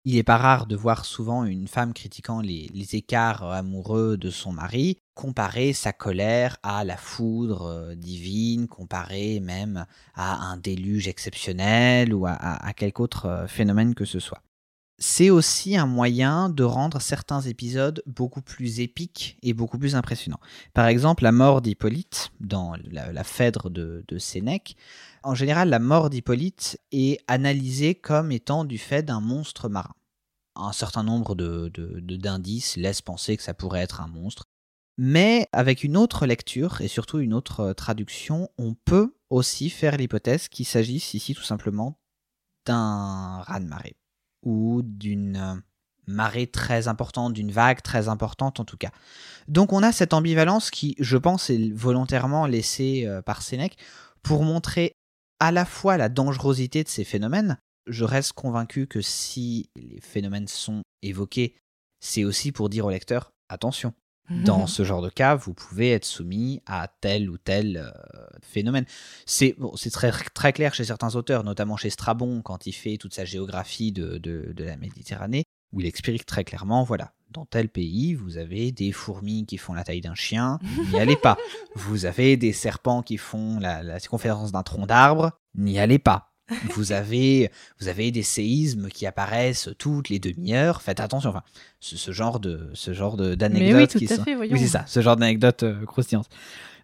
Il 0.05 0.15
n'est 0.15 0.23
pas 0.23 0.37
rare 0.37 0.67
de 0.67 0.77
voir 0.77 1.05
souvent 1.05 1.45
une 1.45 1.67
femme 1.67 1.93
critiquant 1.93 2.41
les, 2.41 2.71
écarts 2.95 3.43
amoureux 3.43 4.17
de 4.17 4.31
son 4.31 4.53
mari, 4.53 4.99
comparer 5.15 5.73
sa 5.73 5.93
colère 5.93 6.59
à 6.63 6.85
la 6.85 6.97
foudre 6.97 7.67
euh, 7.67 7.95
divine, 7.95 8.69
comparer 8.69 9.41
même 9.41 9.87
à 10.15 10.45
un 10.47 10.57
déluge 10.59 11.09
exceptionnel 11.09 12.15
ou 12.15 12.27
à, 12.27 12.73
quelque 12.77 13.01
autre 13.01 13.27
euh, 13.27 13.47
phénomène 13.49 13.95
que 13.95 14.05
ce 14.05 14.21
soit. 14.21 14.43
C'est 14.99 15.29
aussi 15.29 15.77
un 15.77 15.87
moyen 15.87 16.49
de 16.49 16.65
rendre 16.65 17.03
certains 17.03 17.43
épisodes 17.43 18.03
beaucoup 18.07 18.41
plus 18.41 18.81
épiques 18.81 19.37
et 19.43 19.53
beaucoup 19.53 19.77
plus 19.77 19.95
impressionnants. 19.95 20.41
Par 20.73 20.87
exemple, 20.87 21.23
la 21.25 21.33
mort 21.33 21.61
d'Hippolyte 21.61 22.31
dans 22.41 22.77
la, 22.91 23.25
Phèdre 23.25 23.69
de 23.69 24.19
Sénèque 24.19 24.77
en 25.23 25.35
général, 25.35 25.69
la 25.69 25.79
mort 25.79 26.11
d'Hippolyte 26.11 26.81
est 26.93 27.19
analysée 27.29 27.95
comme 27.95 28.33
étant 28.33 28.65
du 28.65 28.79
fait 28.79 29.03
d'un 29.03 29.21
monstre 29.21 29.69
marin. 29.69 29.95
Un 30.55 30.73
certain 30.73 31.03
nombre 31.03 31.35
de- 31.35 31.71
de- 31.75 32.01
de- 32.01 32.17
d'indices 32.17 32.77
laissent 32.77 33.03
penser 33.03 33.37
que 33.37 33.43
ça 33.43 33.55
pourrait 33.55 33.81
être 33.83 34.01
un 34.01 34.09
monstre. 34.09 34.45
Mais 34.99 35.47
avec 35.53 35.85
une 35.85 35.97
autre 35.99 36.25
lecture 36.27 36.81
et 36.81 36.89
surtout 36.89 37.19
une 37.19 37.35
autre 37.35 37.61
euh, 37.61 37.75
traduction, 37.75 38.49
on 38.57 38.75
peut 38.75 39.15
aussi 39.29 39.69
faire 39.69 39.97
l'hypothèse 39.99 40.49
qu'il 40.49 40.65
s'agisse 40.65 41.13
ici 41.13 41.35
tout 41.35 41.43
simplement 41.43 41.99
d'un 42.65 43.43
raz-de-marée 43.43 43.97
ou 44.43 44.81
d'une 44.83 45.37
euh, 45.37 45.55
marée 46.07 46.47
très 46.47 46.89
importante, 46.89 47.35
d'une 47.35 47.51
vague 47.51 47.83
très 47.83 48.09
importante 48.09 48.59
en 48.61 48.65
tout 48.65 48.77
cas. 48.79 48.91
Donc 49.49 49.73
on 49.73 49.83
a 49.83 49.93
cette 49.93 50.15
ambivalence 50.15 50.71
qui, 50.71 50.95
je 50.99 51.17
pense, 51.19 51.51
est 51.51 51.71
volontairement 51.75 52.47
laissée 52.47 53.05
euh, 53.07 53.21
par 53.21 53.43
Sénèque 53.43 53.77
pour 54.23 54.45
montrer 54.45 54.96
à 55.41 55.53
la 55.53 55.65
fois 55.65 55.97
la 55.97 56.09
dangerosité 56.09 56.83
de 56.83 56.89
ces 56.89 57.05
phénomènes. 57.05 57.59
Je 57.87 58.05
reste 58.05 58.33
convaincu 58.33 58.87
que 58.87 59.01
si 59.01 59.71
les 59.77 60.01
phénomènes 60.01 60.49
sont 60.49 60.83
évoqués, 61.03 61.57
c'est 62.01 62.25
aussi 62.25 62.53
pour 62.53 62.69
dire 62.69 62.87
au 62.87 62.91
lecteur 62.91 63.33
attention. 63.49 63.95
Dans 64.29 64.67
ce 64.67 64.83
genre 64.83 65.03
de 65.03 65.09
cas, 65.09 65.37
vous 65.37 65.55
pouvez 65.55 65.93
être 65.93 66.05
soumis 66.05 66.61
à 66.67 66.89
tel 67.01 67.31
ou 67.31 67.39
tel 67.39 67.77
euh, 67.77 68.27
phénomène. 68.43 68.85
C'est 69.25 69.55
bon, 69.57 69.73
très, 69.93 70.11
très 70.11 70.53
clair 70.53 70.75
chez 70.75 70.83
certains 70.83 71.15
auteurs, 71.15 71.45
notamment 71.45 71.77
chez 71.77 71.91
Strabon, 71.91 72.43
quand 72.43 72.67
il 72.67 72.73
fait 72.73 72.97
toute 72.97 73.15
sa 73.15 73.25
géographie 73.25 73.93
de, 73.93 74.19
de, 74.19 74.53
de 74.53 74.65
la 74.65 74.77
Méditerranée, 74.77 75.45
où 75.73 75.81
il 75.81 75.87
explique 75.87 76.27
très 76.27 76.43
clairement, 76.43 76.83
voilà, 76.83 77.13
dans 77.31 77.45
tel 77.45 77.69
pays, 77.69 78.15
vous 78.15 78.39
avez 78.39 78.73
des 78.73 78.93
fourmis 78.93 79.45
qui 79.47 79.59
font 79.59 79.75
la 79.75 79.85
taille 79.85 80.01
d'un 80.01 80.15
chien, 80.15 80.59
n'y 80.93 80.99
allez 81.01 81.17
pas. 81.17 81.37
Vous 81.75 82.07
avez 82.07 82.37
des 82.37 82.53
serpents 82.53 83.03
qui 83.03 83.19
font 83.19 83.59
la, 83.61 83.83
la 83.83 83.99
circonférence 83.99 84.53
d'un 84.53 84.63
tronc 84.63 84.87
d'arbre, 84.87 85.33
n'y 85.57 85.79
allez 85.79 85.99
pas. 85.99 86.33
Vous 86.75 86.93
avez, 86.93 87.51
vous 87.81 87.89
avez 87.89 88.13
des 88.13 88.23
séismes 88.23 88.89
qui 88.89 89.05
apparaissent 89.05 89.69
toutes 89.79 90.09
les 90.09 90.21
demi-heures, 90.21 90.81
faites 90.81 91.01
attention. 91.01 91.31
Enfin, 91.31 91.43
ce, 91.81 91.97
ce 91.97 92.13
genre 92.13 92.39
de, 92.39 92.71
ce 92.73 92.95
genre 92.95 93.17
de- 93.17 93.35
d'anecdotes 93.35 93.75
Mais 93.75 93.83
oui, 93.83 93.89
tout 93.89 93.99
qui 93.99 94.07
sont- 94.07 94.23
fait, 94.23 94.37
oui, 94.37 94.49
c'est 94.57 94.69
ça, 94.69 94.85
ce 94.87 95.01
genre 95.03 95.17
d'anecdotes 95.17 95.65
euh, 95.65 95.85
croustillantes. 95.85 96.29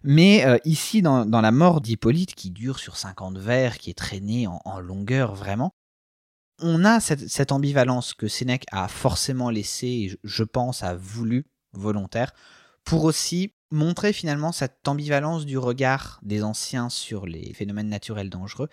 Mais 0.03 0.45
euh, 0.45 0.57
ici, 0.65 1.01
dans, 1.01 1.25
dans 1.25 1.39
la 1.39 1.51
mort 1.53 1.79
d'Hippolyte, 1.79 2.35
qui 2.35 2.51
dure 2.51 2.77
sur 2.77 2.97
50 2.97 3.37
vers, 3.37 3.77
qui 3.77 3.89
est 3.89 3.93
traînée 3.97 4.47
en, 4.47 4.61
en 4.65 4.79
longueur 4.81 5.33
vraiment, 5.33 5.73
on 6.63 6.85
a 6.85 6.99
cette, 6.99 7.51
ambivalence 7.51 8.13
que 8.13 8.27
Sénèque 8.27 8.65
a 8.71 8.87
forcément 8.87 9.49
laissée, 9.49 9.87
et 9.87 10.19
je, 10.23 10.43
pense 10.43 10.81
a 10.81 10.95
voulu, 10.95 11.45
volontaire, 11.73 12.33
pour 12.85 13.03
aussi 13.03 13.53
montrer 13.69 14.13
finalement 14.13 14.51
cette 14.51 14.87
ambivalence 14.87 15.45
du 15.45 15.57
regard 15.57 16.19
des 16.23 16.43
anciens 16.43 16.89
sur 16.89 17.25
les 17.25 17.53
phénomènes 17.53 17.89
naturels 17.89 18.29
dangereux, 18.29 18.69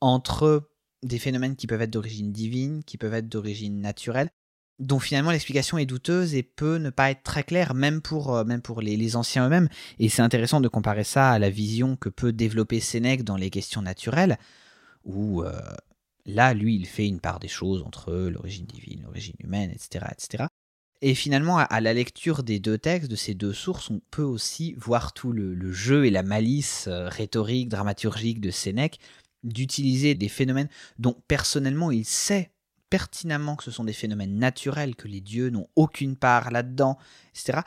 entre 0.00 0.70
des 1.02 1.18
phénomènes 1.18 1.56
qui 1.56 1.66
peuvent 1.66 1.82
être 1.82 1.90
d'origine 1.90 2.32
divine, 2.32 2.82
qui 2.84 2.98
peuvent 2.98 3.14
être 3.14 3.28
d'origine 3.28 3.80
naturelle, 3.80 4.30
dont 4.78 4.98
finalement 4.98 5.30
l'explication 5.30 5.78
est 5.78 5.86
douteuse 5.86 6.34
et 6.34 6.42
peut 6.42 6.76
ne 6.76 6.90
pas 6.90 7.10
être 7.10 7.22
très 7.22 7.44
claire, 7.44 7.74
même 7.74 8.00
pour, 8.00 8.34
euh, 8.34 8.44
même 8.44 8.62
pour 8.62 8.80
les, 8.80 8.96
les 8.96 9.14
anciens 9.14 9.46
eux-mêmes. 9.46 9.68
Et 9.98 10.08
c'est 10.08 10.22
intéressant 10.22 10.60
de 10.60 10.68
comparer 10.68 11.04
ça 11.04 11.30
à 11.30 11.38
la 11.38 11.50
vision 11.50 11.96
que 11.96 12.08
peut 12.08 12.32
développer 12.32 12.80
Sénèque 12.80 13.24
dans 13.24 13.36
les 13.36 13.50
questions 13.50 13.82
naturelles, 13.82 14.38
où 15.04 15.42
euh, 15.42 15.52
là, 16.26 16.54
lui, 16.54 16.76
il 16.76 16.86
fait 16.86 17.06
une 17.06 17.20
part 17.20 17.40
des 17.40 17.48
choses 17.48 17.82
entre 17.82 18.12
l'origine 18.12 18.66
divine, 18.66 19.02
l'origine 19.02 19.36
humaine, 19.40 19.70
etc. 19.70 20.06
etc. 20.12 20.44
Et 21.02 21.14
finalement, 21.14 21.58
à, 21.58 21.80
la 21.80 21.94
lecture 21.94 22.42
des 22.42 22.60
deux 22.60 22.76
textes, 22.76 23.10
de 23.10 23.16
ces 23.16 23.34
deux 23.34 23.54
sources, 23.54 23.90
on 23.90 24.02
peut 24.10 24.22
aussi 24.22 24.74
voir 24.76 25.14
tout 25.14 25.32
le, 25.32 25.54
le 25.54 25.72
jeu 25.72 26.04
et 26.04 26.10
la 26.10 26.22
malice 26.22 26.88
euh, 26.88 27.08
rhétorique, 27.08 27.70
dramaturgique 27.70 28.40
de 28.40 28.50
Sénèque, 28.50 28.98
d'utiliser 29.42 30.14
des 30.14 30.28
phénomènes 30.28 30.68
dont 30.98 31.16
personnellement 31.26 31.90
il 31.90 32.04
sait 32.04 32.50
pertinemment 32.90 33.56
que 33.56 33.64
ce 33.64 33.70
sont 33.70 33.84
des 33.84 33.92
phénomènes 33.92 34.36
naturels, 34.36 34.96
que 34.96 35.08
les 35.08 35.20
dieux 35.20 35.48
n'ont 35.48 35.68
aucune 35.76 36.16
part 36.16 36.50
là-dedans, 36.50 36.98
etc., 37.30 37.60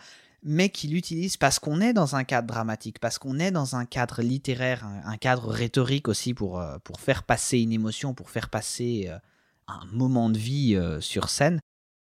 mais 0.43 0.69
qu'il 0.69 0.91
l'utilise 0.91 1.37
parce 1.37 1.59
qu'on 1.59 1.81
est 1.81 1.93
dans 1.93 2.15
un 2.15 2.23
cadre 2.23 2.47
dramatique, 2.47 2.99
parce 2.99 3.17
qu'on 3.17 3.39
est 3.39 3.51
dans 3.51 3.75
un 3.75 3.85
cadre 3.85 4.21
littéraire, 4.21 4.85
un, 4.85 5.17
cadre 5.17 5.49
rhétorique 5.49 6.07
aussi 6.07 6.33
pour, 6.33 6.59
euh, 6.59 6.77
pour 6.83 6.99
faire 6.99 7.23
passer 7.23 7.59
une 7.59 7.71
émotion, 7.71 8.13
pour 8.13 8.29
faire 8.29 8.49
passer 8.49 9.07
euh, 9.07 9.17
un 9.67 9.85
moment 9.91 10.29
de 10.29 10.37
vie 10.37 10.75
euh, 10.75 10.99
sur 10.99 11.29
scène, 11.29 11.59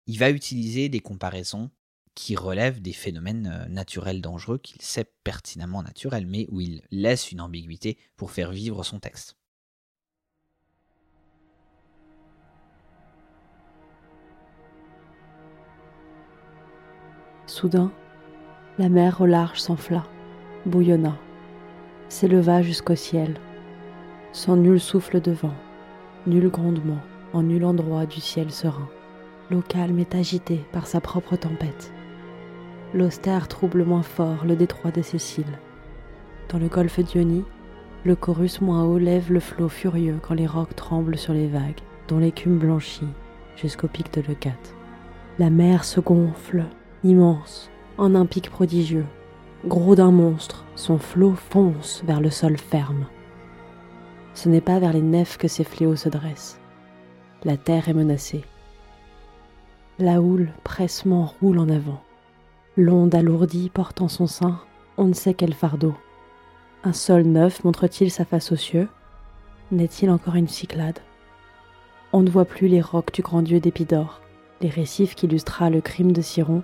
il 0.06 0.18
va 0.18 0.30
utiliser 0.30 0.88
des 0.88 1.00
comparaisons 1.00 1.70
qui 2.14 2.36
relèvent 2.36 2.80
des 2.80 2.92
phénomènes 2.92 3.66
naturels 3.68 4.22
dangereux 4.22 4.58
qu'il 4.58 4.80
sait 4.80 5.10
pertinemment 5.24 5.82
naturels, 5.82 6.26
mais 6.26 6.46
où 6.50 6.60
il 6.60 6.82
laisse 6.90 7.30
une 7.30 7.42
ambiguïté 7.42 7.98
pour 8.16 8.30
faire 8.30 8.52
vivre 8.52 8.82
son 8.84 9.00
texte. 9.00 9.36
Soudain, 17.46 17.92
la 18.78 18.90
mer 18.90 19.22
au 19.22 19.26
large 19.26 19.58
s'enfla, 19.58 20.04
bouillonna, 20.66 21.16
s'éleva 22.10 22.60
jusqu'au 22.60 22.94
ciel, 22.94 23.36
sans 24.32 24.56
nul 24.56 24.78
souffle 24.78 25.20
de 25.22 25.32
vent, 25.32 25.54
nul 26.26 26.48
grondement, 26.50 27.00
en 27.32 27.42
nul 27.42 27.64
endroit 27.64 28.04
du 28.04 28.20
ciel 28.20 28.50
serein. 28.50 28.88
L'eau 29.50 29.62
calme 29.66 29.98
est 29.98 30.14
agitée 30.14 30.62
par 30.72 30.86
sa 30.86 31.00
propre 31.00 31.36
tempête. 31.36 31.92
L'austère 32.92 33.48
trouble 33.48 33.84
moins 33.84 34.02
fort 34.02 34.44
le 34.44 34.56
détroit 34.56 34.90
de 34.90 35.02
Cécile. 35.02 35.58
Dans 36.50 36.58
le 36.58 36.68
golfe 36.68 37.00
d'Ionie, 37.00 37.44
le 38.04 38.14
chorus 38.14 38.60
moins 38.60 38.84
haut 38.84 38.98
lève 38.98 39.32
le 39.32 39.40
flot 39.40 39.68
furieux 39.68 40.18
quand 40.20 40.34
les 40.34 40.46
rocs 40.46 40.76
tremblent 40.76 41.16
sur 41.16 41.32
les 41.32 41.48
vagues, 41.48 41.80
dont 42.08 42.18
l'écume 42.18 42.58
blanchit 42.58 43.08
jusqu'au 43.56 43.88
pic 43.88 44.12
de 44.12 44.20
Leucate. 44.20 44.74
La 45.38 45.48
mer 45.48 45.84
se 45.84 46.00
gonfle, 46.00 46.64
immense, 47.04 47.70
en 47.98 48.14
un 48.14 48.26
pic 48.26 48.50
prodigieux. 48.50 49.06
Gros 49.64 49.94
d'un 49.94 50.10
monstre, 50.10 50.64
son 50.74 50.98
flot 50.98 51.34
fonce 51.34 52.02
vers 52.06 52.20
le 52.20 52.30
sol 52.30 52.56
ferme. 52.56 53.06
Ce 54.34 54.48
n'est 54.48 54.60
pas 54.60 54.78
vers 54.78 54.92
les 54.92 55.02
nefs 55.02 55.38
que 55.38 55.48
ses 55.48 55.64
fléaux 55.64 55.96
se 55.96 56.08
dressent. 56.08 56.60
La 57.44 57.56
terre 57.56 57.88
est 57.88 57.94
menacée. 57.94 58.44
La 59.98 60.20
houle 60.20 60.50
pressement 60.62 61.32
roule 61.40 61.58
en 61.58 61.68
avant. 61.68 62.02
L'onde 62.76 63.14
alourdie 63.14 63.70
porte 63.70 64.02
en 64.02 64.08
son 64.08 64.26
sein 64.26 64.60
on 64.98 65.06
ne 65.06 65.14
sait 65.14 65.34
quel 65.34 65.54
fardeau. 65.54 65.94
Un 66.84 66.92
sol 66.92 67.22
neuf 67.22 67.64
montre-t-il 67.64 68.10
sa 68.10 68.24
face 68.24 68.52
aux 68.52 68.56
cieux? 68.56 68.88
N'est-il 69.72 70.10
encore 70.10 70.36
une 70.36 70.48
Cyclade? 70.48 71.00
On 72.12 72.22
ne 72.22 72.30
voit 72.30 72.44
plus 72.44 72.68
les 72.68 72.80
rocs 72.80 73.12
du 73.12 73.22
grand 73.22 73.42
dieu 73.42 73.60
d'Épidore, 73.60 74.20
les 74.60 74.68
récifs 74.68 75.14
qu'illustra 75.14 75.70
le 75.70 75.80
crime 75.80 76.12
de 76.12 76.22
Siron, 76.22 76.62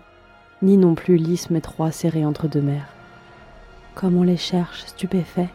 ni 0.63 0.77
non 0.77 0.95
plus 0.95 1.17
l'isthme 1.17 1.57
étroit 1.57 1.91
serré 1.91 2.25
entre 2.25 2.49
deux 2.49 2.63
mers. 2.63 2.89
Comme 3.95 4.17
on 4.17 4.23
les 4.23 4.37
cherche, 4.37 4.85
stupéfaits, 4.87 5.51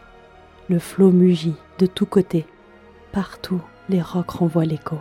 le 0.68 0.78
flot 0.78 1.10
mugit 1.10 1.56
de 1.78 1.86
tous 1.86 2.06
côtés. 2.06 2.46
Partout, 3.12 3.62
les 3.88 4.02
rocs 4.02 4.30
renvoient 4.30 4.64
l'écho, 4.64 4.98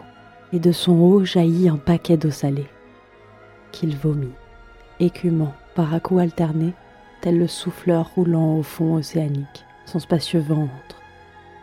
et 0.54 0.60
de 0.60 0.72
son 0.72 0.94
haut 0.94 1.26
jaillit 1.26 1.70
un 1.70 1.78
paquet 1.78 2.18
d'eau 2.18 2.32
salée, 2.32 2.70
qu'il 3.72 3.96
vomit, 3.98 4.34
écumant 5.00 5.54
par 5.76 5.94
à 5.94 6.00
coups 6.00 6.22
alternés, 6.22 6.74
tel 7.22 7.38
le 7.38 7.48
souffleur 7.48 8.12
roulant 8.16 8.56
au 8.58 8.64
fond 8.64 8.96
océanique, 8.96 9.66
son 9.86 10.00
spacieux 10.00 10.40
ventre, 10.40 11.02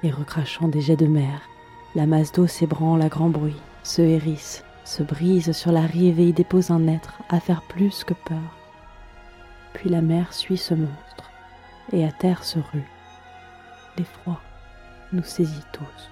et 0.02 0.10
recrachant 0.10 0.68
des 0.68 0.80
jets 0.80 0.96
de 0.96 1.06
mer. 1.06 1.42
La 1.94 2.06
masse 2.06 2.32
d'eau 2.32 2.46
s'ébranle 2.46 3.02
à 3.02 3.08
grand 3.08 3.28
bruit, 3.28 3.56
se 3.84 4.02
hérisse, 4.02 4.63
se 4.84 5.02
brise 5.02 5.52
sur 5.52 5.72
la 5.72 5.82
rive 5.82 6.20
et 6.20 6.28
y 6.28 6.32
dépose 6.32 6.70
un 6.70 6.86
être 6.86 7.14
à 7.28 7.40
faire 7.40 7.62
plus 7.62 8.04
que 8.04 8.14
peur. 8.14 8.56
Puis 9.72 9.90
la 9.90 10.02
mer 10.02 10.32
suit 10.32 10.56
ce 10.56 10.74
monstre, 10.74 11.30
et 11.92 12.04
à 12.04 12.12
terre 12.12 12.44
se 12.44 12.58
rue. 12.58 12.88
L'effroi 13.96 14.40
nous 15.12 15.24
saisit 15.24 15.64
tous. 15.72 16.10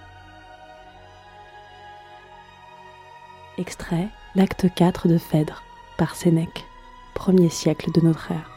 Extrait 3.57 4.09
L'acte 4.35 4.73
4 4.73 5.07
de 5.07 5.19
Phèdre 5.19 5.63
par 5.97 6.15
Sénèque, 6.15 6.65
premier 7.13 7.49
siècle 7.49 7.91
de 7.91 8.01
notre 8.01 8.31
ère. 8.31 8.52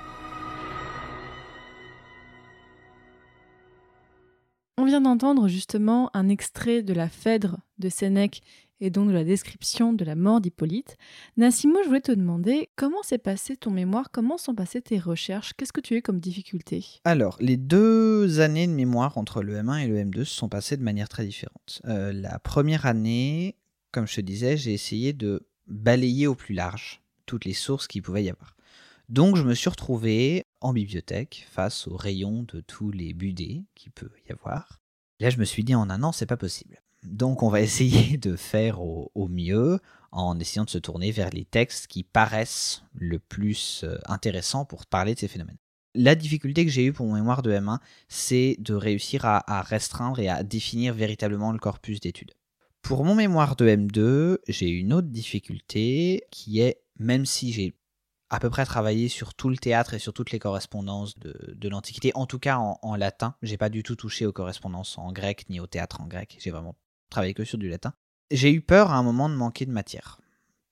Vient 4.86 5.00
d'entendre 5.00 5.48
justement 5.48 6.10
un 6.14 6.28
extrait 6.28 6.82
de 6.82 6.94
la 6.94 7.08
Phèdre 7.08 7.58
de 7.78 7.88
Sénèque 7.88 8.42
et 8.80 8.90
donc 8.90 9.08
de 9.08 9.14
la 9.14 9.24
description 9.24 9.92
de 9.92 10.04
la 10.04 10.14
mort 10.14 10.40
d'Hippolyte. 10.40 10.96
Nassimo, 11.36 11.78
je 11.82 11.88
voulais 11.88 12.00
te 12.00 12.12
demander 12.12 12.68
comment 12.76 13.02
s'est 13.02 13.18
passé 13.18 13.56
ton 13.56 13.70
mémoire, 13.70 14.10
comment 14.10 14.38
sont 14.38 14.54
passées 14.54 14.82
tes 14.82 14.98
recherches, 14.98 15.52
qu'est-ce 15.54 15.72
que 15.72 15.80
tu 15.80 15.94
as 15.94 15.96
eu 15.98 16.02
comme 16.02 16.20
difficulté? 16.20 16.84
Alors, 17.04 17.36
les 17.40 17.56
deux 17.56 18.40
années 18.40 18.66
de 18.66 18.72
mémoire 18.72 19.18
entre 19.18 19.42
le 19.42 19.56
M1 19.56 19.84
et 19.84 19.88
le 19.88 19.96
M2 19.96 20.24
se 20.24 20.34
sont 20.34 20.48
passées 20.48 20.76
de 20.76 20.82
manière 20.82 21.08
très 21.08 21.24
différente. 21.24 21.80
Euh, 21.86 22.12
la 22.12 22.38
première 22.38 22.86
année, 22.86 23.56
comme 23.92 24.06
je 24.06 24.16
te 24.16 24.20
disais, 24.20 24.56
j'ai 24.56 24.72
essayé 24.72 25.12
de 25.12 25.46
balayer 25.66 26.26
au 26.26 26.34
plus 26.34 26.54
large 26.54 27.02
toutes 27.24 27.44
les 27.44 27.54
sources 27.54 27.88
qu'il 27.88 28.02
pouvait 28.02 28.24
y 28.24 28.30
avoir. 28.30 28.56
Donc 29.08 29.36
je 29.36 29.42
me 29.42 29.54
suis 29.54 29.70
retrouvé 29.70 30.44
en 30.60 30.72
bibliothèque 30.72 31.46
face 31.50 31.86
au 31.86 31.96
rayon 31.96 32.44
de 32.44 32.60
tous 32.60 32.90
les 32.90 33.12
budets 33.12 33.64
qu'il 33.74 33.92
peut 33.92 34.10
y 34.28 34.32
avoir. 34.32 34.80
Là, 35.20 35.30
je 35.30 35.38
me 35.38 35.44
suis 35.44 35.64
dit 35.64 35.74
en 35.74 35.88
un 35.90 36.02
an, 36.02 36.12
c'est 36.12 36.26
pas 36.26 36.36
possible. 36.36 36.82
Donc 37.02 37.42
on 37.42 37.48
va 37.48 37.60
essayer 37.62 38.16
de 38.16 38.36
faire 38.36 38.80
au, 38.80 39.28
mieux 39.28 39.78
en 40.12 40.38
essayant 40.38 40.64
de 40.64 40.70
se 40.70 40.78
tourner 40.78 41.10
vers 41.10 41.30
les 41.30 41.44
textes 41.44 41.86
qui 41.86 42.02
paraissent 42.02 42.82
le 42.94 43.18
plus 43.18 43.82
euh, 43.84 43.98
intéressants 44.06 44.64
pour 44.64 44.86
parler 44.86 45.14
de 45.14 45.20
ces 45.20 45.28
phénomènes. 45.28 45.58
La 45.94 46.14
difficulté 46.14 46.64
que 46.64 46.70
j'ai 46.70 46.84
eue 46.84 46.92
pour 46.92 47.06
mon 47.06 47.14
mémoire 47.14 47.42
de 47.42 47.50
M1, 47.50 47.78
c'est 48.08 48.56
de 48.58 48.74
réussir 48.74 49.24
à, 49.24 49.62
restreindre 49.62 50.20
et 50.20 50.28
à 50.28 50.42
définir 50.42 50.92
véritablement 50.92 51.52
le 51.52 51.58
corpus 51.58 52.00
d'études. 52.00 52.34
Pour 52.82 53.04
mon 53.04 53.14
mémoire 53.14 53.56
de 53.56 53.66
M2, 53.66 54.38
j'ai 54.46 54.68
une 54.68 54.92
autre 54.92 55.08
difficulté 55.08 56.24
qui 56.30 56.60
est, 56.60 56.82
même 56.98 57.24
si 57.24 57.50
j'ai 57.50 57.74
à 58.30 58.40
peu 58.40 58.50
près 58.50 58.64
travaillé 58.64 59.08
sur 59.08 59.34
tout 59.34 59.48
le 59.48 59.56
théâtre 59.56 59.94
et 59.94 59.98
sur 59.98 60.12
toutes 60.12 60.32
les 60.32 60.38
correspondances 60.38 61.18
de, 61.18 61.68
l'Antiquité, 61.68 62.12
en 62.14 62.26
tout 62.26 62.38
cas 62.38 62.58
en, 62.58 62.78
en 62.82 62.96
latin, 62.96 63.36
j'ai 63.42 63.56
pas 63.56 63.68
du 63.68 63.82
tout 63.82 63.96
touché 63.96 64.26
aux 64.26 64.32
correspondances 64.32 64.98
en 64.98 65.12
grec 65.12 65.46
ni 65.48 65.60
au 65.60 65.66
théâtre 65.66 66.00
en 66.00 66.06
grec, 66.06 66.36
j'ai 66.40 66.50
vraiment 66.50 66.76
travailler 67.10 67.34
que 67.34 67.44
sur 67.44 67.58
du 67.58 67.68
latin. 67.68 67.92
J'ai 68.30 68.52
eu 68.52 68.60
peur 68.60 68.90
à 68.90 68.96
un 68.96 69.02
moment 69.02 69.28
de 69.28 69.34
manquer 69.34 69.66
de 69.66 69.70
matière. 69.70 70.20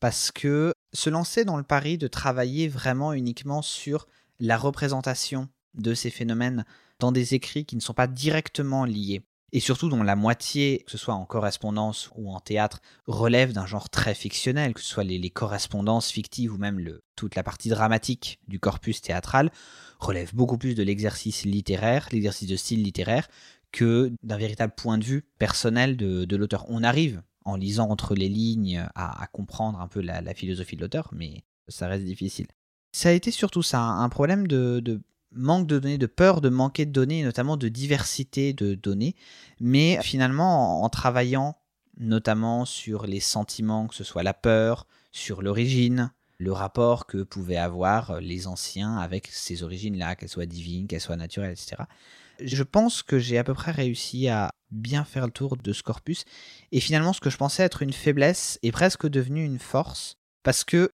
Parce 0.01 0.33
que 0.33 0.75
se 0.93 1.09
lancer 1.09 1.45
dans 1.45 1.57
le 1.57 1.63
pari 1.63 1.99
de 1.99 2.09
travailler 2.09 2.69
vraiment 2.69 3.13
uniquement 3.13 3.63
sur 3.63 4.07
la 4.41 4.59
représentation 4.59 5.49
de 5.75 5.95
ces 5.95 6.11
phénomènes 6.11 6.65
dans 6.99 7.13
des 7.13 7.35
écrits 7.35 7.65
qui 7.65 7.77
ne 7.77 7.81
sont 7.81 7.95
pas 7.95 8.07
directement 8.07 8.85
liés, 8.85 9.25
et 9.55 9.61
surtout 9.61 9.89
dont 9.89 10.03
la 10.03 10.17
moitié, 10.17 10.83
que 10.85 10.91
ce 10.91 10.99
soit 10.99 11.15
en 11.15 11.25
correspondance 11.25 12.11
ou 12.17 12.33
en 12.33 12.41
théâtre, 12.41 12.81
relève 13.07 13.53
d'un 13.53 13.67
genre 13.67 13.89
très 13.89 14.13
fictionnel, 14.13 14.75
que 14.75 14.81
ce 14.81 14.89
soit 14.89 15.05
les, 15.05 15.31
correspondances 15.31 16.11
fictives 16.11 16.53
ou 16.53 16.59
même 16.59 16.85
toute 17.15 17.37
la 17.37 17.45
partie 17.45 17.69
dramatique 17.69 18.41
du 18.49 18.59
corpus 18.59 19.01
théâtral, 19.01 19.53
relève 20.01 20.35
beaucoup 20.35 20.59
plus 20.59 20.75
de 20.75 20.83
l'exercice 20.83 21.45
littéraire, 21.45 22.09
l'exercice 22.11 22.49
de 22.49 22.57
style 22.57 22.83
littéraire, 22.83 23.29
que 23.71 24.13
d'un 24.25 24.39
véritable 24.39 24.73
point 24.77 24.99
de 24.99 25.05
vue 25.05 25.25
personnel 25.39 25.97
de, 25.97 26.37
l'auteur. 26.37 26.65
On 26.69 26.83
arrive, 26.83 27.23
en 27.45 27.55
lisant 27.55 27.89
entre 27.89 28.17
les 28.17 28.29
lignes, 28.29 28.85
à, 28.97 29.25
comprendre 29.33 29.81
un 29.81 29.87
peu 29.87 30.01
la, 30.01 30.35
philosophie 30.35 30.75
de 30.75 30.81
l'auteur, 30.81 31.11
mais 31.13 31.45
ça 31.69 31.87
reste 31.87 32.05
difficile. 32.05 32.49
Ça 32.91 33.11
a 33.11 33.13
été 33.13 33.31
surtout 33.31 33.63
ça, 33.63 33.81
un 33.81 34.09
problème 34.09 34.49
de, 34.49 35.01
manque 35.35 35.67
de 35.67 35.79
données, 35.79 35.99
de 35.99 36.07
peur 36.07 36.41
de 36.41 36.49
manquer 36.49 36.87
de 36.87 36.93
données, 36.93 37.23
notamment 37.23 37.57
de 37.57 37.69
diversité 37.69 38.53
de 38.53 38.75
données. 38.75 39.15
Mais 39.61 39.99
finalement, 40.03 40.83
en, 40.83 40.89
travaillant 40.89 41.57
notamment 41.97 42.65
sur 42.65 43.07
les 43.07 43.21
sentiments, 43.21 43.87
que 43.87 43.95
ce 43.95 44.05
soit 44.05 44.23
la 44.23 44.35
peur, 44.35 44.87
sur 45.13 45.43
l'origine, 45.43 46.11
le 46.39 46.53
rapport 46.53 47.07
que 47.07 47.23
pouvaient 47.23 47.57
avoir 47.57 48.21
les 48.21 48.47
anciens 48.47 48.97
avec 48.97 49.29
ces 49.29 49.63
origines-là, 49.63 50.17
qu'elles 50.17 50.29
soient 50.29 50.47
divines, 50.47 50.87
qu'elles 50.89 51.01
soient 51.01 51.17
naturelles, 51.17 51.53
etc. 51.53 51.83
Je 52.41 52.65
pense 52.65 53.05
que 53.05 53.21
j'ai 53.21 53.39
à 53.39 53.45
peu 53.45 53.55
près 53.55 53.71
réussi 53.71 54.29
à 54.29 54.51
bien 54.73 55.05
faire 55.05 55.27
le 55.27 55.33
tour 55.33 55.57
de 55.57 55.73
ce 55.73 55.85
corpus. 55.85 56.25
Et 56.73 56.81
finalement, 56.81 57.13
ce 57.13 57.21
que 57.21 57.31
je 57.31 57.37
pensais 57.37 57.63
être 57.63 57.83
une 57.83 57.93
faiblesse 57.93 58.59
est 58.63 58.73
presque 58.73 59.07
devenu 59.07 59.45
une 59.45 59.61
force. 59.61 60.17
Parce 60.43 60.65
que 60.65 60.91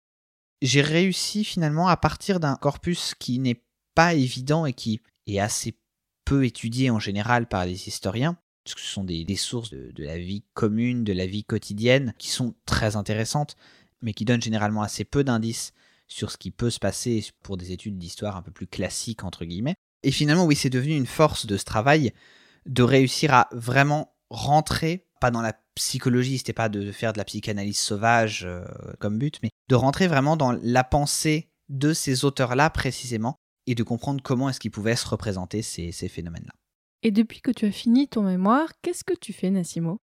j'ai 0.62 0.80
réussi 0.80 1.44
finalement 1.44 1.88
à 1.88 1.96
partir 1.96 2.40
d'un 2.40 2.56
corpus 2.56 3.14
qui 3.14 3.38
n'est 3.38 3.60
pas 3.96 4.14
évident 4.14 4.66
et 4.66 4.74
qui 4.74 5.00
est 5.26 5.40
assez 5.40 5.74
peu 6.24 6.44
étudié 6.44 6.90
en 6.90 7.00
général 7.00 7.48
par 7.48 7.64
les 7.64 7.88
historiens, 7.88 8.36
parce 8.62 8.74
que 8.74 8.80
ce 8.80 8.92
sont 8.92 9.04
des, 9.04 9.36
sources 9.36 9.70
de, 9.70 9.92
la 9.96 10.18
vie 10.18 10.44
commune, 10.54 11.02
de 11.02 11.12
la 11.12 11.26
vie 11.26 11.44
quotidienne, 11.44 12.14
qui 12.18 12.28
sont 12.28 12.54
très 12.66 12.94
intéressantes, 12.94 13.56
mais 14.02 14.12
qui 14.12 14.24
donnent 14.24 14.42
généralement 14.42 14.82
assez 14.82 15.04
peu 15.04 15.24
d'indices 15.24 15.72
sur 16.08 16.30
ce 16.30 16.36
qui 16.36 16.50
peut 16.50 16.70
se 16.70 16.78
passer 16.78 17.24
pour 17.42 17.56
des 17.56 17.72
études 17.72 17.96
d'histoire 17.96 18.36
un 18.36 18.42
peu 18.42 18.50
plus 18.50 18.66
classiques, 18.66 19.24
entre 19.24 19.44
guillemets. 19.44 19.76
Et 20.02 20.10
finalement, 20.10 20.44
oui, 20.44 20.56
c'est 20.56 20.70
devenu 20.70 20.94
une 20.94 21.06
force 21.06 21.46
de 21.46 21.56
ce 21.56 21.64
travail 21.64 22.12
de 22.66 22.82
réussir 22.82 23.32
à 23.32 23.48
vraiment 23.52 24.14
rentrer 24.28 25.06
pas 25.20 25.30
dans 25.30 25.40
la 25.40 25.54
psychologie, 25.74 26.38
c'était 26.38 26.52
pas 26.52 26.68
de 26.68 26.92
faire 26.92 27.12
de 27.12 27.18
la 27.18 27.24
psychanalyse 27.24 27.78
sauvage 27.78 28.44
euh, 28.44 28.64
comme 28.98 29.18
but, 29.18 29.38
mais 29.42 29.50
de 29.68 29.74
rentrer 29.74 30.06
vraiment 30.08 30.36
dans 30.36 30.52
la 30.52 30.84
pensée 30.84 31.48
de 31.68 31.92
ces 31.92 32.24
auteurs-là 32.24 32.68
précisément 32.68 33.38
et 33.66 33.74
de 33.74 33.82
comprendre 33.82 34.20
comment 34.22 34.48
est-ce 34.48 34.60
qu'ils 34.60 34.70
pouvaient 34.70 34.96
se 34.96 35.06
représenter 35.08 35.62
ces, 35.62 35.92
ces 35.92 36.08
phénomènes-là. 36.08 36.52
Et 37.02 37.10
depuis 37.10 37.40
que 37.40 37.50
tu 37.50 37.66
as 37.66 37.72
fini 37.72 38.08
ton 38.08 38.22
mémoire, 38.22 38.68
qu'est-ce 38.82 39.04
que 39.04 39.14
tu 39.14 39.32
fais, 39.32 39.50
Nassimo? 39.50 39.98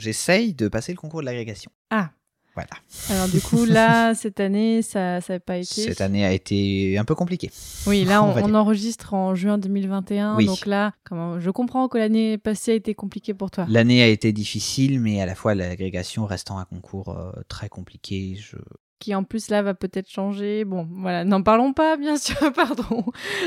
J'essaye 0.00 0.52
de 0.54 0.68
passer 0.68 0.92
le 0.92 0.98
concours 0.98 1.20
de 1.20 1.26
l'agrégation. 1.26 1.70
Ah, 1.90 2.10
Voilà. 2.54 2.68
alors 3.10 3.28
du 3.28 3.40
coup, 3.40 3.64
là, 3.64 4.14
cette 4.22 4.40
année, 4.40 4.82
ça 4.82 5.20
n'a 5.26 5.40
pas 5.40 5.56
été. 5.56 5.82
Cette 5.82 6.00
année 6.02 6.24
a 6.26 6.32
été 6.32 6.98
un 6.98 7.04
peu 7.04 7.14
compliquée. 7.14 7.50
Oui, 7.86 8.04
là, 8.04 8.22
on 8.24 8.54
enregistre 8.54 9.14
en 9.14 9.34
juin 9.34 9.56
2021. 9.56 10.36
Oui. 10.36 10.46
Donc 10.46 10.66
là, 10.66 10.92
comment, 11.04 11.40
je 11.40 11.50
comprends 11.50 11.88
que 11.88 11.96
l'année 11.96 12.36
passée 12.36 12.72
a 12.72 12.74
été 12.74 12.94
compliquée 12.94 13.32
pour 13.32 13.50
toi. 13.50 13.64
L'année 13.70 14.02
a 14.02 14.08
été 14.08 14.32
difficile, 14.32 15.00
mais 15.00 15.22
à 15.22 15.26
la 15.26 15.34
fois 15.34 15.54
l'agrégation 15.54 16.26
restant 16.26 16.58
un 16.58 16.64
concours 16.66 17.10
euh, 17.10 17.30
très 17.48 17.68
compliqué. 17.70 18.36
Je... 18.36 18.56
Qui 18.98 19.14
en 19.14 19.24
plus, 19.24 19.50
là, 19.50 19.60
va 19.62 19.74
peut-être 19.74 20.08
changer. 20.10 20.64
Bon, 20.64 20.88
voilà, 20.90 21.24
n'en 21.24 21.42
parlons 21.42 21.72
pas, 21.74 21.96
bien 21.98 22.16
sûr, 22.16 22.36
pardon. 22.54 23.04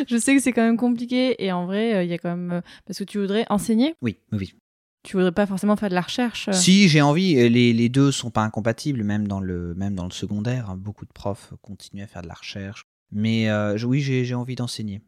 Je 0.08 0.18
sais 0.18 0.36
que 0.36 0.42
c'est 0.42 0.52
quand 0.54 0.62
même 0.64 0.78
compliqué. 0.78 1.44
Et 1.44 1.52
en 1.52 1.66
vrai, 1.66 1.96
euh, 1.96 2.04
il 2.04 2.10
y 2.10 2.14
a 2.14 2.18
quand 2.20 2.30
même. 2.30 2.52
euh, 2.52 2.62
Parce 2.86 3.00
que 3.00 3.04
tu 3.04 3.20
voudrais 3.20 3.46
enseigner? 3.50 3.96
Oui, 4.02 4.18
oui. 4.32 4.54
Tu 5.04 5.16
voudrais 5.16 5.32
pas 5.32 5.46
forcément 5.48 5.76
faire 5.78 5.90
de 5.90 5.96
la 5.96 6.02
recherche 6.02 6.50
euh? 6.50 6.54
Si 6.54 6.88
j'ai 6.90 7.02
envie, 7.02 7.34
les, 7.50 7.72
les 7.74 7.90
deux 7.90 8.12
sont 8.12 8.32
pas 8.32 8.42
incompatibles, 8.44 9.04
même 9.04 9.28
dans 9.28 9.40
le, 9.40 9.74
même 9.76 9.96
dans 9.96 10.04
le 10.06 10.12
secondaire. 10.12 10.70
hein, 10.70 10.76
Beaucoup 10.78 11.06
de 11.06 11.14
profs 11.14 11.54
continuent 11.62 12.04
à 12.04 12.08
faire 12.08 12.22
de 12.22 12.28
la 12.28 12.34
recherche. 12.34 12.84
Mais 13.12 13.48
oui, 13.86 14.02
j'ai 14.02 14.36
envie 14.36 14.56
d'enseigner. 14.56 15.02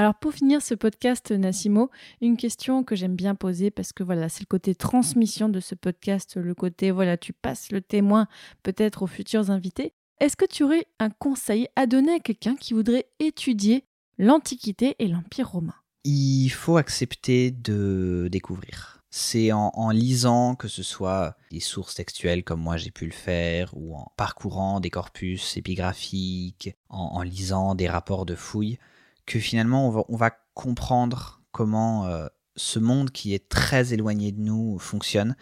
Alors 0.00 0.14
pour 0.14 0.32
finir 0.32 0.62
ce 0.62 0.72
podcast, 0.72 1.30
Nassimo, 1.30 1.90
une 2.22 2.38
question 2.38 2.84
que 2.84 2.96
j'aime 2.96 3.16
bien 3.16 3.34
poser 3.34 3.70
parce 3.70 3.92
que 3.92 4.02
voilà, 4.02 4.30
c'est 4.30 4.40
le 4.40 4.46
côté 4.46 4.74
transmission 4.74 5.50
de 5.50 5.60
ce 5.60 5.74
podcast, 5.74 6.38
le 6.38 6.54
côté 6.54 6.90
voilà, 6.90 7.18
tu 7.18 7.34
passes 7.34 7.70
le 7.70 7.82
témoin 7.82 8.26
peut-être 8.62 9.02
aux 9.02 9.06
futurs 9.06 9.50
invités. 9.50 9.92
Est-ce 10.18 10.38
que 10.38 10.46
tu 10.46 10.64
aurais 10.64 10.86
un 11.00 11.10
conseil 11.10 11.68
à 11.76 11.84
donner 11.84 12.14
à 12.14 12.18
quelqu'un 12.18 12.56
qui 12.56 12.72
voudrait 12.72 13.08
étudier 13.18 13.84
l'Antiquité 14.16 14.96
et 15.00 15.06
l'Empire 15.06 15.50
romain? 15.50 15.74
Il 16.04 16.48
faut 16.48 16.78
accepter 16.78 17.50
de 17.50 18.30
découvrir. 18.32 19.02
C'est 19.10 19.52
en, 19.52 19.70
en 19.74 19.90
lisant, 19.90 20.54
que 20.54 20.68
ce 20.68 20.82
soit 20.82 21.36
des 21.50 21.60
sources 21.60 21.96
textuelles 21.96 22.42
comme 22.42 22.62
moi 22.62 22.78
j'ai 22.78 22.90
pu 22.90 23.04
le 23.04 23.12
faire, 23.12 23.70
ou 23.76 23.96
en 23.96 24.10
parcourant 24.16 24.80
des 24.80 24.88
corpus 24.88 25.58
épigraphiques, 25.58 26.74
en, 26.88 27.16
en 27.16 27.22
lisant 27.22 27.74
des 27.74 27.86
rapports 27.86 28.24
de 28.24 28.34
fouilles, 28.34 28.78
que 29.26 29.38
finalement 29.38 29.88
on 30.08 30.16
va, 30.16 30.30
comprendre 30.54 31.40
comment 31.52 32.06
euh, 32.06 32.26
ce 32.56 32.78
monde 32.78 33.10
qui 33.12 33.32
est 33.32 33.48
très 33.48 33.94
éloigné 33.94 34.30
de 34.30 34.40
nous 34.40 34.78
fonctionne. 34.78 35.36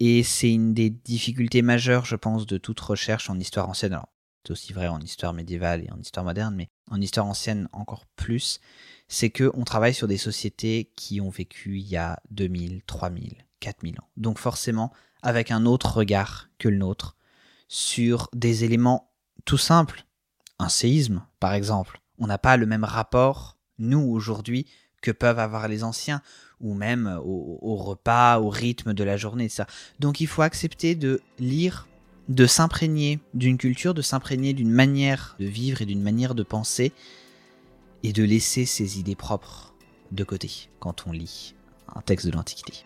Et 0.00 0.22
c'est 0.24 0.52
une 0.52 0.74
des 0.74 0.90
difficultés 0.90 1.62
majeures, 1.62 2.04
je 2.04 2.16
pense, 2.16 2.46
de 2.46 2.58
toute 2.58 2.80
recherche 2.80 3.30
en 3.30 3.38
histoire 3.38 3.68
ancienne. 3.68 3.92
Alors, 3.92 4.08
c'est 4.44 4.52
aussi 4.52 4.72
vrai 4.72 4.88
en 4.88 5.00
histoire 5.00 5.32
médiévale 5.32 5.84
et 5.84 5.90
en 5.92 6.00
histoire 6.00 6.24
moderne, 6.24 6.54
mais 6.56 6.68
en 6.90 7.00
histoire 7.00 7.26
ancienne 7.26 7.68
encore 7.72 8.06
plus, 8.16 8.60
c'est 9.08 9.30
que 9.30 9.50
on 9.54 9.64
travaille 9.64 9.94
sur 9.94 10.08
des 10.08 10.18
sociétés 10.18 10.90
qui 10.96 11.20
ont 11.20 11.30
vécu 11.30 11.78
il 11.78 11.86
y 11.86 11.96
a 11.96 12.20
2000, 12.30 12.82
3000, 12.86 13.44
4000 13.60 14.00
ans. 14.00 14.08
Donc 14.16 14.38
forcément, 14.38 14.92
avec 15.22 15.50
un 15.50 15.64
autre 15.64 15.96
regard 15.96 16.48
que 16.58 16.68
le 16.68 16.78
nôtre, 16.78 17.16
sur 17.68 18.28
des 18.34 18.64
éléments 18.64 19.12
tout 19.44 19.58
simples. 19.58 20.04
Un 20.58 20.68
séisme, 20.68 21.24
par 21.40 21.54
exemple. 21.54 22.00
On 22.18 22.26
n'a 22.26 22.38
pas 22.38 22.56
le 22.56 22.66
même 22.66 22.84
rapport, 22.84 23.56
nous, 23.78 24.00
aujourd'hui, 24.00 24.66
que 25.02 25.10
peuvent 25.10 25.38
avoir 25.38 25.68
les 25.68 25.84
anciens, 25.84 26.22
ou 26.60 26.74
même 26.74 27.20
au, 27.22 27.76
repas, 27.76 28.40
au 28.40 28.48
rythme 28.48 28.94
de 28.94 29.04
la 29.04 29.16
journée, 29.16 29.48
ça. 29.48 29.66
Donc 30.00 30.20
il 30.20 30.26
faut 30.26 30.42
accepter 30.42 30.94
de 30.94 31.20
lire, 31.38 31.86
de 32.28 32.46
s'imprégner 32.46 33.20
d'une 33.34 33.58
culture, 33.58 33.94
de 33.94 34.02
s'imprégner 34.02 34.52
d'une 34.54 34.70
manière 34.70 35.36
de 35.38 35.46
vivre 35.46 35.82
et 35.82 35.86
d'une 35.86 36.02
manière 36.02 36.34
de 36.34 36.42
penser, 36.42 36.92
et 38.02 38.12
de 38.12 38.24
laisser 38.24 38.64
ses 38.64 38.98
idées 38.98 39.16
propres 39.16 39.74
de 40.12 40.24
côté 40.24 40.70
quand 40.80 41.06
on 41.06 41.12
lit 41.12 41.54
un 41.94 42.00
texte 42.00 42.26
de 42.26 42.32
l'Antiquité. 42.32 42.84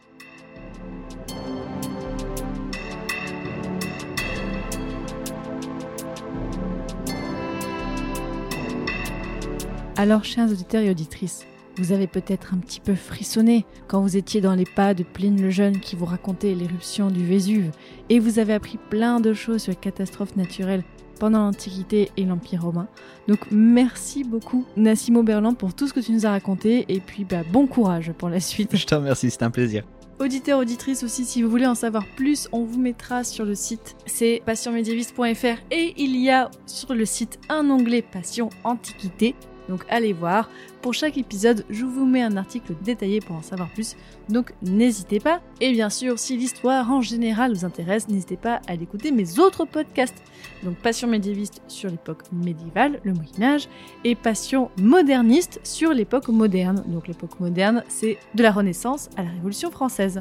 Alors, 10.01 10.25
chers 10.25 10.51
auditeurs 10.51 10.81
et 10.81 10.89
auditrices, 10.89 11.45
vous 11.77 11.93
avez 11.93 12.07
peut-être 12.07 12.55
un 12.55 12.57
petit 12.57 12.81
peu 12.81 12.95
frissonné 12.95 13.67
quand 13.87 14.01
vous 14.01 14.17
étiez 14.17 14.41
dans 14.41 14.55
les 14.55 14.65
pas 14.65 14.95
de 14.95 15.03
Pline 15.03 15.39
le 15.43 15.51
Jeune 15.51 15.79
qui 15.79 15.95
vous 15.95 16.07
racontait 16.07 16.55
l'éruption 16.55 17.11
du 17.11 17.23
Vésuve, 17.23 17.71
et 18.09 18.19
vous 18.19 18.39
avez 18.39 18.55
appris 18.55 18.79
plein 18.89 19.21
de 19.21 19.35
choses 19.35 19.61
sur 19.61 19.73
les 19.73 19.77
catastrophes 19.77 20.37
naturelles 20.37 20.85
pendant 21.19 21.41
l'Antiquité 21.41 22.11
et 22.17 22.25
l'Empire 22.25 22.63
romain. 22.63 22.89
Donc 23.29 23.41
merci 23.51 24.25
beaucoup 24.25 24.65
Nassimo 24.75 25.23
Berland 25.23 25.55
pour 25.55 25.75
tout 25.75 25.87
ce 25.87 25.93
que 25.93 26.01
tu 26.01 26.13
nous 26.13 26.25
as 26.25 26.31
raconté, 26.31 26.87
et 26.89 27.01
puis 27.01 27.27
bah, 27.27 27.43
bon 27.53 27.67
courage 27.67 28.11
pour 28.17 28.31
la 28.31 28.41
suite. 28.41 28.75
Je 28.75 28.87
te 28.87 28.95
remercie, 28.95 29.31
c'est 29.31 29.43
un 29.43 29.51
plaisir. 29.51 29.85
Auditeurs, 30.19 30.61
auditrices 30.61 31.03
aussi, 31.03 31.27
si 31.27 31.43
vous 31.43 31.51
voulez 31.51 31.67
en 31.67 31.75
savoir 31.75 32.07
plus, 32.17 32.49
on 32.53 32.65
vous 32.65 32.81
mettra 32.81 33.23
sur 33.23 33.45
le 33.45 33.55
site, 33.55 33.97
c'est 34.07 34.41
passionmédiéviste.fr 34.47 35.61
et 35.71 35.93
il 35.99 36.17
y 36.17 36.31
a 36.31 36.51
sur 36.65 36.95
le 36.95 37.05
site 37.05 37.39
un 37.51 37.69
onglet 37.69 38.01
Passion 38.01 38.49
Antiquité. 38.65 39.35
Donc 39.71 39.85
allez 39.89 40.13
voir. 40.13 40.51
Pour 40.83 40.93
chaque 40.93 41.17
épisode, 41.17 41.65
je 41.71 41.85
vous 41.85 42.05
mets 42.05 42.23
un 42.23 42.37
article 42.37 42.75
détaillé 42.83 43.21
pour 43.21 43.37
en 43.37 43.43
savoir 43.43 43.71
plus. 43.71 43.97
Donc 44.29 44.53
n'hésitez 44.63 45.21
pas. 45.21 45.41
Et 45.61 45.73
bien 45.73 45.89
sûr, 45.89 46.19
si 46.19 46.37
l'histoire 46.37 46.91
en 46.91 47.01
général 47.01 47.55
vous 47.55 47.65
intéresse, 47.65 48.09
n'hésitez 48.09 48.37
pas 48.37 48.61
à 48.67 48.75
l'écouter 48.75 49.13
mes 49.13 49.39
autres 49.39 49.65
podcasts. 49.65 50.23
Donc 50.65 50.77
Passion 50.77 51.07
médiéviste 51.07 51.63
sur 51.69 51.89
l'époque 51.89 52.25
médiévale, 52.33 53.01
le 53.05 53.13
Moyen 53.13 53.55
Âge, 53.55 53.69
et 54.05 54.17
Passion 54.17 54.71
moderniste 54.77 55.61
sur 55.63 55.93
l'époque 55.93 56.29
moderne. 56.29 56.83
Donc 56.89 57.07
l'époque 57.07 57.39
moderne, 57.39 57.85
c'est 57.89 58.19
de 58.35 58.43
la 58.43 58.51
Renaissance 58.51 59.09
à 59.17 59.23
la 59.23 59.31
Révolution 59.31 59.71
française. 59.71 60.19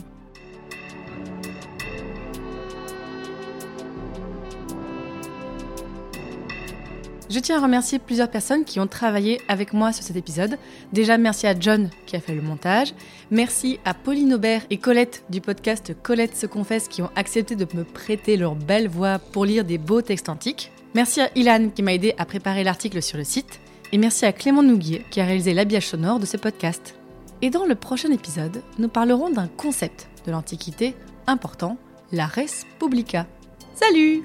Je 7.29 7.37
tiens 7.37 7.57
à 7.57 7.61
remercier 7.61 7.99
plusieurs 7.99 8.31
personnes 8.31 8.65
qui 8.65 8.79
ont 8.79 8.87
travaillé 8.87 9.39
avec 9.47 9.73
moi 9.73 9.93
sur 9.93 10.03
cet 10.03 10.15
épisode. 10.15 10.57
Déjà, 10.93 11.19
merci 11.19 11.45
à 11.45 11.57
John 11.59 11.91
qui 12.07 12.15
a 12.15 12.19
fait 12.19 12.33
le 12.33 12.41
montage. 12.41 12.95
Merci 13.29 13.79
à 13.85 13.93
Pauline 13.93 14.33
Aubert 14.33 14.63
et 14.71 14.77
Colette 14.77 15.23
du 15.29 15.39
podcast 15.39 15.93
Colette 16.01 16.35
se 16.35 16.47
confesse 16.47 16.87
qui 16.87 17.03
ont 17.03 17.11
accepté 17.15 17.55
de 17.55 17.67
me 17.75 17.83
prêter 17.83 18.35
leur 18.35 18.55
belle 18.55 18.87
voix 18.87 19.19
pour 19.19 19.45
lire 19.45 19.63
des 19.63 19.77
beaux 19.77 20.01
textes 20.01 20.27
antiques. 20.27 20.71
Merci 20.95 21.21
à 21.21 21.29
Ilan 21.35 21.69
qui 21.69 21.83
m'a 21.83 21.93
aidé 21.93 22.15
à 22.17 22.25
préparer 22.25 22.63
l'article 22.63 22.99
sur 23.03 23.19
le 23.19 23.23
site. 23.23 23.59
Et 23.91 23.99
merci 23.99 24.25
à 24.25 24.33
Clément 24.33 24.63
Nouguier 24.63 25.05
qui 25.11 25.21
a 25.21 25.25
réalisé 25.25 25.53
l'habillage 25.53 25.87
sonore 25.87 26.19
de 26.19 26.25
ce 26.25 26.37
podcast. 26.37 26.95
Et 27.43 27.51
dans 27.51 27.65
le 27.65 27.75
prochain 27.75 28.11
épisode, 28.11 28.63
nous 28.79 28.89
parlerons 28.89 29.29
d'un 29.29 29.47
concept 29.47 30.07
de 30.25 30.31
l'Antiquité 30.31 30.95
important, 31.27 31.77
la 32.11 32.25
res 32.25 32.65
publica. 32.79 33.27
Salut 33.75 34.23